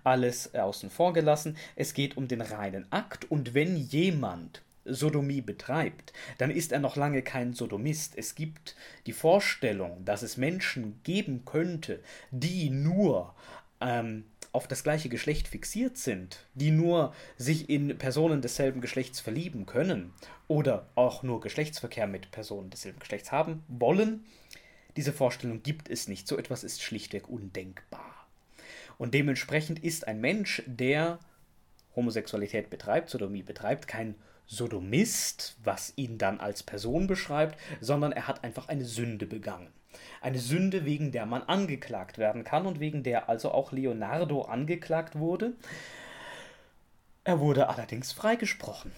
Alles 0.02 0.54
außen 0.54 0.90
vor 0.90 1.12
gelassen. 1.12 1.56
Es 1.76 1.94
geht 1.94 2.16
um 2.16 2.28
den 2.28 2.40
reinen 2.40 2.86
Akt, 2.90 3.30
und 3.30 3.54
wenn 3.54 3.76
jemand 3.76 4.62
Sodomie 4.84 5.40
betreibt, 5.40 6.12
dann 6.38 6.50
ist 6.50 6.72
er 6.72 6.78
noch 6.78 6.96
lange 6.96 7.22
kein 7.22 7.54
Sodomist. 7.54 8.14
Es 8.16 8.34
gibt 8.34 8.76
die 9.06 9.12
Vorstellung, 9.12 10.04
dass 10.04 10.22
es 10.22 10.36
Menschen 10.36 11.00
geben 11.02 11.44
könnte, 11.44 12.00
die 12.30 12.70
nur 12.70 13.34
ähm, 13.80 14.24
auf 14.54 14.68
das 14.68 14.84
gleiche 14.84 15.08
Geschlecht 15.08 15.48
fixiert 15.48 15.98
sind, 15.98 16.46
die 16.54 16.70
nur 16.70 17.12
sich 17.36 17.68
in 17.68 17.98
Personen 17.98 18.40
desselben 18.40 18.80
Geschlechts 18.80 19.18
verlieben 19.18 19.66
können 19.66 20.14
oder 20.46 20.88
auch 20.94 21.24
nur 21.24 21.40
Geschlechtsverkehr 21.40 22.06
mit 22.06 22.30
Personen 22.30 22.70
desselben 22.70 23.00
Geschlechts 23.00 23.32
haben 23.32 23.64
wollen, 23.66 24.24
diese 24.96 25.12
Vorstellung 25.12 25.64
gibt 25.64 25.90
es 25.90 26.06
nicht. 26.06 26.28
So 26.28 26.38
etwas 26.38 26.62
ist 26.62 26.82
schlichtweg 26.82 27.28
undenkbar. 27.28 28.28
Und 28.96 29.12
dementsprechend 29.12 29.82
ist 29.82 30.06
ein 30.06 30.20
Mensch, 30.20 30.62
der 30.66 31.18
Homosexualität 31.96 32.70
betreibt, 32.70 33.10
Sodomie 33.10 33.42
betreibt, 33.42 33.88
kein 33.88 34.14
Sodomist, 34.46 35.56
was 35.64 35.92
ihn 35.96 36.16
dann 36.16 36.38
als 36.38 36.62
Person 36.62 37.08
beschreibt, 37.08 37.58
sondern 37.80 38.12
er 38.12 38.28
hat 38.28 38.44
einfach 38.44 38.68
eine 38.68 38.84
Sünde 38.84 39.26
begangen. 39.26 39.72
Eine 40.20 40.38
Sünde, 40.38 40.84
wegen 40.84 41.12
der 41.12 41.26
man 41.26 41.42
angeklagt 41.42 42.18
werden 42.18 42.44
kann 42.44 42.66
und 42.66 42.80
wegen 42.80 43.02
der 43.02 43.28
also 43.28 43.50
auch 43.50 43.72
Leonardo 43.72 44.42
angeklagt 44.42 45.18
wurde. 45.18 45.52
Er 47.24 47.40
wurde 47.40 47.68
allerdings 47.68 48.12
freigesprochen. 48.12 48.92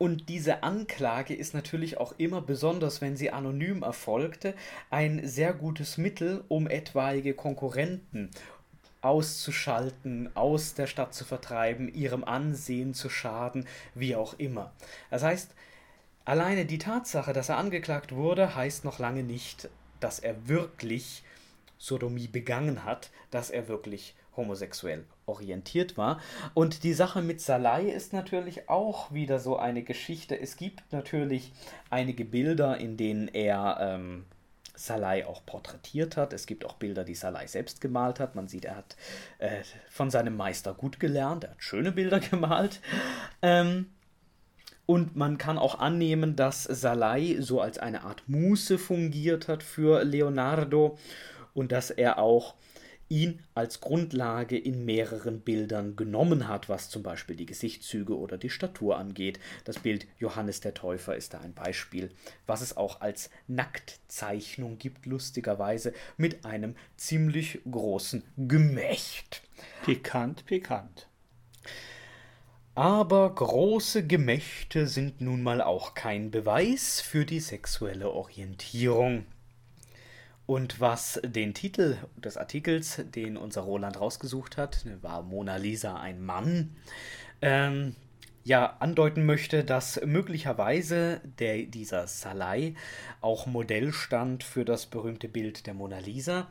Und 0.00 0.30
diese 0.30 0.62
Anklage 0.62 1.34
ist 1.34 1.52
natürlich 1.52 1.98
auch 1.98 2.14
immer, 2.16 2.40
besonders 2.40 3.02
wenn 3.02 3.18
sie 3.18 3.32
anonym 3.32 3.82
erfolgte, 3.82 4.54
ein 4.88 5.26
sehr 5.28 5.52
gutes 5.52 5.98
Mittel, 5.98 6.42
um 6.48 6.68
etwaige 6.68 7.34
Konkurrenten 7.34 8.30
auszuschalten, 9.02 10.30
aus 10.34 10.72
der 10.72 10.86
Stadt 10.86 11.14
zu 11.14 11.26
vertreiben, 11.26 11.92
ihrem 11.92 12.24
Ansehen 12.24 12.94
zu 12.94 13.10
schaden, 13.10 13.66
wie 13.94 14.16
auch 14.16 14.38
immer. 14.38 14.72
Das 15.10 15.22
heißt, 15.22 15.54
Alleine 16.24 16.66
die 16.66 16.78
Tatsache, 16.78 17.32
dass 17.32 17.48
er 17.48 17.58
angeklagt 17.58 18.12
wurde, 18.14 18.54
heißt 18.54 18.84
noch 18.84 18.98
lange 18.98 19.22
nicht, 19.22 19.68
dass 20.00 20.18
er 20.18 20.48
wirklich 20.48 21.22
Sodomie 21.78 22.28
begangen 22.28 22.84
hat, 22.84 23.10
dass 23.30 23.50
er 23.50 23.68
wirklich 23.68 24.14
homosexuell 24.36 25.04
orientiert 25.26 25.96
war. 25.96 26.20
Und 26.54 26.84
die 26.84 26.92
Sache 26.92 27.22
mit 27.22 27.40
Salai 27.40 27.84
ist 27.86 28.12
natürlich 28.12 28.68
auch 28.68 29.12
wieder 29.12 29.38
so 29.38 29.56
eine 29.56 29.82
Geschichte. 29.82 30.38
Es 30.38 30.56
gibt 30.56 30.92
natürlich 30.92 31.52
einige 31.88 32.24
Bilder, 32.24 32.78
in 32.78 32.96
denen 32.96 33.28
er 33.28 33.78
ähm, 33.80 34.24
Salai 34.74 35.26
auch 35.26 35.44
porträtiert 35.44 36.16
hat. 36.16 36.32
Es 36.32 36.46
gibt 36.46 36.64
auch 36.64 36.74
Bilder, 36.74 37.04
die 37.04 37.14
Salai 37.14 37.46
selbst 37.46 37.80
gemalt 37.80 38.20
hat. 38.20 38.34
Man 38.34 38.48
sieht, 38.48 38.64
er 38.64 38.76
hat 38.76 38.96
äh, 39.38 39.62
von 39.88 40.10
seinem 40.10 40.36
Meister 40.36 40.74
gut 40.74 41.00
gelernt. 41.00 41.44
Er 41.44 41.50
hat 41.50 41.62
schöne 41.62 41.92
Bilder 41.92 42.20
gemalt. 42.30 42.80
Ähm, 43.42 43.86
und 44.90 45.14
man 45.14 45.38
kann 45.38 45.56
auch 45.56 45.78
annehmen, 45.78 46.34
dass 46.34 46.64
Salai 46.64 47.36
so 47.38 47.60
als 47.60 47.78
eine 47.78 48.02
Art 48.02 48.24
Muße 48.26 48.76
fungiert 48.76 49.46
hat 49.46 49.62
für 49.62 50.02
Leonardo 50.02 50.98
und 51.54 51.70
dass 51.70 51.90
er 51.92 52.18
auch 52.18 52.56
ihn 53.08 53.40
als 53.54 53.80
Grundlage 53.80 54.58
in 54.58 54.84
mehreren 54.84 55.42
Bildern 55.42 55.94
genommen 55.94 56.48
hat, 56.48 56.68
was 56.68 56.90
zum 56.90 57.04
Beispiel 57.04 57.36
die 57.36 57.46
Gesichtszüge 57.46 58.18
oder 58.18 58.36
die 58.36 58.50
Statur 58.50 58.98
angeht. 58.98 59.38
Das 59.64 59.78
Bild 59.78 60.08
Johannes 60.18 60.58
der 60.58 60.74
Täufer 60.74 61.14
ist 61.14 61.34
da 61.34 61.38
ein 61.38 61.54
Beispiel, 61.54 62.10
was 62.48 62.60
es 62.60 62.76
auch 62.76 63.00
als 63.00 63.30
Nacktzeichnung 63.46 64.78
gibt, 64.78 65.06
lustigerweise 65.06 65.92
mit 66.16 66.44
einem 66.44 66.74
ziemlich 66.96 67.60
großen 67.70 68.24
Gemächt. 68.36 69.42
Pikant, 69.84 70.46
pikant. 70.46 71.06
Aber 72.80 73.34
große 73.34 74.06
Gemächte 74.06 74.86
sind 74.86 75.20
nun 75.20 75.42
mal 75.42 75.60
auch 75.60 75.92
kein 75.92 76.30
Beweis 76.30 77.02
für 77.02 77.26
die 77.26 77.40
sexuelle 77.40 78.10
Orientierung. 78.10 79.26
Und 80.46 80.80
was 80.80 81.20
den 81.22 81.52
Titel 81.52 81.98
des 82.16 82.38
Artikels, 82.38 83.02
den 83.14 83.36
unser 83.36 83.60
Roland 83.60 84.00
rausgesucht 84.00 84.56
hat, 84.56 84.86
war 85.02 85.20
Mona 85.20 85.56
Lisa 85.56 86.00
ein 86.00 86.24
Mann, 86.24 86.74
ähm, 87.42 87.96
ja 88.44 88.78
andeuten 88.78 89.26
möchte, 89.26 89.62
dass 89.62 90.00
möglicherweise 90.02 91.20
der, 91.38 91.64
dieser 91.64 92.06
Salai 92.06 92.76
auch 93.20 93.44
Modell 93.44 93.92
stand 93.92 94.42
für 94.42 94.64
das 94.64 94.86
berühmte 94.86 95.28
Bild 95.28 95.66
der 95.66 95.74
Mona 95.74 95.98
Lisa. 95.98 96.48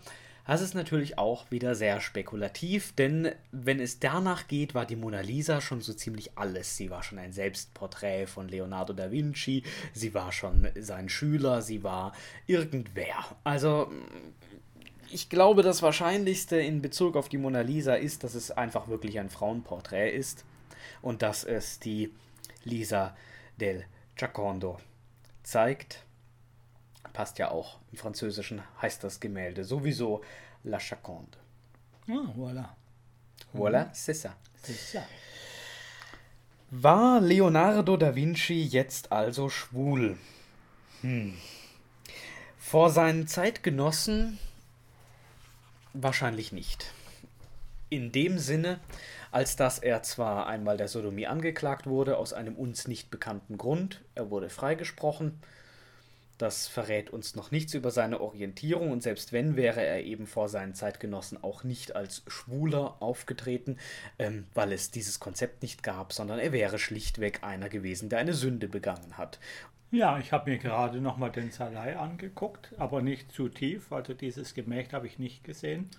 Das 0.50 0.62
ist 0.62 0.74
natürlich 0.74 1.20
auch 1.20 1.52
wieder 1.52 1.76
sehr 1.76 2.02
spekulativ, 2.02 2.96
denn 2.96 3.32
wenn 3.52 3.80
es 3.80 4.00
danach 4.00 4.48
geht, 4.48 4.74
war 4.74 4.88
die 4.88 4.96
Mona 4.96 5.22
Lisa 5.22 5.62
schon 5.62 5.82
so 5.82 5.94
ziemlich 5.94 6.40
alles. 6.40 6.76
Sie 6.76 6.90
war 6.90 7.04
schon 7.04 7.20
ein 7.20 7.34
Selbstporträt 7.34 8.26
von 8.26 8.48
Leonardo 8.48 8.94
da 8.94 9.12
Vinci, 9.12 9.62
sie 9.94 10.16
war 10.16 10.32
schon 10.32 10.68
sein 10.80 11.08
Schüler, 11.08 11.62
sie 11.62 11.84
war 11.84 12.14
irgendwer. 12.48 13.26
Also 13.44 13.92
ich 15.12 15.30
glaube, 15.30 15.62
das 15.62 15.84
Wahrscheinlichste 15.84 16.60
in 16.60 16.82
Bezug 16.82 17.16
auf 17.16 17.30
die 17.30 17.38
Mona 17.38 17.62
Lisa 17.62 17.94
ist, 17.94 18.24
dass 18.24 18.34
es 18.34 18.50
einfach 18.50 18.88
wirklich 18.88 19.20
ein 19.20 19.30
Frauenporträt 19.30 20.10
ist 20.10 20.46
und 21.04 21.22
dass 21.22 21.44
es 21.44 21.78
die 21.78 22.12
Lisa 22.64 23.16
del 23.60 23.86
Giacondo 24.16 24.80
zeigt 25.44 26.08
passt 27.14 27.40
ja 27.40 27.52
auch. 27.52 27.80
Im 27.92 27.98
Französischen 27.98 28.62
heißt 28.82 29.04
das 29.04 29.20
Gemälde 29.20 29.64
sowieso 29.64 30.22
La 30.64 30.80
Chaconde. 30.80 31.38
Ah, 32.08 32.34
voilà. 32.36 32.70
Voilà, 33.54 33.86
mhm. 33.86 33.94
c'est 33.94 34.14
ça. 34.14 34.36
C'est 34.64 34.74
ça. 34.74 35.04
War 36.72 37.20
Leonardo 37.20 37.98
da 37.98 38.16
Vinci 38.16 38.62
jetzt 38.62 39.12
also 39.12 39.50
schwul? 39.50 40.18
Hm. 41.02 41.36
Vor 42.60 42.92
seinen 42.92 43.28
Zeitgenossen 43.28 44.38
wahrscheinlich 45.94 46.52
nicht. 46.52 46.94
In 47.90 48.12
dem 48.12 48.38
Sinne, 48.38 48.80
als 49.32 49.56
dass 49.56 49.80
er 49.80 50.04
zwar 50.04 50.46
einmal 50.46 50.78
der 50.78 50.88
Sodomie 50.88 51.26
angeklagt 51.26 51.88
wurde, 51.88 52.18
aus 52.18 52.34
einem 52.34 52.56
uns 52.56 52.88
nicht 52.88 53.10
bekannten 53.10 53.58
Grund, 53.58 54.02
er 54.14 54.30
wurde 54.30 54.50
freigesprochen, 54.50 55.40
Das 56.40 56.70
verrät 56.70 57.10
uns 57.10 57.36
noch 57.36 57.52
nichts 57.52 57.74
über 57.74 57.92
seine 57.92 58.22
Orientierung 58.22 58.92
und 58.92 59.04
selbst 59.04 59.34
wenn, 59.34 59.58
wäre 59.58 59.86
er 59.86 60.06
eben 60.06 60.26
vor 60.26 60.48
seinen 60.48 60.74
Zeitgenossen 60.74 61.44
auch 61.44 61.66
nicht 61.66 61.98
als 61.98 62.24
Schwuler 62.28 62.96
aufgetreten, 63.02 63.78
ähm, 64.18 64.48
weil 64.54 64.72
es 64.72 64.90
dieses 64.90 65.20
Konzept 65.20 65.62
nicht 65.62 65.84
gab, 65.84 66.14
sondern 66.14 66.40
er 66.40 66.54
wäre 66.54 66.80
schlichtweg 66.80 67.44
einer 67.44 67.68
gewesen, 67.68 68.08
der 68.08 68.20
eine 68.20 68.34
Sünde 68.34 68.70
begangen 68.70 69.18
hat. 69.18 69.38
Ja, 69.92 70.18
ich 70.18 70.32
habe 70.32 70.50
mir 70.52 70.60
gerade 70.60 71.02
nochmal 71.02 71.32
den 71.32 71.52
Salai 71.52 71.98
angeguckt, 71.98 72.74
aber 72.78 73.02
nicht 73.02 73.34
zu 73.34 73.50
tief, 73.50 73.92
also 73.92 74.14
dieses 74.14 74.54
Gemächt 74.54 74.94
habe 74.94 75.08
ich 75.08 75.20
nicht 75.20 75.44
gesehen. 75.44 75.90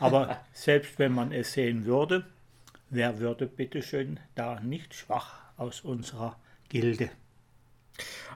Aber 0.00 0.40
selbst 0.54 0.98
wenn 0.98 1.12
man 1.12 1.32
es 1.32 1.52
sehen 1.52 1.84
würde, 1.84 2.24
wer 2.88 3.18
würde 3.18 3.46
bitteschön 3.46 4.20
da 4.36 4.58
nicht 4.60 4.94
schwach 4.94 5.40
aus 5.58 5.82
unserer 5.82 6.38
Gilde? 6.70 7.10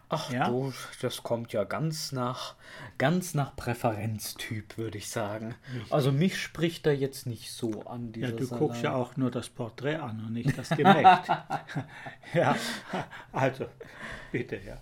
Ach 0.08 0.30
ja? 0.30 0.48
du, 0.48 0.72
das 1.02 1.22
kommt 1.24 1.52
ja 1.52 1.64
ganz 1.64 2.12
nach, 2.12 2.54
ganz 2.96 3.34
nach 3.34 3.56
Präferenztyp, 3.56 4.78
würde 4.78 4.98
ich 4.98 5.08
sagen. 5.08 5.56
Nicht. 5.74 5.92
Also 5.92 6.12
mich 6.12 6.40
spricht 6.40 6.86
da 6.86 6.92
jetzt 6.92 7.26
nicht 7.26 7.50
so 7.50 7.82
an. 7.82 8.12
Ja, 8.16 8.30
du 8.30 8.44
Salami. 8.44 8.66
guckst 8.66 8.82
ja 8.82 8.94
auch 8.94 9.16
nur 9.16 9.32
das 9.32 9.48
Porträt 9.48 9.96
an 9.96 10.24
und 10.24 10.32
nicht 10.32 10.56
das 10.56 10.68
Gemächt. 10.68 11.28
ja, 12.34 12.56
also 13.32 13.66
bitte, 14.30 14.60
ja. 14.64 14.80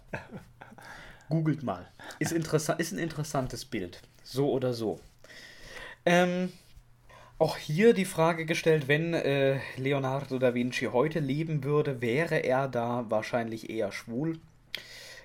Googelt 1.30 1.62
mal. 1.62 1.88
Ist, 2.18 2.32
interessant, 2.32 2.80
ist 2.80 2.92
ein 2.92 2.98
interessantes 2.98 3.64
Bild. 3.64 4.02
So 4.22 4.50
oder 4.50 4.74
so. 4.74 5.00
Ähm, 6.04 6.52
auch 7.38 7.56
hier 7.56 7.94
die 7.94 8.04
Frage 8.04 8.44
gestellt, 8.44 8.88
wenn 8.88 9.14
äh, 9.14 9.58
Leonardo 9.76 10.38
da 10.38 10.54
Vinci 10.54 10.86
heute 10.86 11.20
leben 11.20 11.64
würde, 11.64 12.02
wäre 12.02 12.36
er 12.36 12.68
da 12.68 13.06
wahrscheinlich 13.08 13.70
eher 13.70 13.90
schwul? 13.90 14.38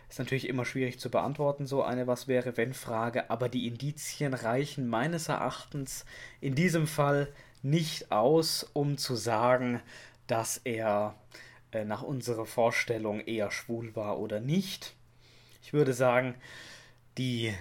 Ist 0.09 0.19
natürlich 0.19 0.49
immer 0.49 0.65
schwierig 0.65 0.99
zu 0.99 1.11
beantworten, 1.11 1.67
so 1.67 1.83
eine 1.83 2.07
Was 2.07 2.27
wäre 2.27 2.57
wenn 2.57 2.73
Frage, 2.73 3.29
aber 3.29 3.47
die 3.47 3.67
Indizien 3.67 4.33
reichen 4.33 4.87
meines 4.87 5.29
Erachtens 5.29 6.03
in 6.41 6.55
diesem 6.55 6.87
Fall 6.87 7.31
nicht 7.61 8.11
aus, 8.11 8.63
um 8.73 8.97
zu 8.97 9.15
sagen, 9.15 9.81
dass 10.25 10.57
er 10.63 11.15
äh, 11.71 11.85
nach 11.85 12.01
unserer 12.01 12.45
Vorstellung 12.45 13.19
eher 13.21 13.51
schwul 13.51 13.95
war 13.95 14.19
oder 14.19 14.39
nicht. 14.39 14.95
Ich 15.61 15.73
würde 15.73 15.93
sagen, 15.93 16.35
die 17.17 17.53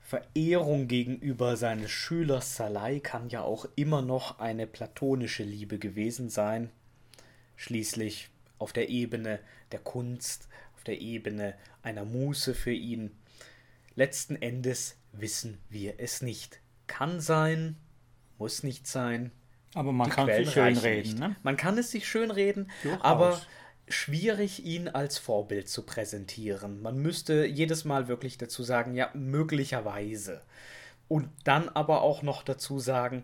Verehrung 0.00 0.88
gegenüber 0.88 1.56
seines 1.56 1.92
Schülers 1.92 2.56
Salai 2.56 2.98
kann 2.98 3.28
ja 3.28 3.42
auch 3.42 3.66
immer 3.76 4.02
noch 4.02 4.40
eine 4.40 4.66
platonische 4.66 5.44
Liebe 5.44 5.78
gewesen 5.78 6.30
sein. 6.30 6.70
Schließlich 7.54 8.30
auf 8.58 8.72
der 8.72 8.88
Ebene 8.88 9.38
der 9.70 9.78
Kunst 9.78 10.48
auf 10.80 10.84
der 10.84 11.02
Ebene 11.02 11.52
einer 11.82 12.06
Muße 12.06 12.54
für 12.54 12.72
ihn. 12.72 13.10
Letzten 13.96 14.34
Endes 14.40 14.96
wissen 15.12 15.58
wir 15.68 15.96
es 15.98 16.22
nicht. 16.22 16.60
Kann 16.86 17.20
sein, 17.20 17.76
muss 18.38 18.62
nicht 18.62 18.86
sein. 18.86 19.30
Aber 19.74 19.92
man 19.92 20.08
Die 20.08 20.14
kann 20.16 20.28
es 20.30 20.36
sich 20.38 20.52
schön 20.54 20.78
reden. 20.78 21.18
Ne? 21.18 21.36
Man 21.42 21.58
kann 21.58 21.76
es 21.76 21.90
sich 21.90 22.08
schön 22.08 22.30
reden, 22.30 22.70
aber 23.00 23.42
schwierig, 23.88 24.64
ihn 24.64 24.88
als 24.88 25.18
Vorbild 25.18 25.68
zu 25.68 25.82
präsentieren. 25.82 26.80
Man 26.80 26.96
müsste 26.96 27.44
jedes 27.44 27.84
Mal 27.84 28.08
wirklich 28.08 28.38
dazu 28.38 28.62
sagen, 28.62 28.94
ja, 28.94 29.10
möglicherweise. 29.12 30.40
Und 31.08 31.28
dann 31.44 31.68
aber 31.68 32.00
auch 32.00 32.22
noch 32.22 32.42
dazu 32.42 32.78
sagen, 32.78 33.22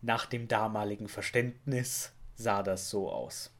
nach 0.00 0.26
dem 0.26 0.46
damaligen 0.46 1.08
Verständnis 1.08 2.12
sah 2.36 2.62
das 2.62 2.88
so 2.88 3.10
aus. 3.10 3.53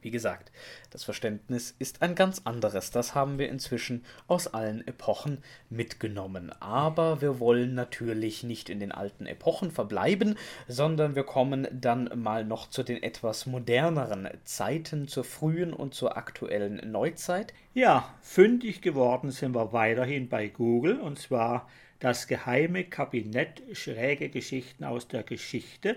Wie 0.00 0.10
gesagt, 0.10 0.52
das 0.90 1.04
Verständnis 1.04 1.74
ist 1.78 2.02
ein 2.02 2.14
ganz 2.14 2.42
anderes. 2.44 2.90
Das 2.90 3.14
haben 3.14 3.38
wir 3.38 3.48
inzwischen 3.48 4.04
aus 4.26 4.46
allen 4.46 4.86
Epochen 4.86 5.38
mitgenommen. 5.70 6.52
Aber 6.60 7.20
wir 7.20 7.40
wollen 7.40 7.74
natürlich 7.74 8.42
nicht 8.42 8.68
in 8.68 8.80
den 8.80 8.92
alten 8.92 9.26
Epochen 9.26 9.70
verbleiben, 9.70 10.36
sondern 10.66 11.14
wir 11.14 11.24
kommen 11.24 11.66
dann 11.72 12.10
mal 12.14 12.44
noch 12.44 12.70
zu 12.70 12.82
den 12.82 13.02
etwas 13.02 13.46
moderneren 13.46 14.28
Zeiten, 14.44 15.08
zur 15.08 15.24
frühen 15.24 15.72
und 15.72 15.94
zur 15.94 16.16
aktuellen 16.16 16.90
Neuzeit. 16.90 17.52
Ja, 17.74 18.14
fündig 18.22 18.82
geworden 18.82 19.30
sind 19.30 19.54
wir 19.54 19.72
weiterhin 19.72 20.28
bei 20.28 20.48
Google 20.48 21.00
und 21.00 21.18
zwar 21.18 21.68
das 22.00 22.26
geheime 22.28 22.84
Kabinett 22.84 23.62
schräge 23.72 24.28
Geschichten 24.28 24.84
aus 24.84 25.08
der 25.08 25.22
Geschichte. 25.22 25.96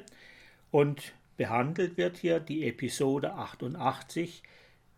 Und 0.71 1.13
behandelt 1.37 1.97
wird 1.97 2.17
hier 2.17 2.39
die 2.39 2.67
Episode 2.67 3.33
88, 3.33 4.43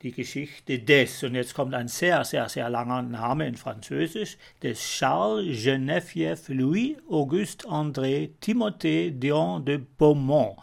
die 0.01 0.11
Geschichte 0.11 0.79
des, 0.79 1.23
und 1.23 1.36
jetzt 1.36 1.53
kommt 1.53 1.73
ein 1.73 1.88
sehr, 1.88 2.25
sehr, 2.25 2.49
sehr 2.49 2.69
langer 2.69 3.01
Name 3.01 3.47
in 3.47 3.55
Französisch, 3.55 4.38
des 4.61 4.79
Charles 4.79 5.63
Geneviève 5.63 6.53
Louis 6.53 6.97
Auguste 7.09 7.65
André 7.67 8.31
Timothée 8.41 9.11
Dion 9.11 9.63
de 9.63 9.77
Beaumont, 9.77 10.57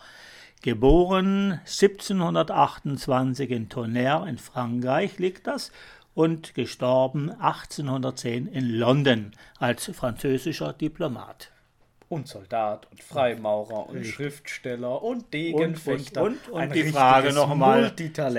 geboren 0.63 1.61
1728 1.65 3.51
in 3.51 3.69
Tonnerre 3.71 4.29
in 4.29 4.37
Frankreich 4.37 5.19
liegt 5.19 5.47
das 5.47 5.73
und 6.13 6.55
gestorben 6.55 7.31
1810 7.31 8.47
in 8.47 8.69
London 8.69 9.31
als 9.59 9.91
französischer 9.95 10.75
Diplomat 10.75 11.51
und 12.11 12.27
Soldat 12.27 12.89
und 12.91 13.01
Freimaurer 13.05 13.89
und 13.89 13.99
Richtig. 13.99 14.15
Schriftsteller 14.15 15.01
und 15.01 15.33
Degenfechter. 15.33 16.23
Und, 16.23 16.49
und, 16.49 16.53
und, 16.53 16.63
und 16.63 16.75
die 16.75 16.83
Frage 16.83 17.33
nochmal, 17.33 17.95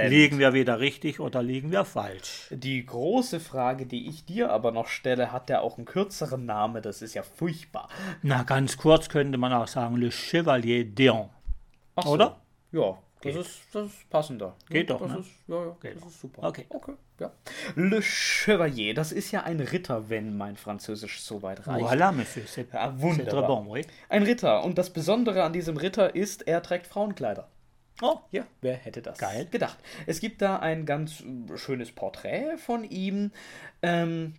liegen 0.10 0.40
wir 0.40 0.54
wieder 0.54 0.82
richtig 0.82 1.22
oder 1.22 1.42
liegen 1.42 1.72
wir 1.72 1.86
falsch? 1.86 2.48
Die 2.52 2.86
große 2.86 3.40
Frage, 3.40 3.86
die 3.86 4.10
ich 4.10 4.26
dir 4.26 4.52
aber 4.52 4.74
noch 4.74 4.88
stelle, 4.88 5.32
hat 5.32 5.48
der 5.48 5.62
auch 5.62 5.78
einen 5.78 5.86
kürzeren 5.86 6.46
Namen, 6.46 6.84
das 6.84 7.02
ist 7.02 7.14
ja 7.14 7.24
furchtbar. 7.24 7.88
Na, 8.22 8.44
ganz 8.44 8.76
kurz 8.76 9.08
könnte 9.08 9.38
man 9.38 9.54
auch 9.54 9.70
sagen, 9.70 9.96
Le 9.96 10.12
Chevalier 10.12 10.84
Dion. 10.84 11.30
Ach 11.96 12.06
oder? 12.06 12.42
So. 12.74 12.98
Ja, 13.24 13.32
das 13.32 13.48
ist, 13.48 13.60
das 13.72 13.86
ist 13.88 14.10
passender. 14.10 14.56
Geht 14.70 14.90
ja, 14.90 14.98
doch, 14.98 15.02
das 15.02 15.12
ne? 15.12 15.20
Ist, 15.20 15.30
ja, 15.48 15.66
ja, 15.66 15.78
Geht 15.82 15.96
das 15.98 16.06
ist 16.06 16.22
super. 16.22 16.44
Okay. 16.44 16.66
okay 16.70 16.94
ja. 17.22 17.32
Le 17.76 18.02
Chevalier, 18.02 18.94
das 18.94 19.12
ist 19.12 19.32
ja 19.32 19.44
ein 19.44 19.60
Ritter, 19.60 20.10
wenn 20.10 20.36
mein 20.36 20.58
Französisch 20.58 21.22
so 21.22 21.42
weit 21.42 21.66
reicht. 21.68 21.86
Voilà, 21.86 22.12
Monsieur, 22.12 22.46
c'est 22.46 22.66
ja, 22.74 23.00
wunderbar. 23.00 23.48
Bon, 23.48 23.68
oui. 23.68 23.86
Ein 24.10 24.24
Ritter. 24.24 24.64
Und 24.64 24.78
das 24.78 24.90
Besondere 24.90 25.44
an 25.44 25.54
diesem 25.54 25.78
Ritter 25.78 26.16
ist, 26.16 26.48
er 26.48 26.62
trägt 26.62 26.88
Frauenkleider. 26.88 27.48
Oh, 28.02 28.18
ja, 28.32 28.46
wer 28.62 28.76
hätte 28.76 29.02
das 29.02 29.20
Geil. 29.20 29.48
gedacht? 29.52 29.78
Es 30.08 30.20
gibt 30.20 30.42
da 30.42 30.58
ein 30.58 30.88
ganz 30.88 31.24
schönes 31.56 31.92
Porträt 31.92 32.58
von 32.58 32.84
ihm. 32.84 33.32
Ähm, 33.84 34.34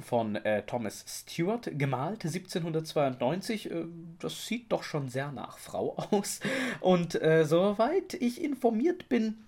von 0.00 0.36
äh, 0.36 0.62
Thomas 0.62 1.04
Stewart 1.06 1.70
gemalt, 1.78 2.24
1792. 2.24 3.70
Äh, 3.70 3.84
das 4.20 4.46
sieht 4.46 4.72
doch 4.72 4.82
schon 4.82 5.08
sehr 5.08 5.32
nach 5.32 5.58
Frau 5.58 5.96
aus. 6.10 6.40
Und 6.80 7.20
äh, 7.20 7.44
soweit 7.44 8.14
ich 8.14 8.42
informiert 8.42 9.08
bin, 9.08 9.44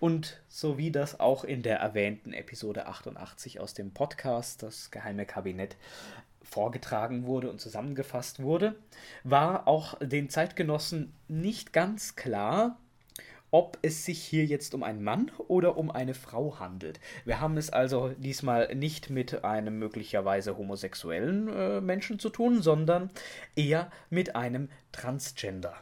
und 0.00 0.40
so 0.48 0.78
wie 0.78 0.90
das 0.90 1.20
auch 1.20 1.44
in 1.44 1.62
der 1.62 1.78
erwähnten 1.78 2.32
Episode 2.32 2.86
88 2.86 3.60
aus 3.60 3.74
dem 3.74 3.92
Podcast 3.92 4.62
Das 4.62 4.90
Geheime 4.90 5.26
Kabinett 5.26 5.76
vorgetragen 6.42 7.26
wurde 7.26 7.50
und 7.50 7.60
zusammengefasst 7.60 8.42
wurde, 8.42 8.76
war 9.24 9.68
auch 9.68 9.98
den 10.00 10.30
Zeitgenossen 10.30 11.12
nicht 11.28 11.74
ganz 11.74 12.16
klar, 12.16 12.78
ob 13.50 13.78
es 13.82 14.04
sich 14.04 14.22
hier 14.22 14.44
jetzt 14.44 14.74
um 14.74 14.82
einen 14.82 15.02
Mann 15.02 15.30
oder 15.48 15.76
um 15.76 15.90
eine 15.90 16.14
Frau 16.14 16.58
handelt. 16.58 17.00
Wir 17.24 17.40
haben 17.40 17.56
es 17.56 17.70
also 17.70 18.10
diesmal 18.18 18.74
nicht 18.74 19.10
mit 19.10 19.44
einem 19.44 19.78
möglicherweise 19.78 20.56
homosexuellen 20.56 21.48
äh, 21.48 21.80
Menschen 21.80 22.18
zu 22.18 22.30
tun, 22.30 22.62
sondern 22.62 23.10
eher 23.56 23.90
mit 24.08 24.36
einem 24.36 24.68
Transgender. 24.92 25.74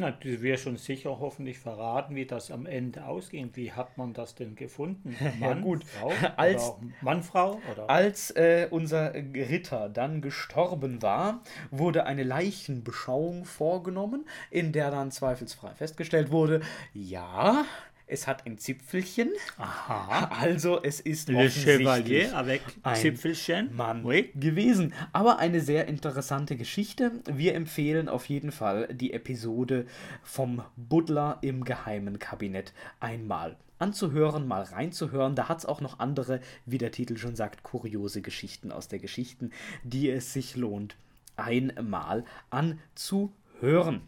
Na, 0.00 0.12
du 0.12 0.40
wirst 0.40 0.64
schon 0.64 0.78
sicher 0.78 1.20
hoffentlich 1.20 1.58
verraten, 1.58 2.14
wie 2.14 2.24
das 2.24 2.50
am 2.50 2.64
Ende 2.64 3.04
ausging. 3.04 3.50
Wie 3.52 3.70
hat 3.72 3.98
man 3.98 4.14
das 4.14 4.34
denn 4.34 4.54
gefunden? 4.54 5.14
Mann, 5.38 5.58
ja, 5.58 5.62
gut. 5.62 5.84
Frau? 5.84 6.10
Als, 6.36 6.72
Mann, 7.02 7.22
Frau? 7.22 7.60
Oder? 7.70 7.90
Als 7.90 8.30
äh, 8.30 8.66
unser 8.70 9.12
Ritter 9.12 9.90
dann 9.90 10.22
gestorben 10.22 11.02
war, 11.02 11.42
wurde 11.70 12.06
eine 12.06 12.22
Leichenbeschauung 12.22 13.44
vorgenommen, 13.44 14.26
in 14.50 14.72
der 14.72 14.90
dann 14.90 15.10
zweifelsfrei 15.10 15.74
festgestellt 15.74 16.30
wurde, 16.30 16.62
ja, 16.94 17.66
es 18.10 18.26
hat 18.26 18.46
ein 18.46 18.58
Zipfelchen. 18.58 19.30
Aha. 19.56 20.28
Also 20.40 20.82
es 20.82 21.00
ist 21.00 21.28
Le 21.28 21.50
Chevalier 21.50 22.36
avec 22.36 22.62
ein 22.82 22.96
Zipfelchen 22.96 23.74
Mann 23.76 24.04
oui. 24.04 24.30
gewesen. 24.34 24.94
Aber 25.12 25.38
eine 25.38 25.60
sehr 25.60 25.86
interessante 25.86 26.56
Geschichte. 26.56 27.12
Wir 27.26 27.54
empfehlen 27.54 28.08
auf 28.08 28.26
jeden 28.26 28.52
Fall 28.52 28.88
die 28.92 29.12
Episode 29.12 29.86
vom 30.22 30.62
Buddler 30.76 31.38
im 31.42 31.64
geheimen 31.64 32.18
Kabinett 32.18 32.72
einmal 33.00 33.56
anzuhören, 33.78 34.46
mal 34.46 34.62
reinzuhören. 34.62 35.34
Da 35.34 35.48
hat 35.48 35.58
es 35.58 35.66
auch 35.66 35.80
noch 35.80 35.98
andere, 35.98 36.40
wie 36.66 36.78
der 36.78 36.90
Titel 36.90 37.16
schon 37.16 37.36
sagt, 37.36 37.62
kuriose 37.62 38.22
Geschichten 38.22 38.72
aus 38.72 38.88
der 38.88 38.98
Geschichten, 38.98 39.50
die 39.82 40.10
es 40.10 40.32
sich 40.32 40.56
lohnt, 40.56 40.96
einmal 41.36 42.24
anzuhören. 42.50 44.02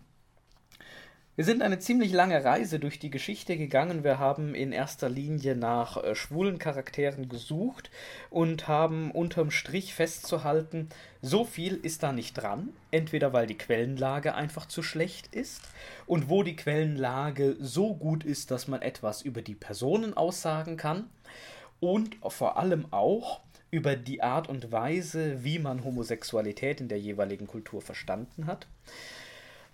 Wir 1.34 1.46
sind 1.46 1.62
eine 1.62 1.78
ziemlich 1.78 2.12
lange 2.12 2.44
Reise 2.44 2.78
durch 2.78 2.98
die 2.98 3.08
Geschichte 3.08 3.56
gegangen. 3.56 4.04
Wir 4.04 4.18
haben 4.18 4.54
in 4.54 4.70
erster 4.70 5.08
Linie 5.08 5.56
nach 5.56 5.96
äh, 5.96 6.14
schwulen 6.14 6.58
Charakteren 6.58 7.30
gesucht 7.30 7.90
und 8.28 8.68
haben 8.68 9.10
unterm 9.10 9.50
Strich 9.50 9.94
festzuhalten, 9.94 10.90
so 11.22 11.46
viel 11.46 11.76
ist 11.76 12.02
da 12.02 12.12
nicht 12.12 12.34
dran. 12.34 12.68
Entweder 12.90 13.32
weil 13.32 13.46
die 13.46 13.56
Quellenlage 13.56 14.34
einfach 14.34 14.66
zu 14.66 14.82
schlecht 14.82 15.34
ist 15.34 15.62
und 16.04 16.28
wo 16.28 16.42
die 16.42 16.54
Quellenlage 16.54 17.56
so 17.58 17.94
gut 17.94 18.24
ist, 18.24 18.50
dass 18.50 18.68
man 18.68 18.82
etwas 18.82 19.22
über 19.22 19.40
die 19.40 19.54
Personen 19.54 20.14
aussagen 20.14 20.76
kann 20.76 21.08
und 21.80 22.18
vor 22.28 22.58
allem 22.58 22.88
auch 22.90 23.40
über 23.70 23.96
die 23.96 24.22
Art 24.22 24.50
und 24.50 24.70
Weise, 24.70 25.42
wie 25.42 25.58
man 25.58 25.82
Homosexualität 25.82 26.82
in 26.82 26.88
der 26.88 27.00
jeweiligen 27.00 27.46
Kultur 27.46 27.80
verstanden 27.80 28.46
hat. 28.46 28.66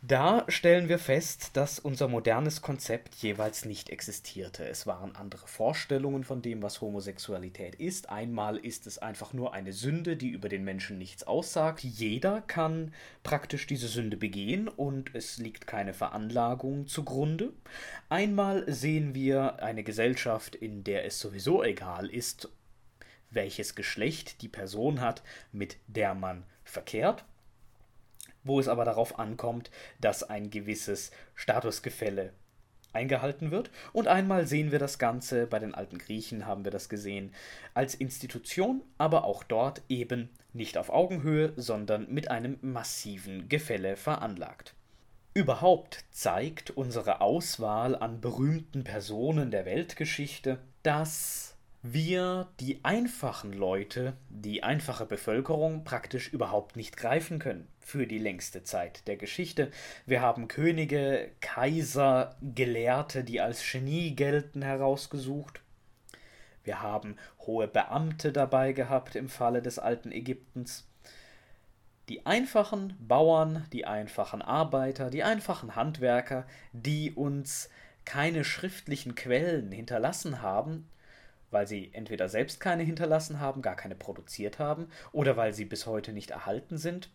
Da 0.01 0.45
stellen 0.47 0.89
wir 0.89 1.01
fest, 1.01 1.51
dass 1.55 1.81
unser 1.81 2.07
modernes 2.07 2.63
Konzept 2.63 3.17
jeweils 3.17 3.65
nicht 3.65 3.91
existierte. 3.91 4.65
Es 4.65 4.87
waren 4.87 5.17
andere 5.17 5.49
Vorstellungen 5.49 6.23
von 6.23 6.41
dem, 6.41 6.63
was 6.63 6.81
Homosexualität 6.81 7.75
ist. 7.75 8.09
Einmal 8.09 8.59
ist 8.59 8.87
es 8.87 8.99
einfach 8.99 9.33
nur 9.33 9.55
eine 9.55 9.73
Sünde, 9.73 10.17
die 10.17 10.29
über 10.29 10.49
den 10.49 10.63
Menschen 10.63 10.99
nichts 10.99 11.25
aussagt. 11.25 11.83
Jeder 11.83 12.43
kann 12.43 12.95
praktisch 13.25 13.67
diese 13.67 13.89
Sünde 13.89 14.17
begehen 14.17 14.69
und 14.69 15.13
es 15.17 15.39
liegt 15.39 15.67
keine 15.67 15.93
Veranlagung 15.93 16.87
zugrunde. 16.87 17.53
Einmal 18.09 18.73
sehen 18.73 19.17
wir 19.17 19.65
eine 19.65 19.83
Gesellschaft, 19.83 20.55
in 20.55 20.85
der 20.85 21.07
es 21.07 21.19
sowieso 21.19 21.65
egal 21.65 22.09
ist, 22.09 22.49
welches 23.31 23.75
Geschlecht 23.75 24.43
die 24.43 24.49
Person 24.49 25.01
hat, 25.01 25.25
mit 25.51 25.77
der 25.89 26.15
man 26.15 26.45
verkehrt 26.63 27.25
wo 28.49 28.59
es 28.59 28.69
aber 28.69 28.85
darauf 28.85 29.19
ankommt, 29.19 29.71
dass 30.01 30.23
ein 30.23 30.51
gewisses 30.51 31.11
Statusgefälle 31.35 32.33
eingehalten 32.93 33.51
wird. 33.51 33.71
Und 33.93 34.09
einmal 34.09 34.47
sehen 34.47 34.73
wir 34.73 34.79
das 34.79 34.99
Ganze, 34.99 35.47
bei 35.47 35.59
den 35.59 35.75
alten 35.75 35.99
Griechen 35.99 36.47
haben 36.47 36.65
wir 36.65 36.73
das 36.73 36.89
gesehen, 36.89 37.33
als 37.75 37.95
Institution, 37.95 38.83
aber 38.97 39.25
auch 39.25 39.45
dort 39.45 39.83
eben 39.89 40.31
nicht 40.53 40.79
auf 40.79 40.91
Augenhöhe, 40.91 41.53
sondern 41.57 42.13
mit 42.13 42.31
einem 42.31 42.59
massiven 42.61 43.49
Gefälle 43.49 43.97
veranlagt. 43.97 44.75
Überhaupt 45.35 46.05
zeigt 46.11 46.71
unsere 46.71 47.21
Auswahl 47.21 47.95
an 47.95 48.21
berühmten 48.21 48.83
Personen 48.83 49.51
der 49.51 49.67
Weltgeschichte, 49.67 50.59
dass 50.83 51.55
wir 51.83 52.49
die 52.59 52.85
einfachen 52.85 53.53
Leute, 53.53 54.15
die 54.31 54.65
einfache 54.65 55.07
Bevölkerung 55.07 55.85
praktisch 55.85 56.33
überhaupt 56.33 56.75
nicht 56.75 56.97
greifen 56.97 57.39
können 57.39 57.69
für 57.89 58.07
die 58.07 58.19
längste 58.19 58.63
Zeit 58.65 59.09
der 59.09 59.17
Geschichte. 59.17 59.71
Wir 60.05 60.21
haben 60.21 60.47
Könige, 60.47 61.31
Kaiser, 61.41 62.37
Gelehrte, 62.43 63.25
die 63.25 63.41
als 63.41 63.63
Genie 63.63 64.15
gelten, 64.15 64.61
herausgesucht. 64.61 65.63
Wir 66.65 66.83
haben 66.83 67.17
hohe 67.47 67.67
Beamte 67.67 68.31
dabei 68.31 68.75
gehabt 68.75 69.17
im 69.17 69.31
Falle 69.31 69.63
des 69.63 69.79
alten 69.79 70.13
Ägyptens. 70.13 70.87
Die 72.11 72.27
einfachen 72.27 72.95
Bauern, 73.01 73.65
die 73.73 73.87
einfachen 73.87 74.43
Arbeiter, 74.43 75.09
die 75.09 75.23
einfachen 75.23 75.75
Handwerker, 75.75 76.47
die 76.75 77.13
uns 77.13 77.71
keine 78.05 78.45
schriftlichen 78.45 79.15
Quellen 79.15 79.73
hinterlassen 79.73 80.43
haben, 80.43 80.91
weil 81.51 81.67
sie 81.67 81.89
entweder 81.95 82.29
selbst 82.29 82.61
keine 82.61 82.83
hinterlassen 82.83 83.41
haben, 83.41 83.63
gar 83.63 83.77
keine 83.77 83.95
produziert 83.95 84.59
haben, 84.59 84.91
oder 85.11 85.39
weil 85.39 85.55
sie 85.55 85.65
bis 85.65 85.87
heute 85.87 86.13
nicht 86.13 86.31
erhalten 86.31 86.77
sind, 86.77 87.09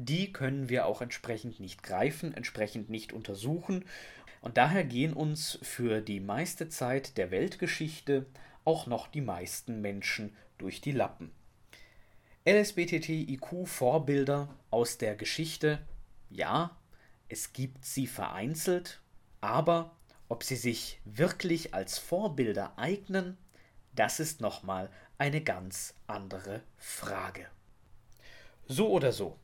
die 0.00 0.32
können 0.32 0.68
wir 0.70 0.86
auch 0.86 1.02
entsprechend 1.02 1.60
nicht 1.60 1.82
greifen, 1.82 2.32
entsprechend 2.32 2.88
nicht 2.88 3.12
untersuchen. 3.12 3.84
Und 4.40 4.56
daher 4.56 4.84
gehen 4.84 5.12
uns 5.12 5.58
für 5.60 6.00
die 6.00 6.20
meiste 6.20 6.70
Zeit 6.70 7.18
der 7.18 7.30
Weltgeschichte 7.30 8.24
auch 8.64 8.86
noch 8.86 9.08
die 9.08 9.20
meisten 9.20 9.82
Menschen 9.82 10.34
durch 10.56 10.80
die 10.80 10.92
Lappen. 10.92 11.30
LSBTTIQ-Vorbilder 12.46 14.48
aus 14.70 14.96
der 14.96 15.16
Geschichte, 15.16 15.80
ja, 16.30 16.74
es 17.28 17.52
gibt 17.52 17.84
sie 17.84 18.06
vereinzelt, 18.06 19.02
aber 19.42 19.94
ob 20.30 20.44
sie 20.44 20.56
sich 20.56 20.98
wirklich 21.04 21.74
als 21.74 21.98
Vorbilder 21.98 22.72
eignen, 22.78 23.36
das 23.94 24.18
ist 24.18 24.40
nochmal 24.40 24.88
eine 25.18 25.42
ganz 25.42 25.92
andere 26.06 26.62
Frage. 26.78 27.44
So 28.66 28.88
oder 28.88 29.12
so. 29.12 29.36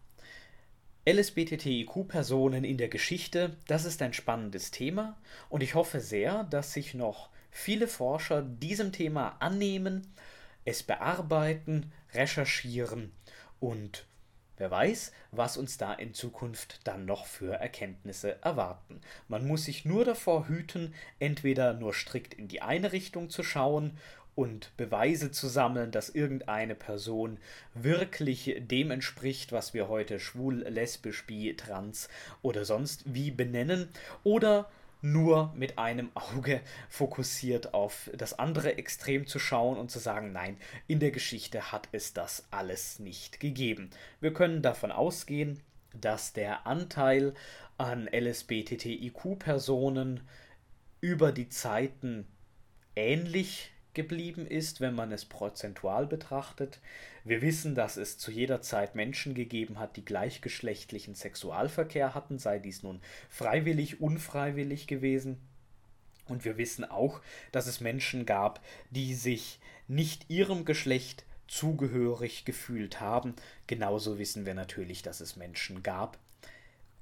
LSBTTIQ-Personen 1.09 2.65
in 2.65 2.79
der 2.79 2.89
Geschichte, 2.89 3.57
das 3.69 3.85
ist 3.85 4.03
ein 4.03 4.13
spannendes 4.13 4.73
Thema 4.73 5.17
und 5.49 5.63
ich 5.63 5.77
hoffe 5.77 6.01
sehr, 6.01 6.43
dass 6.45 6.73
sich 6.73 6.95
noch 6.95 7.31
viele 7.49 7.87
Forscher 7.87 8.43
diesem 8.43 8.91
Thema 8.91 9.37
annehmen, 9.39 10.13
es 10.65 10.83
bearbeiten, 10.83 11.93
recherchieren 12.13 13.13
und 13.61 14.05
Wer 14.59 14.71
weiß, 14.71 15.13
was 15.33 15.59
uns 15.59 15.77
da 15.77 15.93
in 15.93 16.15
Zukunft 16.15 16.81
dann 16.85 17.05
noch 17.05 17.27
für 17.27 17.53
Erkenntnisse 17.53 18.43
erwarten. 18.43 19.03
Man 19.29 19.47
muss 19.47 19.67
sich 19.67 19.85
nur 19.85 20.07
davor 20.07 20.49
hüten, 20.49 20.95
entweder 21.19 21.75
nur 21.75 21.93
strikt 21.93 22.33
in 22.33 22.49
die 22.49 22.63
eine 22.63 22.93
Richtung 22.93 23.29
zu 23.29 23.43
schauen 23.43 23.99
und 24.37 24.77
Beweise 24.77 25.33
zu 25.33 25.49
sammeln, 25.49 25.91
dass 25.91 26.11
irgendeine 26.11 26.77
Person 26.77 27.39
wirklich 27.75 28.55
dem 28.59 28.93
entspricht, 28.93 29.51
was 29.51 29.75
wir 29.75 29.89
heute 29.89 30.21
schwul, 30.21 30.59
lesbisch, 30.69 31.27
bi, 31.27 31.57
trans 31.57 32.09
oder 32.43 32.65
sonst 32.65 33.13
wie 33.13 33.33
benennen, 33.33 33.89
oder 34.23 34.71
nur 35.03 35.53
mit 35.55 35.79
einem 35.79 36.11
Auge 36.15 36.63
fokussiert 36.89 37.75
auf 37.75 38.11
das 38.15 38.39
andere 38.39 38.79
Extrem 38.79 39.27
zu 39.27 39.39
schauen 39.39 39.77
und 39.79 39.91
zu 39.91 39.99
sagen, 39.99 40.33
nein, 40.33 40.57
in 40.87 41.01
der 41.01 41.11
Geschichte 41.11 41.73
hat 41.73 41.89
es 41.93 42.13
das 42.13 42.47
alles 42.51 42.99
nicht 42.99 43.41
gegeben. 43.41 43.91
Wir 44.21 44.33
können 44.33 44.63
davon 44.63 44.93
ausgehen, 44.93 45.61
dass 45.95 46.33
der 46.33 46.67
Anteil 46.67 47.35
an 47.79 48.09
LSBTTIQ-Personen 48.13 50.21
über 51.01 51.33
die 51.33 51.49
Zeiten 51.49 52.27
ähnlich 52.97 53.73
geblieben 53.97 54.47
ist, 54.47 54.81
wenn 54.81 54.95
man 54.95 55.11
es 55.11 55.25
prozentual 55.25 56.07
betrachtet. 56.07 56.79
Wir 57.25 57.43
wissen, 57.43 57.75
dass 57.75 57.97
es 57.97 58.19
zu 58.19 58.31
jeder 58.31 58.63
Zeit 58.63 58.95
Menschen 58.95 59.35
gegeben 59.35 59.81
hat, 59.81 59.97
die 59.97 60.05
gleichgeschlechtlichen 60.05 61.17
Sexualverkehr 61.17 62.15
hatten, 62.15 62.39
sei 62.39 62.61
dies 62.61 62.85
nun 62.85 63.01
freiwillig, 63.29 64.01
unfreiwillig 64.01 64.87
gewesen. 64.87 65.39
Und 66.29 66.45
wir 66.45 66.59
wissen 66.59 66.85
auch, 66.85 67.21
dass 67.51 67.67
es 67.67 67.81
Menschen 67.81 68.27
gab, 68.27 68.65
die 68.91 69.15
sich 69.15 69.59
nicht 69.89 70.31
ihrem 70.31 70.65
Geschlecht 70.65 71.25
zugehörig 71.49 72.45
gefühlt 72.45 73.01
haben. 73.01 73.35
Genauso 73.67 74.19
wissen 74.19 74.47
wir 74.47 74.55
natürlich, 74.55 75.03
dass 75.03 75.21
es 75.21 75.37
Menschen 75.37 75.83
gab 75.83 76.19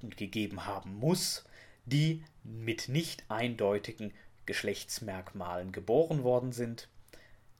und 0.01 0.17
gegeben 0.17 0.65
haben 0.65 0.95
muss, 0.95 1.43
die 1.85 2.23
mit 2.43 2.89
nicht 2.89 3.23
eindeutigen 3.29 4.13
Geschlechtsmerkmalen 4.45 5.71
geboren 5.71 6.23
worden 6.23 6.51
sind. 6.51 6.89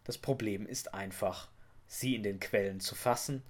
Das 0.03 0.17
Problem 0.17 0.65
ist 0.65 0.93
einfach, 0.93 1.49
sie 1.87 2.15
in 2.15 2.23
den 2.23 2.39
Quellen 2.39 2.79
zu 2.79 2.95
fassen 2.95 3.43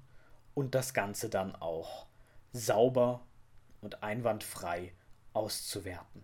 und 0.54 0.76
das 0.76 0.94
Ganze 0.94 1.30
dann 1.30 1.56
auch 1.56 2.06
sauber 2.54 3.26
und 3.82 4.04
einwandfrei 4.04 4.94
auszuwerten. 5.34 6.24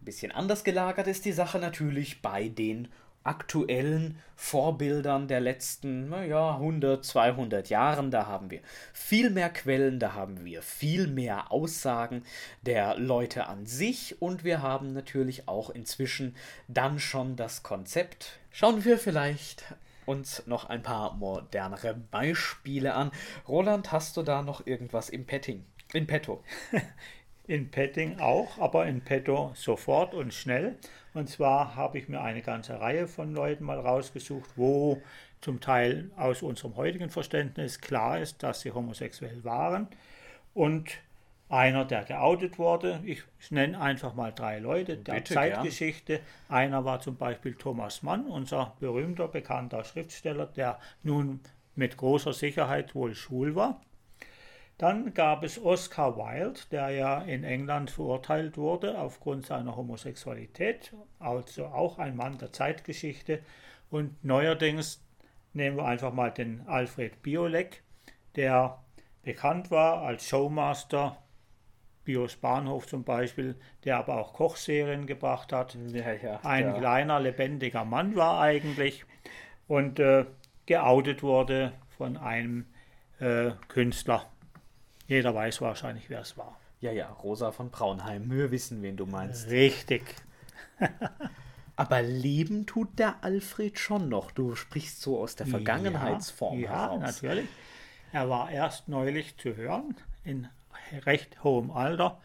Ein 0.00 0.04
bisschen 0.04 0.30
anders 0.32 0.62
gelagert 0.62 1.06
ist 1.06 1.24
die 1.24 1.32
Sache 1.32 1.58
natürlich 1.58 2.22
bei 2.22 2.48
den 2.48 2.88
aktuellen 3.28 4.18
Vorbildern 4.36 5.28
der 5.28 5.40
letzten 5.40 6.08
naja, 6.08 6.54
100, 6.54 7.04
200 7.04 7.68
Jahren. 7.68 8.10
Da 8.10 8.26
haben 8.26 8.50
wir 8.50 8.60
viel 8.92 9.30
mehr 9.30 9.50
Quellen, 9.50 10.00
da 10.00 10.14
haben 10.14 10.44
wir 10.44 10.62
viel 10.62 11.06
mehr 11.08 11.52
Aussagen 11.52 12.24
der 12.62 12.96
Leute 12.98 13.46
an 13.46 13.66
sich 13.66 14.22
und 14.22 14.44
wir 14.44 14.62
haben 14.62 14.92
natürlich 14.94 15.46
auch 15.46 15.68
inzwischen 15.70 16.34
dann 16.68 16.98
schon 16.98 17.36
das 17.36 17.62
Konzept. 17.62 18.38
Schauen 18.50 18.84
wir 18.84 18.98
vielleicht 18.98 19.74
uns 20.06 20.46
noch 20.46 20.64
ein 20.64 20.82
paar 20.82 21.14
modernere 21.14 21.94
Beispiele 21.94 22.94
an. 22.94 23.10
Roland, 23.46 23.92
hast 23.92 24.16
du 24.16 24.22
da 24.22 24.40
noch 24.40 24.66
irgendwas 24.66 25.10
im 25.10 25.26
Petting? 25.26 25.66
In 25.92 26.06
petto? 26.06 26.42
in 27.48 27.70
Petting 27.70 28.20
auch, 28.20 28.58
aber 28.58 28.86
in 28.86 29.00
petto 29.00 29.52
sofort 29.54 30.14
und 30.14 30.32
schnell. 30.34 30.76
Und 31.14 31.28
zwar 31.28 31.74
habe 31.74 31.98
ich 31.98 32.08
mir 32.08 32.20
eine 32.20 32.42
ganze 32.42 32.78
Reihe 32.78 33.08
von 33.08 33.34
Leuten 33.34 33.64
mal 33.64 33.80
rausgesucht, 33.80 34.50
wo 34.54 35.02
zum 35.40 35.60
Teil 35.60 36.10
aus 36.16 36.42
unserem 36.42 36.76
heutigen 36.76 37.08
Verständnis 37.08 37.80
klar 37.80 38.20
ist, 38.20 38.42
dass 38.42 38.60
sie 38.60 38.70
homosexuell 38.70 39.42
waren. 39.44 39.88
Und 40.52 40.90
einer, 41.48 41.86
der 41.86 42.04
geoutet 42.04 42.58
wurde, 42.58 43.00
ich, 43.04 43.22
nenne 43.50 43.80
einfach 43.80 44.14
mal 44.14 44.30
drei 44.30 44.58
Leute 44.58 44.98
der 44.98 45.14
Bitte, 45.14 45.32
Zeitgeschichte. 45.32 46.16
Gern. 46.16 46.26
Einer 46.50 46.84
war 46.84 47.00
zum 47.00 47.16
Beispiel 47.16 47.54
Thomas 47.54 48.02
Mann, 48.02 48.26
unser 48.26 48.74
berühmter, 48.78 49.26
bekannter 49.26 49.84
Schriftsteller, 49.84 50.44
der 50.44 50.78
nun 51.02 51.40
mit 51.74 51.96
großer 51.96 52.34
Sicherheit 52.34 52.94
wohl 52.94 53.14
schwul 53.14 53.54
war. 53.54 53.80
Dann 54.78 55.12
gab 55.12 55.42
es 55.42 55.60
Oscar 55.60 56.16
Wilde, 56.16 56.60
der 56.70 56.90
ja 56.90 57.22
in 57.22 57.42
England 57.42 57.90
verurteilt 57.90 58.56
wurde 58.56 58.96
aufgrund 58.96 59.44
seiner 59.44 59.74
Homosexualität, 59.74 60.94
also 61.18 61.66
auch 61.66 61.98
ein 61.98 62.14
Mann 62.14 62.38
der 62.38 62.52
Zeitgeschichte. 62.52 63.40
Und 63.90 64.24
neuerdings 64.24 65.02
nehmen 65.52 65.76
wir 65.76 65.84
einfach 65.84 66.12
mal 66.12 66.30
den 66.30 66.62
Alfred 66.68 67.22
Biolek, 67.22 67.82
der 68.36 68.78
bekannt 69.22 69.72
war 69.72 70.02
als 70.02 70.28
Showmaster, 70.28 71.18
Bios 72.04 72.36
Bahnhof 72.36 72.86
zum 72.86 73.02
Beispiel, 73.02 73.56
der 73.84 73.98
aber 73.98 74.16
auch 74.16 74.32
Kochserien 74.32 75.06
gebracht 75.06 75.52
hat. 75.52 75.76
Ja, 75.88 76.12
ja, 76.12 76.40
Ein 76.44 76.66
ja. 76.66 76.78
kleiner, 76.78 77.18
lebendiger 77.18 77.84
Mann 77.84 78.14
war 78.14 78.40
eigentlich 78.40 79.04
und 79.66 79.98
äh, 79.98 80.24
geoutet 80.66 81.24
wurde 81.24 81.72
von 81.96 82.16
einem 82.16 82.66
äh, 83.18 83.50
Künstler. 83.66 84.24
Jeder 85.08 85.34
weiß 85.34 85.62
wahrscheinlich, 85.62 86.10
wer 86.10 86.20
es 86.20 86.36
war. 86.36 86.60
Ja, 86.80 86.92
ja, 86.92 87.08
Rosa 87.08 87.50
von 87.50 87.70
Braunheim. 87.70 88.30
Wir 88.30 88.50
wissen, 88.50 88.82
wen 88.82 88.96
du 88.96 89.06
meinst. 89.06 89.50
Richtig. 89.50 90.02
Aber 91.76 92.02
leben 92.02 92.66
tut 92.66 92.98
der 92.98 93.24
Alfred 93.24 93.78
schon 93.78 94.08
noch. 94.08 94.30
Du 94.30 94.54
sprichst 94.54 95.00
so 95.00 95.18
aus 95.18 95.34
der 95.34 95.46
Vergangenheitsform 95.46 96.60
ja, 96.60 96.70
heraus. 96.70 97.00
Ja, 97.00 97.06
natürlich. 97.06 97.48
Er 98.12 98.28
war 98.28 98.50
erst 98.50 98.88
neulich 98.88 99.36
zu 99.38 99.56
hören, 99.56 99.96
in 100.24 100.48
recht 101.06 101.42
hohem 101.42 101.70
Alter 101.70 102.20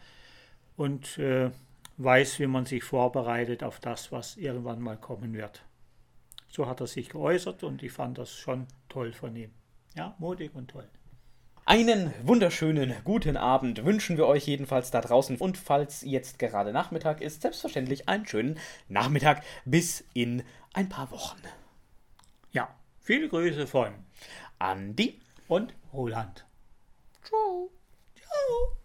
und 0.76 1.18
äh, 1.18 1.50
weiß, 1.96 2.38
wie 2.38 2.46
man 2.46 2.66
sich 2.66 2.84
vorbereitet 2.84 3.62
auf 3.62 3.80
das, 3.80 4.12
was 4.12 4.36
irgendwann 4.36 4.80
mal 4.80 4.96
kommen 4.96 5.32
wird. 5.32 5.64
So 6.48 6.66
hat 6.66 6.80
er 6.80 6.86
sich 6.86 7.08
geäußert 7.08 7.64
und 7.64 7.82
ich 7.82 7.92
fand 7.92 8.18
das 8.18 8.32
schon 8.32 8.66
toll 8.88 9.12
von 9.12 9.34
ihm. 9.36 9.52
Ja, 9.94 10.14
mutig 10.18 10.54
und 10.54 10.70
toll. 10.70 10.88
Einen 11.66 12.12
wunderschönen 12.22 12.94
guten 13.04 13.38
Abend 13.38 13.86
wünschen 13.86 14.18
wir 14.18 14.26
euch 14.26 14.46
jedenfalls 14.46 14.90
da 14.90 15.00
draußen. 15.00 15.38
Und 15.38 15.56
falls 15.56 16.02
jetzt 16.02 16.38
gerade 16.38 16.74
Nachmittag 16.74 17.22
ist, 17.22 17.40
selbstverständlich 17.40 18.06
einen 18.06 18.26
schönen 18.26 18.58
Nachmittag 18.90 19.42
bis 19.64 20.04
in 20.12 20.42
ein 20.74 20.90
paar 20.90 21.10
Wochen. 21.10 21.38
Ja, 22.52 22.68
viele 23.00 23.30
Grüße 23.30 23.66
von 23.66 23.94
Andi 24.58 25.22
und 25.48 25.74
Roland. 25.94 26.44
Ciao. 27.22 27.70
Ciao. 28.14 28.83